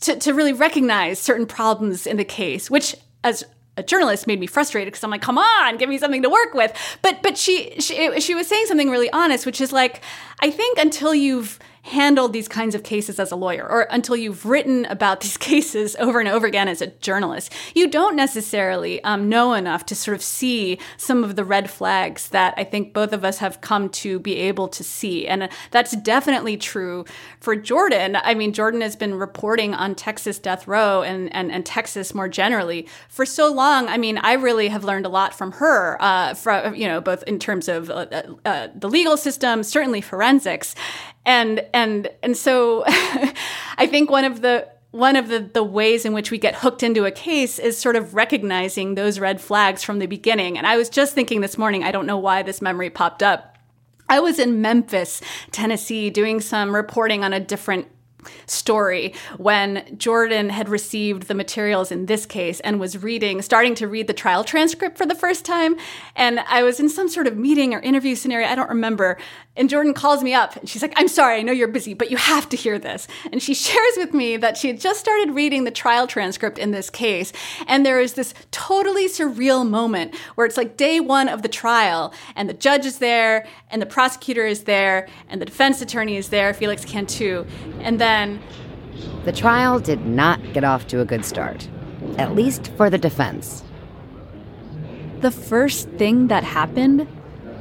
to, 0.00 0.16
to 0.16 0.32
really 0.32 0.52
recognize 0.52 1.18
certain 1.18 1.46
problems 1.46 2.06
in 2.06 2.16
the 2.16 2.24
case, 2.24 2.70
which 2.70 2.94
as 3.24 3.44
a 3.76 3.82
journalist 3.82 4.26
made 4.26 4.40
me 4.40 4.46
frustrated 4.46 4.92
because 4.92 5.04
I'm 5.04 5.10
like, 5.10 5.22
come 5.22 5.38
on, 5.38 5.76
give 5.76 5.88
me 5.88 5.98
something 5.98 6.22
to 6.22 6.30
work 6.30 6.54
with. 6.54 6.72
But 7.02 7.22
but 7.22 7.36
she 7.36 7.78
she 7.78 8.20
she 8.20 8.34
was 8.34 8.46
saying 8.46 8.66
something 8.66 8.90
really 8.90 9.10
honest, 9.10 9.44
which 9.44 9.60
is 9.60 9.72
like, 9.72 10.02
I 10.40 10.50
think 10.50 10.78
until 10.78 11.14
you've 11.14 11.58
handled 11.86 12.32
these 12.32 12.48
kinds 12.48 12.74
of 12.74 12.82
cases 12.82 13.20
as 13.20 13.30
a 13.30 13.36
lawyer 13.36 13.64
or 13.68 13.86
until 13.90 14.16
you've 14.16 14.44
written 14.44 14.84
about 14.86 15.20
these 15.26 15.36
cases 15.36 15.96
over 15.96 16.20
and 16.20 16.28
over 16.28 16.46
again 16.46 16.68
as 16.68 16.82
a 16.82 16.88
journalist, 16.88 17.52
you 17.74 17.88
don't 17.88 18.16
necessarily 18.16 19.02
um, 19.04 19.28
know 19.28 19.54
enough 19.54 19.86
to 19.86 19.94
sort 19.94 20.14
of 20.14 20.22
see 20.22 20.78
some 20.96 21.22
of 21.22 21.36
the 21.36 21.44
red 21.44 21.70
flags 21.70 22.28
that 22.30 22.54
I 22.56 22.64
think 22.64 22.92
both 22.92 23.12
of 23.12 23.24
us 23.24 23.38
have 23.38 23.60
come 23.60 23.88
to 23.90 24.18
be 24.18 24.36
able 24.36 24.68
to 24.68 24.82
see. 24.82 25.26
And 25.26 25.48
that's 25.70 25.96
definitely 25.96 26.56
true 26.56 27.04
for 27.40 27.54
Jordan. 27.54 28.16
I 28.16 28.34
mean, 28.34 28.52
Jordan 28.52 28.80
has 28.80 28.96
been 28.96 29.14
reporting 29.14 29.74
on 29.74 29.94
Texas 29.94 30.38
death 30.38 30.66
row 30.66 31.02
and, 31.02 31.32
and, 31.34 31.52
and 31.52 31.64
Texas 31.64 32.14
more 32.14 32.28
generally 32.28 32.88
for 33.08 33.24
so 33.24 33.52
long. 33.52 33.88
I 33.88 33.96
mean, 33.96 34.18
I 34.18 34.32
really 34.32 34.68
have 34.68 34.84
learned 34.84 35.06
a 35.06 35.10
lot 35.10 35.34
from 35.34 35.52
her, 35.52 35.96
uh, 36.00 36.34
from, 36.34 36.74
you 36.74 36.88
know, 36.88 37.00
both 37.00 37.22
in 37.24 37.38
terms 37.38 37.68
of 37.68 37.90
uh, 37.90 38.06
uh, 38.44 38.68
the 38.74 38.88
legal 38.88 39.16
system, 39.16 39.62
certainly 39.62 40.00
forensics 40.00 40.74
and 41.26 41.62
and 41.74 42.08
and 42.22 42.36
so 42.36 42.84
I 42.86 43.86
think 43.90 44.10
one 44.10 44.24
of 44.24 44.40
the 44.40 44.68
one 44.92 45.16
of 45.16 45.28
the, 45.28 45.40
the 45.40 45.62
ways 45.62 46.06
in 46.06 46.14
which 46.14 46.30
we 46.30 46.38
get 46.38 46.54
hooked 46.54 46.82
into 46.82 47.04
a 47.04 47.10
case 47.10 47.58
is 47.58 47.76
sort 47.76 47.96
of 47.96 48.14
recognizing 48.14 48.94
those 48.94 49.18
red 49.18 49.42
flags 49.42 49.82
from 49.82 49.98
the 49.98 50.06
beginning. 50.06 50.56
And 50.56 50.66
I 50.66 50.78
was 50.78 50.88
just 50.88 51.14
thinking 51.14 51.42
this 51.42 51.58
morning, 51.58 51.84
I 51.84 51.92
don't 51.92 52.06
know 52.06 52.16
why 52.16 52.42
this 52.42 52.62
memory 52.62 52.88
popped 52.88 53.22
up. 53.22 53.58
I 54.08 54.20
was 54.20 54.38
in 54.38 54.62
Memphis, 54.62 55.20
Tennessee, 55.50 56.08
doing 56.08 56.40
some 56.40 56.74
reporting 56.74 57.24
on 57.24 57.34
a 57.34 57.40
different 57.40 57.88
story 58.46 59.14
when 59.36 59.96
Jordan 59.98 60.48
had 60.48 60.68
received 60.68 61.24
the 61.24 61.34
materials 61.34 61.92
in 61.92 62.06
this 62.06 62.26
case 62.26 62.60
and 62.60 62.80
was 62.80 63.02
reading, 63.02 63.42
starting 63.42 63.74
to 63.76 63.88
read 63.88 64.06
the 64.06 64.14
trial 64.14 64.44
transcript 64.44 64.96
for 64.96 65.06
the 65.06 65.14
first 65.14 65.44
time. 65.44 65.76
And 66.14 66.40
I 66.40 66.62
was 66.62 66.80
in 66.80 66.88
some 66.88 67.08
sort 67.08 67.26
of 67.26 67.36
meeting 67.36 67.74
or 67.74 67.80
interview 67.80 68.14
scenario, 68.14 68.48
I 68.48 68.54
don't 68.54 68.68
remember. 68.68 69.18
And 69.56 69.70
Jordan 69.70 69.94
calls 69.94 70.22
me 70.22 70.34
up 70.34 70.54
and 70.56 70.68
she's 70.68 70.82
like, 70.82 70.92
I'm 70.96 71.08
sorry, 71.08 71.38
I 71.38 71.42
know 71.42 71.52
you're 71.52 71.68
busy, 71.68 71.94
but 71.94 72.10
you 72.10 72.16
have 72.16 72.48
to 72.50 72.56
hear 72.56 72.78
this. 72.78 73.08
And 73.32 73.42
she 73.42 73.54
shares 73.54 73.94
with 73.96 74.12
me 74.12 74.36
that 74.36 74.56
she 74.56 74.68
had 74.68 74.80
just 74.80 75.00
started 75.00 75.34
reading 75.34 75.64
the 75.64 75.70
trial 75.70 76.06
transcript 76.06 76.58
in 76.58 76.72
this 76.72 76.90
case. 76.90 77.32
And 77.66 77.84
there 77.84 78.00
is 78.00 78.12
this 78.14 78.34
totally 78.50 79.08
surreal 79.08 79.68
moment 79.68 80.14
where 80.34 80.46
it's 80.46 80.56
like 80.56 80.76
day 80.76 81.00
one 81.00 81.28
of 81.28 81.42
the 81.42 81.48
trial 81.48 82.12
and 82.34 82.48
the 82.48 82.54
judge 82.54 82.84
is 82.84 82.98
there 82.98 83.46
and 83.70 83.80
the 83.80 83.86
prosecutor 83.86 84.46
is 84.46 84.64
there 84.64 85.08
and 85.28 85.40
the 85.40 85.46
defense 85.46 85.80
attorney 85.80 86.16
is 86.16 86.28
there, 86.28 86.52
Felix 86.52 86.84
Cantu. 86.84 87.44
And 87.80 87.98
then 87.98 88.40
The 89.24 89.32
trial 89.32 89.80
did 89.80 90.06
not 90.06 90.40
get 90.52 90.64
off 90.64 90.86
to 90.88 91.00
a 91.00 91.04
good 91.04 91.24
start, 91.24 91.68
at 92.16 92.34
least 92.34 92.68
for 92.76 92.88
the 92.88 92.98
defense. 92.98 93.64
The 95.20 95.30
first 95.30 95.88
thing 95.90 96.28
that 96.28 96.44
happened, 96.44 97.08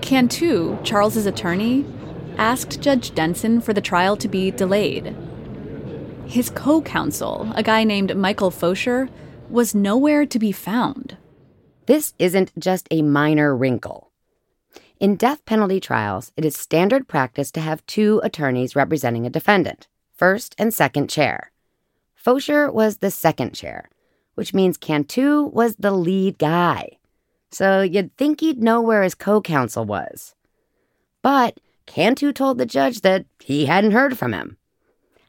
Cantu, 0.05 0.77
Charles's 0.83 1.25
attorney, 1.25 1.83
asked 2.37 2.79
Judge 2.79 3.15
Denson 3.15 3.59
for 3.59 3.73
the 3.73 3.81
trial 3.81 4.15
to 4.17 4.27
be 4.27 4.51
delayed. 4.51 5.15
His 6.27 6.51
co-counsel, 6.51 7.51
a 7.55 7.63
guy 7.63 7.83
named 7.83 8.15
Michael 8.15 8.51
Fosher, 8.51 9.09
was 9.49 9.73
nowhere 9.73 10.27
to 10.27 10.37
be 10.37 10.51
found. 10.51 11.17
This 11.87 12.13
isn't 12.19 12.51
just 12.59 12.87
a 12.91 13.01
minor 13.01 13.57
wrinkle. 13.57 14.11
In 14.99 15.15
death 15.15 15.43
penalty 15.45 15.79
trials, 15.79 16.31
it 16.37 16.45
is 16.45 16.55
standard 16.55 17.07
practice 17.07 17.51
to 17.53 17.59
have 17.61 17.83
two 17.87 18.21
attorneys 18.23 18.75
representing 18.75 19.25
a 19.25 19.31
defendant, 19.31 19.87
first 20.13 20.53
and 20.59 20.71
second 20.71 21.09
chair. 21.09 21.51
Fosher 22.13 22.71
was 22.71 22.97
the 22.97 23.09
second 23.09 23.55
chair, 23.55 23.89
which 24.35 24.53
means 24.53 24.77
Cantu 24.77 25.45
was 25.45 25.75
the 25.77 25.91
lead 25.91 26.37
guy. 26.37 26.99
So 27.55 27.83
you'd 27.83 28.13
think 28.17 28.41
he'd 28.41 28.61
know 28.61 28.81
where 28.81 29.01
his 29.01 29.15
co 29.15 29.39
counsel 29.39 29.85
was. 29.85 30.35
But 31.21 31.57
Cantu 31.85 32.33
told 32.33 32.57
the 32.57 32.65
judge 32.65 32.99
that 32.99 33.25
he 33.39 33.65
hadn't 33.65 33.93
heard 33.93 34.17
from 34.17 34.33
him. 34.33 34.57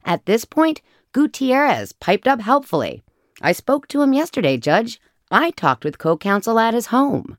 At 0.04 0.26
this 0.26 0.44
point, 0.44 0.82
Gutierrez 1.12 1.92
piped 1.92 2.26
up 2.26 2.40
helpfully. 2.40 3.04
I 3.42 3.52
spoke 3.52 3.86
to 3.88 4.02
him 4.02 4.12
yesterday, 4.12 4.56
Judge. 4.56 5.00
I 5.30 5.52
talked 5.52 5.84
with 5.84 5.98
co 5.98 6.16
counsel 6.16 6.58
at 6.58 6.74
his 6.74 6.86
home. 6.86 7.38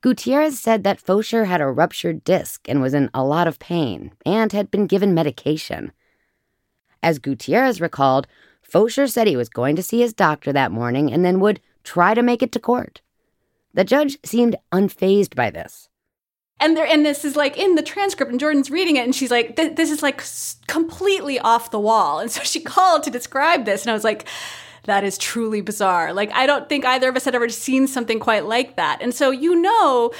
Gutierrez 0.00 0.58
said 0.58 0.82
that 0.82 1.00
Fosher 1.00 1.44
had 1.44 1.60
a 1.60 1.70
ruptured 1.70 2.24
disc 2.24 2.68
and 2.68 2.82
was 2.82 2.92
in 2.92 3.08
a 3.14 3.22
lot 3.22 3.46
of 3.46 3.60
pain 3.60 4.10
and 4.26 4.50
had 4.50 4.72
been 4.72 4.88
given 4.88 5.14
medication. 5.14 5.92
As 7.04 7.20
Gutierrez 7.20 7.80
recalled, 7.80 8.26
Fosher 8.62 9.06
said 9.06 9.28
he 9.28 9.36
was 9.36 9.48
going 9.48 9.76
to 9.76 9.82
see 9.84 10.00
his 10.00 10.12
doctor 10.12 10.52
that 10.52 10.72
morning 10.72 11.12
and 11.12 11.24
then 11.24 11.38
would 11.38 11.60
try 11.84 12.14
to 12.14 12.22
make 12.22 12.42
it 12.42 12.50
to 12.50 12.58
court. 12.58 13.00
The 13.74 13.84
judge 13.84 14.18
seemed 14.24 14.56
unfazed 14.72 15.34
by 15.34 15.50
this. 15.50 15.88
And 16.58 16.76
there, 16.76 16.86
and 16.86 17.06
this 17.06 17.24
is 17.24 17.36
like 17.36 17.56
in 17.56 17.74
the 17.74 17.82
transcript, 17.82 18.30
and 18.30 18.38
Jordan's 18.38 18.70
reading 18.70 18.96
it, 18.96 19.04
and 19.04 19.14
she's 19.14 19.30
like, 19.30 19.56
"This 19.56 19.90
is 19.90 20.02
like 20.02 20.22
completely 20.66 21.38
off 21.38 21.70
the 21.70 21.80
wall." 21.80 22.18
And 22.18 22.30
so 22.30 22.42
she 22.42 22.60
called 22.74 23.02
to 23.04 23.10
describe 23.10 23.64
this, 23.64 23.82
and 23.82 23.90
I 23.90 23.94
was 23.94 24.04
like, 24.04 24.26
"That 24.84 25.04
is 25.04 25.18
truly 25.18 25.60
bizarre." 25.60 26.12
Like 26.12 26.30
I 26.32 26.46
don't 26.46 26.68
think 26.68 26.84
either 26.84 27.08
of 27.08 27.16
us 27.16 27.24
had 27.24 27.34
ever 27.34 27.48
seen 27.48 27.86
something 27.86 28.18
quite 28.18 28.46
like 28.46 28.76
that. 28.76 28.98
And 29.00 29.14
so 29.14 29.30
you 29.30 29.54
know, 29.54 30.12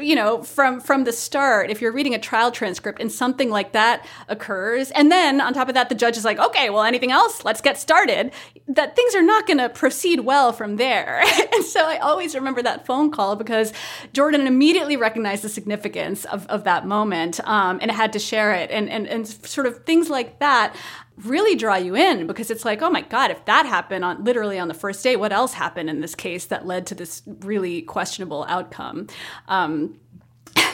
you 0.00 0.14
know, 0.14 0.42
from 0.42 0.80
from 0.80 1.04
the 1.04 1.12
start, 1.12 1.70
if 1.70 1.80
you're 1.80 1.92
reading 1.92 2.14
a 2.14 2.18
trial 2.18 2.50
transcript 2.50 3.00
and 3.00 3.10
something 3.10 3.50
like 3.50 3.72
that 3.72 4.06
occurs, 4.28 4.90
and 4.92 5.10
then 5.10 5.40
on 5.40 5.52
top 5.52 5.68
of 5.68 5.74
that, 5.74 5.88
the 5.88 5.94
judge 5.94 6.16
is 6.16 6.24
like, 6.24 6.38
"Okay, 6.38 6.70
well, 6.70 6.82
anything 6.82 7.10
else? 7.10 7.44
Let's 7.44 7.60
get 7.60 7.78
started." 7.78 8.32
That 8.66 8.96
things 8.96 9.14
are 9.14 9.22
not 9.22 9.46
going 9.46 9.58
to 9.58 9.68
proceed 9.68 10.20
well 10.20 10.52
from 10.52 10.76
there. 10.76 11.20
and 11.52 11.64
so 11.64 11.84
I 11.84 11.98
always 11.98 12.34
remember 12.34 12.62
that 12.62 12.86
phone 12.86 13.10
call 13.10 13.36
because 13.36 13.72
Jordan 14.12 14.46
immediately 14.46 14.96
recognized 14.96 15.44
the 15.44 15.48
significance 15.48 16.24
of, 16.24 16.46
of 16.46 16.64
that 16.64 16.86
moment 16.86 17.40
um, 17.46 17.78
and 17.82 17.90
had 17.90 18.12
to 18.14 18.18
share 18.18 18.52
it, 18.52 18.70
and, 18.70 18.88
and 18.88 19.06
and 19.06 19.26
sort 19.26 19.66
of 19.66 19.84
things 19.84 20.08
like 20.08 20.38
that 20.38 20.74
really 21.22 21.54
draw 21.54 21.76
you 21.76 21.94
in 21.94 22.26
because 22.26 22.50
it's 22.50 22.64
like, 22.64 22.82
oh 22.82 22.90
my 22.90 23.02
God, 23.02 23.30
if 23.30 23.44
that 23.44 23.66
happened 23.66 24.04
on 24.04 24.24
literally 24.24 24.58
on 24.58 24.68
the 24.68 24.74
first 24.74 25.02
day, 25.02 25.16
what 25.16 25.32
else 25.32 25.54
happened 25.54 25.88
in 25.88 26.00
this 26.00 26.14
case 26.14 26.46
that 26.46 26.66
led 26.66 26.86
to 26.88 26.94
this 26.94 27.22
really 27.40 27.82
questionable 27.82 28.44
outcome? 28.48 29.06
Um, 29.48 29.98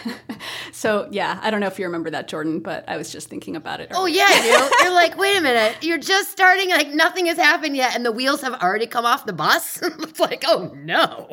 so 0.73 1.09
yeah, 1.11 1.39
I 1.43 1.51
don't 1.51 1.61
know 1.61 1.67
if 1.67 1.79
you 1.79 1.85
remember 1.87 2.11
that, 2.11 2.29
Jordan, 2.29 2.61
but 2.61 2.85
I 2.89 2.97
was 2.97 3.11
just 3.11 3.29
thinking 3.29 3.57
about 3.57 3.81
it. 3.81 3.91
Oh 3.95 4.07
yeah, 4.07 4.27
I 4.29 4.43
do. 4.43 4.77
You're 4.85 4.95
like, 4.95 5.17
wait 5.19 5.37
a 5.37 5.41
minute, 5.41 5.77
you're 5.83 5.99
just 5.99 6.31
starting, 6.31 6.71
like 6.71 6.89
nothing 6.89 7.27
has 7.27 7.37
happened 7.37 7.77
yet, 7.77 7.95
and 7.95 8.05
the 8.05 8.13
wheels 8.13 8.41
have 8.43 8.55
already 8.55 8.87
come 8.87 9.05
off 9.05 9.27
the 9.27 9.33
bus. 9.33 9.81
it's 9.83 10.21
like, 10.21 10.45
oh 10.47 10.73
no, 10.77 11.29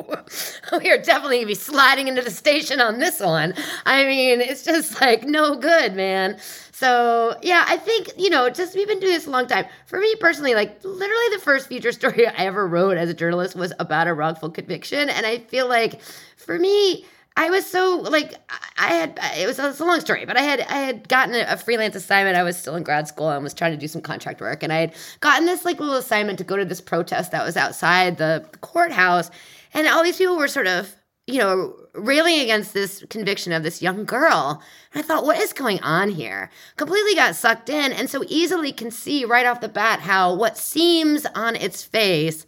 we 0.78 0.90
are 0.90 0.98
definitely 0.98 1.38
gonna 1.38 1.46
be 1.46 1.54
sliding 1.54 2.08
into 2.08 2.22
the 2.22 2.30
station 2.30 2.80
on 2.80 2.98
this 2.98 3.20
one. 3.20 3.54
I 3.86 4.04
mean, 4.04 4.40
it's 4.40 4.64
just 4.64 5.00
like 5.00 5.24
no 5.24 5.56
good, 5.56 5.94
man. 5.94 6.38
So 6.78 7.36
yeah, 7.42 7.64
I 7.66 7.76
think 7.76 8.10
you 8.16 8.30
know, 8.30 8.48
just 8.50 8.76
we've 8.76 8.86
been 8.86 9.00
doing 9.00 9.12
this 9.12 9.26
a 9.26 9.30
long 9.30 9.48
time. 9.48 9.66
For 9.86 9.98
me 9.98 10.14
personally, 10.20 10.54
like 10.54 10.78
literally 10.84 11.28
the 11.32 11.40
first 11.42 11.66
feature 11.66 11.90
story 11.92 12.26
I 12.26 12.44
ever 12.44 12.68
wrote 12.68 12.96
as 12.96 13.08
a 13.10 13.14
journalist 13.14 13.56
was 13.56 13.72
about 13.80 14.06
a 14.06 14.14
wrongful 14.14 14.50
conviction, 14.50 15.08
and 15.08 15.26
I 15.26 15.38
feel 15.38 15.68
like 15.68 16.00
for 16.36 16.58
me. 16.58 17.04
I 17.38 17.50
was 17.50 17.64
so 17.64 17.98
like 17.98 18.34
I 18.76 18.88
had 18.88 19.20
it 19.36 19.46
was, 19.46 19.60
a 19.60 19.84
long 19.84 20.00
story, 20.00 20.24
but 20.24 20.36
I 20.36 20.42
had 20.42 20.60
I 20.62 20.78
had 20.78 21.08
gotten 21.08 21.36
a, 21.36 21.46
a, 21.48 21.56
freelance 21.56 21.94
assignment. 21.94 22.36
I 22.36 22.42
was 22.42 22.56
still 22.56 22.74
in 22.74 22.82
grad 22.82 23.06
school 23.06 23.30
and 23.30 23.44
was 23.44 23.54
trying 23.54 23.70
to 23.70 23.78
do 23.78 23.86
some 23.86 24.02
contract 24.02 24.40
work, 24.40 24.64
and 24.64 24.72
I 24.72 24.78
had 24.78 24.94
gotten 25.20 25.46
this 25.46 25.64
like 25.64 25.78
little 25.78 25.94
assignment 25.94 26.38
to 26.38 26.44
go 26.44 26.56
to 26.56 26.64
this 26.64 26.80
protest 26.80 27.30
that 27.30 27.46
was 27.46 27.56
outside 27.56 28.18
the 28.18 28.44
courthouse, 28.60 29.30
and 29.72 29.86
all 29.86 30.02
these 30.02 30.16
people 30.16 30.36
were 30.36 30.48
sort 30.48 30.66
of 30.66 30.96
you 31.28 31.38
know 31.38 31.76
railing 31.94 32.40
against 32.40 32.74
this 32.74 33.04
conviction 33.08 33.52
of 33.52 33.62
this 33.62 33.80
young 33.80 34.04
girl. 34.04 34.60
And 34.92 35.04
I 35.04 35.06
thought, 35.06 35.24
what 35.24 35.38
is 35.38 35.52
going 35.52 35.80
on 35.80 36.10
here? 36.10 36.50
Completely 36.74 37.14
got 37.14 37.36
sucked 37.36 37.68
in, 37.68 37.92
and 37.92 38.10
so 38.10 38.24
easily 38.26 38.72
can 38.72 38.90
see 38.90 39.24
right 39.24 39.46
off 39.46 39.60
the 39.60 39.68
bat 39.68 40.00
how 40.00 40.34
what 40.34 40.58
seems 40.58 41.24
on 41.36 41.54
its 41.54 41.84
face 41.84 42.46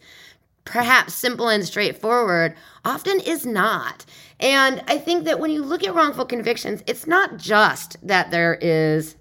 perhaps 0.65 1.13
simple 1.13 1.49
and 1.49 1.65
straightforward 1.65 2.55
often 2.85 3.19
is 3.19 3.45
not. 3.45 4.05
And 4.41 4.83
I 4.87 4.97
think 4.97 5.25
that 5.25 5.39
when 5.39 5.51
you 5.51 5.63
look 5.63 5.83
at 5.83 5.93
wrongful 5.93 6.25
convictions, 6.25 6.81
it's 6.87 7.05
not 7.05 7.37
just 7.37 7.95
that 8.05 8.31
there 8.31 8.57
is 8.59 9.15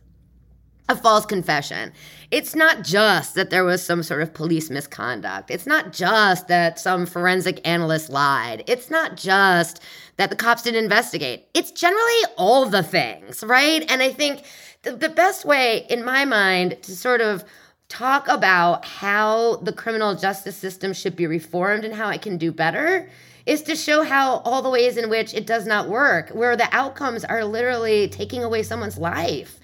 a 0.89 0.97
false 0.97 1.25
confession. 1.25 1.93
It's 2.31 2.55
not 2.57 2.83
just 2.83 3.35
that 3.35 3.51
there 3.51 3.65
was 3.65 3.85
some 3.85 4.03
sort 4.03 4.23
of 4.23 4.35
police 4.35 4.71
misconduct. 4.71 5.51
It's 5.51 5.67
not 5.67 5.93
just 5.93 6.49
that 6.49 6.81
some 6.81 7.07
forensic 7.07 7.67
analyst 7.67 8.11
lied. 8.11 8.65
It's 8.67 8.91
not 8.91 9.17
just 9.17 9.81
that 10.17 10.31
the 10.31 10.37
cops 10.37 10.63
didn't 10.63 10.83
investigate. 10.83 11.47
It's 11.55 11.71
generally 11.71 12.23
all 12.37 12.67
the 12.67 12.83
things, 12.83 13.45
right? 13.45 13.89
And 13.89 14.03
I 14.03 14.11
think 14.11 14.43
the, 14.83 14.97
the 14.97 15.09
best 15.09 15.45
way, 15.45 15.87
in 15.89 16.05
my 16.05 16.25
mind, 16.25 16.83
to 16.83 16.97
sort 16.97 17.21
of 17.21 17.45
talk 17.89 18.27
about 18.29 18.85
how 18.85 19.57
the 19.57 19.73
criminal 19.73 20.15
justice 20.15 20.57
system 20.57 20.93
should 20.93 21.15
be 21.15 21.27
reformed 21.27 21.85
and 21.85 21.95
how 21.95 22.09
it 22.11 22.23
can 22.23 22.39
do 22.39 22.53
better 22.53 23.09
is 23.47 23.63
to 23.63 23.77
show 23.77 24.03
how 24.03 24.39
all 24.39 24.63
the 24.63 24.71
ways 24.71 24.97
in 24.97 25.11
which 25.11 25.35
it 25.35 25.47
does 25.47 25.67
not 25.67 25.89
work, 25.89 26.31
where 26.31 26.57
the 26.57 26.69
outcomes 26.73 27.25
are 27.25 27.45
literally 27.45 28.09
taking 28.09 28.43
away 28.43 28.63
someone's 28.63 28.99
life. 28.99 29.59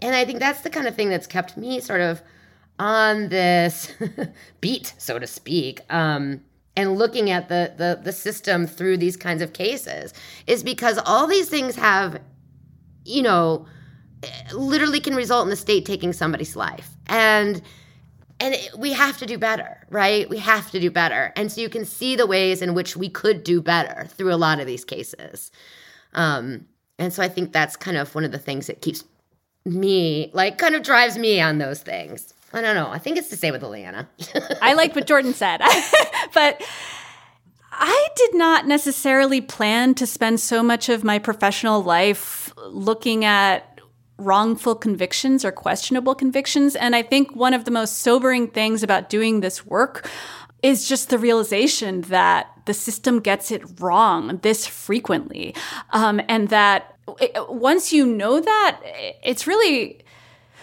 And 0.00 0.14
I 0.14 0.24
think 0.24 0.40
that's 0.40 0.62
the 0.62 0.70
kind 0.70 0.86
of 0.86 0.94
thing 0.94 1.08
that's 1.08 1.26
kept 1.26 1.56
me 1.56 1.80
sort 1.80 2.00
of 2.00 2.22
on 2.78 3.28
this 3.28 3.92
beat, 4.60 4.94
so 4.98 5.18
to 5.18 5.26
speak, 5.26 5.80
um, 5.90 6.40
and 6.76 6.96
looking 6.96 7.30
at 7.30 7.48
the, 7.48 7.74
the 7.76 8.00
the 8.02 8.12
system 8.12 8.66
through 8.66 8.96
these 8.96 9.16
kinds 9.16 9.42
of 9.42 9.52
cases, 9.52 10.14
is 10.46 10.62
because 10.62 10.98
all 11.04 11.26
these 11.26 11.48
things 11.48 11.76
have, 11.76 12.20
you 13.04 13.22
know, 13.22 13.66
literally 14.54 15.00
can 15.00 15.14
result 15.14 15.44
in 15.44 15.50
the 15.50 15.56
state 15.56 15.84
taking 15.84 16.12
somebody's 16.12 16.56
life, 16.56 16.88
and 17.06 17.62
and 18.42 18.56
we 18.76 18.92
have 18.92 19.18
to 19.18 19.26
do 19.26 19.38
better, 19.38 19.78
right? 19.88 20.28
We 20.28 20.38
have 20.38 20.70
to 20.72 20.80
do 20.80 20.90
better. 20.90 21.32
And 21.36 21.50
so 21.50 21.60
you 21.60 21.68
can 21.68 21.84
see 21.84 22.16
the 22.16 22.26
ways 22.26 22.60
in 22.60 22.74
which 22.74 22.96
we 22.96 23.08
could 23.08 23.44
do 23.44 23.62
better 23.62 24.06
through 24.06 24.34
a 24.34 24.36
lot 24.36 24.58
of 24.58 24.66
these 24.66 24.84
cases. 24.84 25.52
Um, 26.12 26.66
and 26.98 27.12
so 27.12 27.22
I 27.22 27.28
think 27.28 27.52
that's 27.52 27.76
kind 27.76 27.96
of 27.96 28.12
one 28.16 28.24
of 28.24 28.32
the 28.32 28.40
things 28.40 28.66
that 28.66 28.82
keeps 28.82 29.04
me, 29.64 30.32
like, 30.34 30.58
kind 30.58 30.74
of 30.74 30.82
drives 30.82 31.16
me 31.16 31.40
on 31.40 31.58
those 31.58 31.82
things. 31.82 32.34
I 32.52 32.60
don't 32.60 32.74
know. 32.74 32.90
I 32.90 32.98
think 32.98 33.16
it's 33.16 33.28
the 33.28 33.36
same 33.36 33.52
with 33.52 33.62
Liliana. 33.62 34.08
I 34.60 34.74
liked 34.74 34.96
what 34.96 35.06
Jordan 35.06 35.34
said, 35.34 35.58
but 36.34 36.60
I 37.70 38.08
did 38.16 38.34
not 38.34 38.66
necessarily 38.66 39.40
plan 39.40 39.94
to 39.94 40.06
spend 40.06 40.40
so 40.40 40.64
much 40.64 40.88
of 40.88 41.04
my 41.04 41.20
professional 41.20 41.80
life 41.80 42.52
looking 42.56 43.24
at 43.24 43.71
wrongful 44.24 44.74
convictions 44.74 45.44
or 45.44 45.52
questionable 45.52 46.14
convictions. 46.14 46.76
And 46.76 46.94
I 46.96 47.02
think 47.02 47.34
one 47.34 47.54
of 47.54 47.64
the 47.64 47.70
most 47.70 47.98
sobering 47.98 48.48
things 48.48 48.82
about 48.82 49.08
doing 49.08 49.40
this 49.40 49.66
work 49.66 50.08
is 50.62 50.88
just 50.88 51.10
the 51.10 51.18
realization 51.18 52.02
that 52.02 52.48
the 52.66 52.74
system 52.74 53.20
gets 53.20 53.50
it 53.50 53.62
wrong 53.80 54.38
this 54.42 54.66
frequently. 54.66 55.54
Um, 55.90 56.20
and 56.28 56.48
that 56.50 56.96
once 57.48 57.92
you 57.92 58.06
know 58.06 58.40
that, 58.40 58.80
it's 59.24 59.46
really 59.46 60.02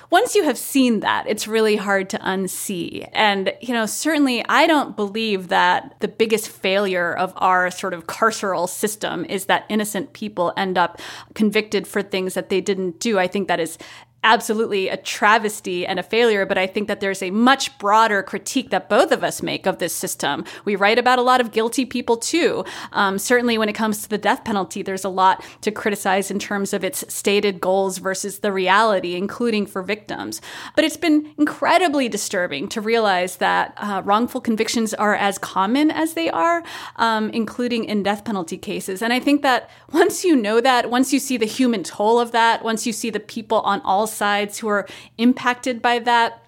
once 0.09 0.33
you 0.33 0.43
have 0.43 0.57
seen 0.57 1.01
that, 1.01 1.25
it's 1.27 1.47
really 1.47 1.75
hard 1.75 2.09
to 2.09 2.17
unsee. 2.19 3.07
And, 3.13 3.53
you 3.61 3.73
know, 3.73 3.85
certainly 3.85 4.43
I 4.49 4.65
don't 4.65 4.95
believe 4.95 5.49
that 5.49 5.95
the 5.99 6.07
biggest 6.07 6.49
failure 6.49 7.13
of 7.13 7.31
our 7.37 7.69
sort 7.69 7.93
of 7.93 8.07
carceral 8.07 8.67
system 8.67 9.25
is 9.25 9.45
that 9.45 9.65
innocent 9.69 10.13
people 10.13 10.51
end 10.57 10.77
up 10.77 10.99
convicted 11.35 11.87
for 11.87 12.01
things 12.01 12.33
that 12.33 12.49
they 12.49 12.59
didn't 12.59 12.99
do. 12.99 13.19
I 13.19 13.27
think 13.27 13.47
that 13.47 13.59
is 13.59 13.77
absolutely 14.23 14.89
a 14.89 14.97
travesty 14.97 15.85
and 15.85 15.99
a 15.99 16.03
failure, 16.03 16.45
but 16.45 16.57
I 16.57 16.67
think 16.67 16.87
that 16.87 16.99
there's 16.99 17.21
a 17.21 17.31
much 17.31 17.77
broader 17.77 18.21
critique 18.21 18.69
that 18.69 18.89
both 18.89 19.11
of 19.11 19.23
us 19.23 19.41
make 19.41 19.65
of 19.65 19.79
this 19.79 19.95
system. 19.95 20.43
We 20.65 20.75
write 20.75 20.99
about 20.99 21.19
a 21.19 21.23
lot 21.23 21.39
of 21.39 21.51
guilty 21.51 21.85
people 21.85 22.17
too. 22.17 22.65
Um, 22.91 23.17
certainly, 23.17 23.57
when 23.57 23.69
it 23.69 23.73
comes 23.73 24.01
to 24.03 24.09
the 24.09 24.17
death 24.17 24.43
penalty, 24.43 24.81
there's 24.81 25.05
a 25.05 25.09
lot 25.09 25.43
to 25.61 25.71
criticize 25.71 26.29
in 26.29 26.39
terms 26.39 26.73
of 26.73 26.83
its 26.83 27.05
stated 27.13 27.61
goals 27.61 27.99
versus 27.99 28.39
the 28.39 28.51
reality, 28.51 29.15
including 29.15 29.65
for 29.65 29.81
victims. 29.81 30.41
But 30.75 30.83
it's 30.83 30.97
been 30.97 31.33
incredibly 31.37 32.09
disturbing 32.09 32.67
to 32.69 32.81
realize 32.81 33.37
that 33.37 33.73
uh, 33.77 34.01
wrongful 34.03 34.41
convictions 34.41 34.93
are 34.93 35.15
as 35.15 35.37
common 35.37 35.91
as 35.91 36.13
they 36.13 36.29
are, 36.29 36.63
um, 36.97 37.29
including 37.29 37.85
in 37.85 38.03
death 38.03 38.25
penalty 38.25 38.57
cases. 38.57 39.01
And 39.01 39.13
I 39.13 39.19
think 39.19 39.43
that 39.43 39.69
once 39.93 40.25
you 40.25 40.35
know 40.35 40.59
that, 40.59 40.89
once 40.89 41.13
you 41.13 41.19
see 41.19 41.37
the 41.37 41.45
human 41.45 41.83
toll 41.83 42.19
of 42.19 42.31
that, 42.31 42.63
once 42.63 42.85
you 42.85 42.91
see 42.91 43.09
the 43.09 43.19
people 43.19 43.61
on 43.61 43.79
all 43.81 44.08
sides 44.09 44.59
who 44.59 44.67
are 44.67 44.87
impacted 45.17 45.81
by 45.81 45.99
that 45.99 46.43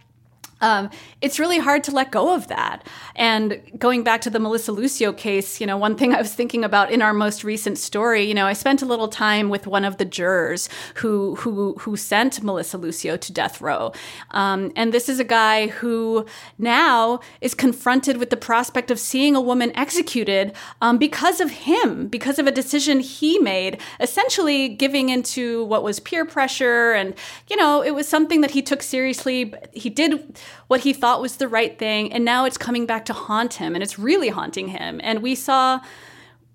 um, 0.61 0.89
it's 1.21 1.39
really 1.39 1.57
hard 1.57 1.83
to 1.85 1.91
let 1.91 2.11
go 2.11 2.33
of 2.33 2.47
that. 2.47 2.87
And 3.15 3.61
going 3.77 4.03
back 4.03 4.21
to 4.21 4.29
the 4.29 4.39
Melissa 4.39 4.71
Lucio 4.71 5.11
case, 5.11 5.59
you 5.59 5.67
know, 5.67 5.77
one 5.77 5.95
thing 5.95 6.13
I 6.15 6.21
was 6.21 6.33
thinking 6.33 6.63
about 6.63 6.91
in 6.91 7.01
our 7.01 7.13
most 7.13 7.43
recent 7.43 7.77
story, 7.77 8.23
you 8.23 8.33
know, 8.33 8.45
I 8.45 8.53
spent 8.53 8.81
a 8.81 8.85
little 8.85 9.07
time 9.07 9.49
with 9.49 9.67
one 9.67 9.83
of 9.83 9.97
the 9.97 10.05
jurors 10.05 10.69
who 10.95 11.35
who 11.35 11.73
who 11.79 11.97
sent 11.97 12.43
Melissa 12.43 12.77
Lucio 12.77 13.17
to 13.17 13.33
death 13.33 13.59
row, 13.61 13.91
um, 14.31 14.71
and 14.75 14.93
this 14.93 15.09
is 15.09 15.19
a 15.19 15.23
guy 15.23 15.67
who 15.67 16.25
now 16.57 17.19
is 17.41 17.53
confronted 17.53 18.17
with 18.17 18.29
the 18.29 18.37
prospect 18.37 18.91
of 18.91 18.99
seeing 18.99 19.35
a 19.35 19.41
woman 19.41 19.75
executed 19.75 20.53
um, 20.81 20.97
because 20.97 21.39
of 21.39 21.49
him, 21.51 22.07
because 22.07 22.39
of 22.39 22.47
a 22.47 22.51
decision 22.51 22.99
he 22.99 23.39
made, 23.39 23.79
essentially 23.99 24.69
giving 24.69 25.09
into 25.09 25.63
what 25.65 25.83
was 25.83 25.99
peer 25.99 26.25
pressure, 26.25 26.93
and 26.93 27.15
you 27.49 27.55
know, 27.55 27.81
it 27.81 27.91
was 27.91 28.07
something 28.07 28.41
that 28.41 28.51
he 28.51 28.61
took 28.61 28.83
seriously. 28.83 29.53
He 29.73 29.89
did 29.89 30.37
what 30.67 30.81
he 30.81 30.93
thought 30.93 31.21
was 31.21 31.37
the 31.37 31.47
right 31.47 31.77
thing. 31.77 32.11
And 32.11 32.25
now 32.25 32.45
it's 32.45 32.57
coming 32.57 32.85
back 32.85 33.05
to 33.05 33.13
haunt 33.13 33.55
him 33.55 33.75
and 33.75 33.83
it's 33.83 33.99
really 33.99 34.29
haunting 34.29 34.69
him. 34.69 34.99
And 35.03 35.21
we 35.21 35.35
saw 35.35 35.81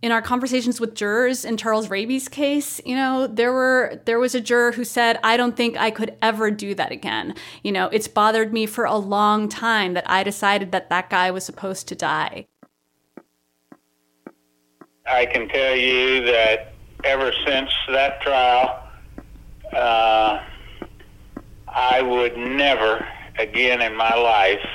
in 0.03 0.13
our 0.13 0.23
conversations 0.23 0.81
with 0.81 0.95
jurors 0.95 1.45
in 1.45 1.57
Charles 1.57 1.89
Raby's 1.89 2.29
case, 2.29 2.81
you 2.85 2.95
know, 2.95 3.27
there 3.27 3.53
were 3.53 4.01
there 4.05 4.19
was 4.19 4.35
a 4.35 4.41
juror 4.41 4.73
who 4.73 4.85
said, 4.85 5.19
"I 5.25 5.37
don't 5.37 5.57
think 5.57 5.77
I 5.77 5.91
could 5.91 6.17
ever 6.21 6.51
do 6.51 6.75
that 6.75 6.93
again." 6.93 7.35
You 7.63 7.73
know, 7.73 7.89
it's 7.89 8.07
bothered 8.07 8.53
me 8.53 8.67
for 8.67 8.85
a 8.85 8.97
long 8.97 9.49
time 9.49 9.95
that 9.95 10.09
I 10.09 10.23
decided 10.23 10.71
that 10.73 10.91
that 10.91 11.11
guy 11.11 11.31
was 11.31 11.45
supposed 11.45 11.89
to 11.89 11.95
die. 11.95 12.47
I 15.07 15.27
can 15.27 15.49
tell 15.49 15.75
you 15.75 16.25
that 16.27 16.73
ever 17.05 17.33
since 17.47 17.71
that 17.89 18.21
trial, 18.21 18.83
uh, 19.73 20.43
I 21.69 22.03
would 22.03 22.37
never 22.37 23.07
again 23.39 23.83
in 23.83 23.95
my 23.97 24.15
life 24.15 24.67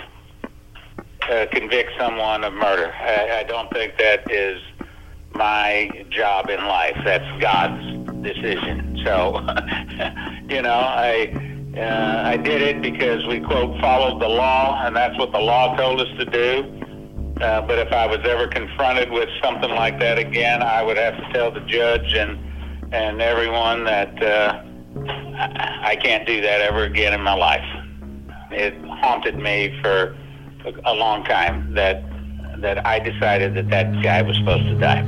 uh, 1.29 1.45
convict 1.51 1.91
someone 1.97 2.43
of 2.43 2.53
murder. 2.53 2.93
I, 2.93 3.39
I 3.39 3.43
don't 3.43 3.71
think 3.71 3.97
that 3.97 4.29
is 4.31 4.61
my 5.33 6.05
job 6.09 6.49
in 6.49 6.65
life. 6.65 6.97
That's 7.05 7.41
God's 7.41 8.21
decision. 8.21 9.01
So, 9.05 9.39
you 10.49 10.61
know, 10.61 10.79
I 10.79 11.33
uh, 11.77 12.23
I 12.25 12.37
did 12.37 12.61
it 12.61 12.81
because 12.81 13.25
we 13.27 13.39
quote 13.39 13.79
followed 13.79 14.21
the 14.21 14.27
law, 14.27 14.83
and 14.85 14.95
that's 14.95 15.17
what 15.17 15.31
the 15.31 15.39
law 15.39 15.75
told 15.77 16.01
us 16.01 16.17
to 16.17 16.25
do. 16.25 16.77
Uh, 17.41 17.61
but 17.61 17.79
if 17.79 17.91
I 17.91 18.05
was 18.05 18.19
ever 18.25 18.47
confronted 18.47 19.09
with 19.09 19.29
something 19.41 19.69
like 19.69 19.99
that 19.99 20.19
again, 20.19 20.61
I 20.61 20.83
would 20.83 20.97
have 20.97 21.17
to 21.17 21.33
tell 21.33 21.51
the 21.51 21.61
judge 21.61 22.13
and 22.13 22.37
and 22.93 23.21
everyone 23.21 23.85
that 23.85 24.21
uh, 24.21 24.63
I, 25.07 25.95
can't 25.95 26.27
do 26.27 26.41
that 26.41 26.59
ever 26.59 26.83
again 26.83 27.13
in 27.13 27.21
my 27.21 27.33
life 27.33 27.63
it 28.53 28.73
haunted 28.85 29.37
me 29.37 29.77
for 29.81 30.15
a 30.85 30.93
long 30.93 31.23
time 31.23 31.73
that 31.73 32.03
that 32.59 32.85
I 32.85 32.99
decided 32.99 33.55
that 33.55 33.69
that 33.69 34.03
guy 34.03 34.21
was 34.21 34.37
supposed 34.37 34.65
to 34.65 34.75
die. 34.77 34.99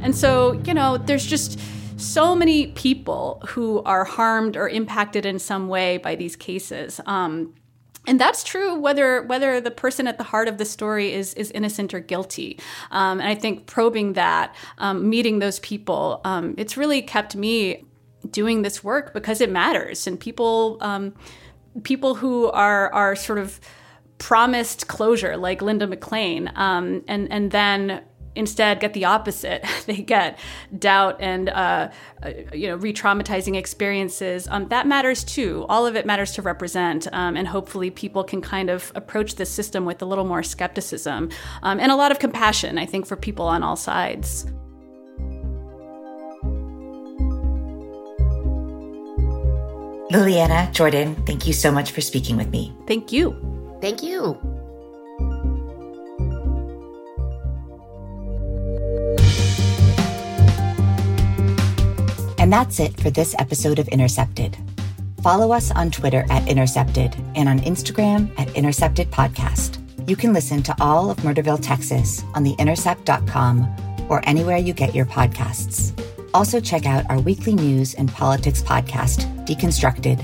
And 0.00 0.16
so, 0.16 0.52
you 0.64 0.72
know, 0.72 0.96
there's 0.96 1.26
just 1.26 1.58
so 1.96 2.34
many 2.34 2.68
people 2.68 3.42
who 3.48 3.82
are 3.82 4.04
harmed 4.04 4.56
or 4.56 4.68
impacted 4.68 5.26
in 5.26 5.38
some 5.38 5.68
way 5.68 5.98
by 5.98 6.14
these 6.14 6.36
cases. 6.36 7.00
Um, 7.06 7.54
and 8.06 8.18
that's 8.18 8.42
true 8.42 8.74
whether 8.74 9.22
whether 9.22 9.60
the 9.60 9.70
person 9.70 10.06
at 10.06 10.16
the 10.16 10.24
heart 10.24 10.48
of 10.48 10.56
the 10.56 10.64
story 10.64 11.12
is 11.12 11.34
is 11.34 11.50
innocent 11.50 11.92
or 11.92 12.00
guilty. 12.00 12.58
Um, 12.90 13.20
and 13.20 13.28
I 13.28 13.34
think 13.34 13.66
probing 13.66 14.14
that, 14.14 14.54
um, 14.78 15.10
meeting 15.10 15.40
those 15.40 15.58
people, 15.58 16.22
um, 16.24 16.54
it's 16.56 16.76
really 16.76 17.02
kept 17.02 17.36
me 17.36 17.84
doing 18.30 18.62
this 18.62 18.82
work 18.82 19.12
because 19.12 19.40
it 19.40 19.50
matters. 19.50 20.06
And 20.06 20.18
people 20.18 20.78
um, 20.80 21.14
people 21.82 22.14
who 22.14 22.50
are 22.50 22.92
are 22.92 23.16
sort 23.16 23.38
of 23.38 23.60
promised 24.18 24.88
closure 24.88 25.36
like 25.36 25.62
Linda 25.62 25.86
McLean 25.86 26.50
um, 26.56 27.04
and 27.06 27.30
and 27.30 27.50
then 27.50 28.02
instead 28.34 28.78
get 28.78 28.92
the 28.94 29.04
opposite. 29.04 29.64
They 29.86 30.02
get 30.02 30.38
doubt 30.78 31.16
and 31.18 31.48
uh, 31.48 31.88
uh, 32.22 32.30
you 32.52 32.68
know 32.68 32.76
re-traumatizing 32.76 33.56
experiences. 33.56 34.46
Um, 34.50 34.68
that 34.68 34.86
matters 34.86 35.24
too. 35.24 35.64
All 35.70 35.86
of 35.86 35.96
it 35.96 36.04
matters 36.04 36.32
to 36.32 36.42
represent 36.42 37.08
um, 37.12 37.38
and 37.38 37.48
hopefully 37.48 37.90
people 37.90 38.22
can 38.22 38.42
kind 38.42 38.68
of 38.68 38.92
approach 38.94 39.36
this 39.36 39.48
system 39.48 39.86
with 39.86 40.02
a 40.02 40.04
little 40.04 40.26
more 40.26 40.42
skepticism 40.42 41.30
um, 41.62 41.80
and 41.80 41.90
a 41.90 41.96
lot 41.96 42.12
of 42.12 42.18
compassion 42.18 42.76
i 42.76 42.84
think 42.84 43.06
for 43.06 43.16
people 43.16 43.46
on 43.46 43.62
all 43.62 43.76
sides 43.76 44.46
Liliana, 50.10 50.72
Jordan, 50.72 51.14
thank 51.26 51.46
you 51.46 51.52
so 51.52 51.70
much 51.70 51.90
for 51.90 52.00
speaking 52.00 52.36
with 52.36 52.48
me. 52.50 52.74
Thank 52.86 53.12
you. 53.12 53.36
Thank 53.80 54.02
you. 54.02 54.38
And 62.38 62.52
that's 62.52 62.80
it 62.80 62.98
for 62.98 63.10
this 63.10 63.34
episode 63.38 63.78
of 63.78 63.88
Intercepted. 63.88 64.56
Follow 65.22 65.52
us 65.52 65.70
on 65.72 65.90
Twitter 65.90 66.24
at 66.30 66.48
Intercepted 66.48 67.14
and 67.34 67.48
on 67.48 67.58
Instagram 67.60 68.30
at 68.38 68.54
Intercepted 68.56 69.10
Podcast. 69.10 69.78
You 70.08 70.16
can 70.16 70.32
listen 70.32 70.62
to 70.62 70.74
all 70.80 71.10
of 71.10 71.18
Murderville, 71.18 71.60
Texas 71.60 72.24
on 72.34 72.44
the 72.44 72.54
intercept.com 72.58 74.06
or 74.08 74.26
anywhere 74.26 74.56
you 74.56 74.72
get 74.72 74.94
your 74.94 75.04
podcasts. 75.04 75.92
Also, 76.38 76.60
check 76.60 76.86
out 76.86 77.04
our 77.10 77.18
weekly 77.18 77.52
news 77.52 77.94
and 77.94 78.08
politics 78.12 78.62
podcast, 78.62 79.26
Deconstructed, 79.44 80.20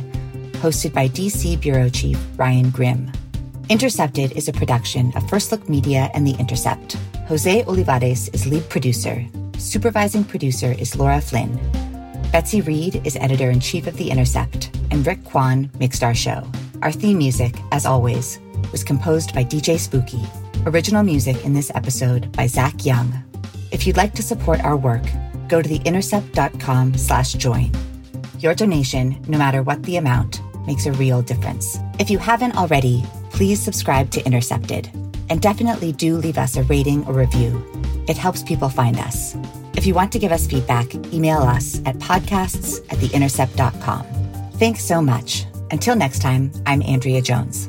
hosted 0.62 0.94
by 0.94 1.08
DC 1.08 1.60
Bureau 1.60 1.88
Chief 1.88 2.16
Ryan 2.36 2.70
Grim. 2.70 3.10
Intercepted 3.68 4.30
is 4.36 4.46
a 4.46 4.52
production 4.52 5.12
of 5.16 5.28
First 5.28 5.50
Look 5.50 5.68
Media 5.68 6.12
and 6.14 6.24
The 6.24 6.36
Intercept. 6.38 6.92
Jose 7.26 7.64
Olivares 7.64 8.28
is 8.28 8.46
lead 8.46 8.68
producer. 8.68 9.26
Supervising 9.58 10.22
producer 10.22 10.70
is 10.78 10.94
Laura 10.94 11.20
Flynn. 11.20 11.58
Betsy 12.30 12.60
Reed 12.60 13.04
is 13.04 13.16
editor 13.16 13.50
in 13.50 13.58
chief 13.58 13.88
of 13.88 13.96
The 13.96 14.08
Intercept, 14.08 14.70
and 14.92 15.04
Rick 15.04 15.24
Kwan 15.24 15.68
mixed 15.80 16.04
our 16.04 16.14
show. 16.14 16.48
Our 16.82 16.92
theme 16.92 17.18
music, 17.18 17.56
as 17.72 17.86
always, 17.86 18.38
was 18.70 18.84
composed 18.84 19.34
by 19.34 19.42
DJ 19.42 19.80
Spooky. 19.80 20.22
Original 20.64 21.02
music 21.02 21.44
in 21.44 21.54
this 21.54 21.72
episode 21.74 22.30
by 22.36 22.46
Zach 22.46 22.84
Young. 22.84 23.12
If 23.72 23.84
you'd 23.84 23.96
like 23.96 24.14
to 24.14 24.22
support 24.22 24.60
our 24.60 24.76
work, 24.76 25.02
go 25.48 25.62
to 25.62 25.68
theintercept.com 25.68 26.96
slash 26.96 27.32
join. 27.34 27.70
Your 28.38 28.54
donation, 28.54 29.22
no 29.28 29.38
matter 29.38 29.62
what 29.62 29.82
the 29.84 29.96
amount, 29.96 30.40
makes 30.66 30.86
a 30.86 30.92
real 30.92 31.22
difference. 31.22 31.78
If 31.98 32.10
you 32.10 32.18
haven't 32.18 32.56
already, 32.56 33.04
please 33.30 33.62
subscribe 33.62 34.10
to 34.12 34.24
Intercepted. 34.24 34.90
And 35.30 35.40
definitely 35.40 35.92
do 35.92 36.16
leave 36.16 36.38
us 36.38 36.56
a 36.56 36.62
rating 36.64 37.06
or 37.06 37.14
review. 37.14 37.64
It 38.08 38.16
helps 38.16 38.42
people 38.42 38.68
find 38.68 38.98
us. 38.98 39.36
If 39.76 39.86
you 39.86 39.94
want 39.94 40.12
to 40.12 40.18
give 40.18 40.32
us 40.32 40.46
feedback, 40.46 40.94
email 41.12 41.38
us 41.38 41.80
at 41.86 41.96
podcasts 41.96 42.84
at 42.90 42.98
theintercept.com. 42.98 44.04
Thanks 44.54 44.84
so 44.84 45.00
much. 45.02 45.46
Until 45.70 45.96
next 45.96 46.20
time, 46.20 46.52
I'm 46.66 46.82
Andrea 46.82 47.22
Jones. 47.22 47.68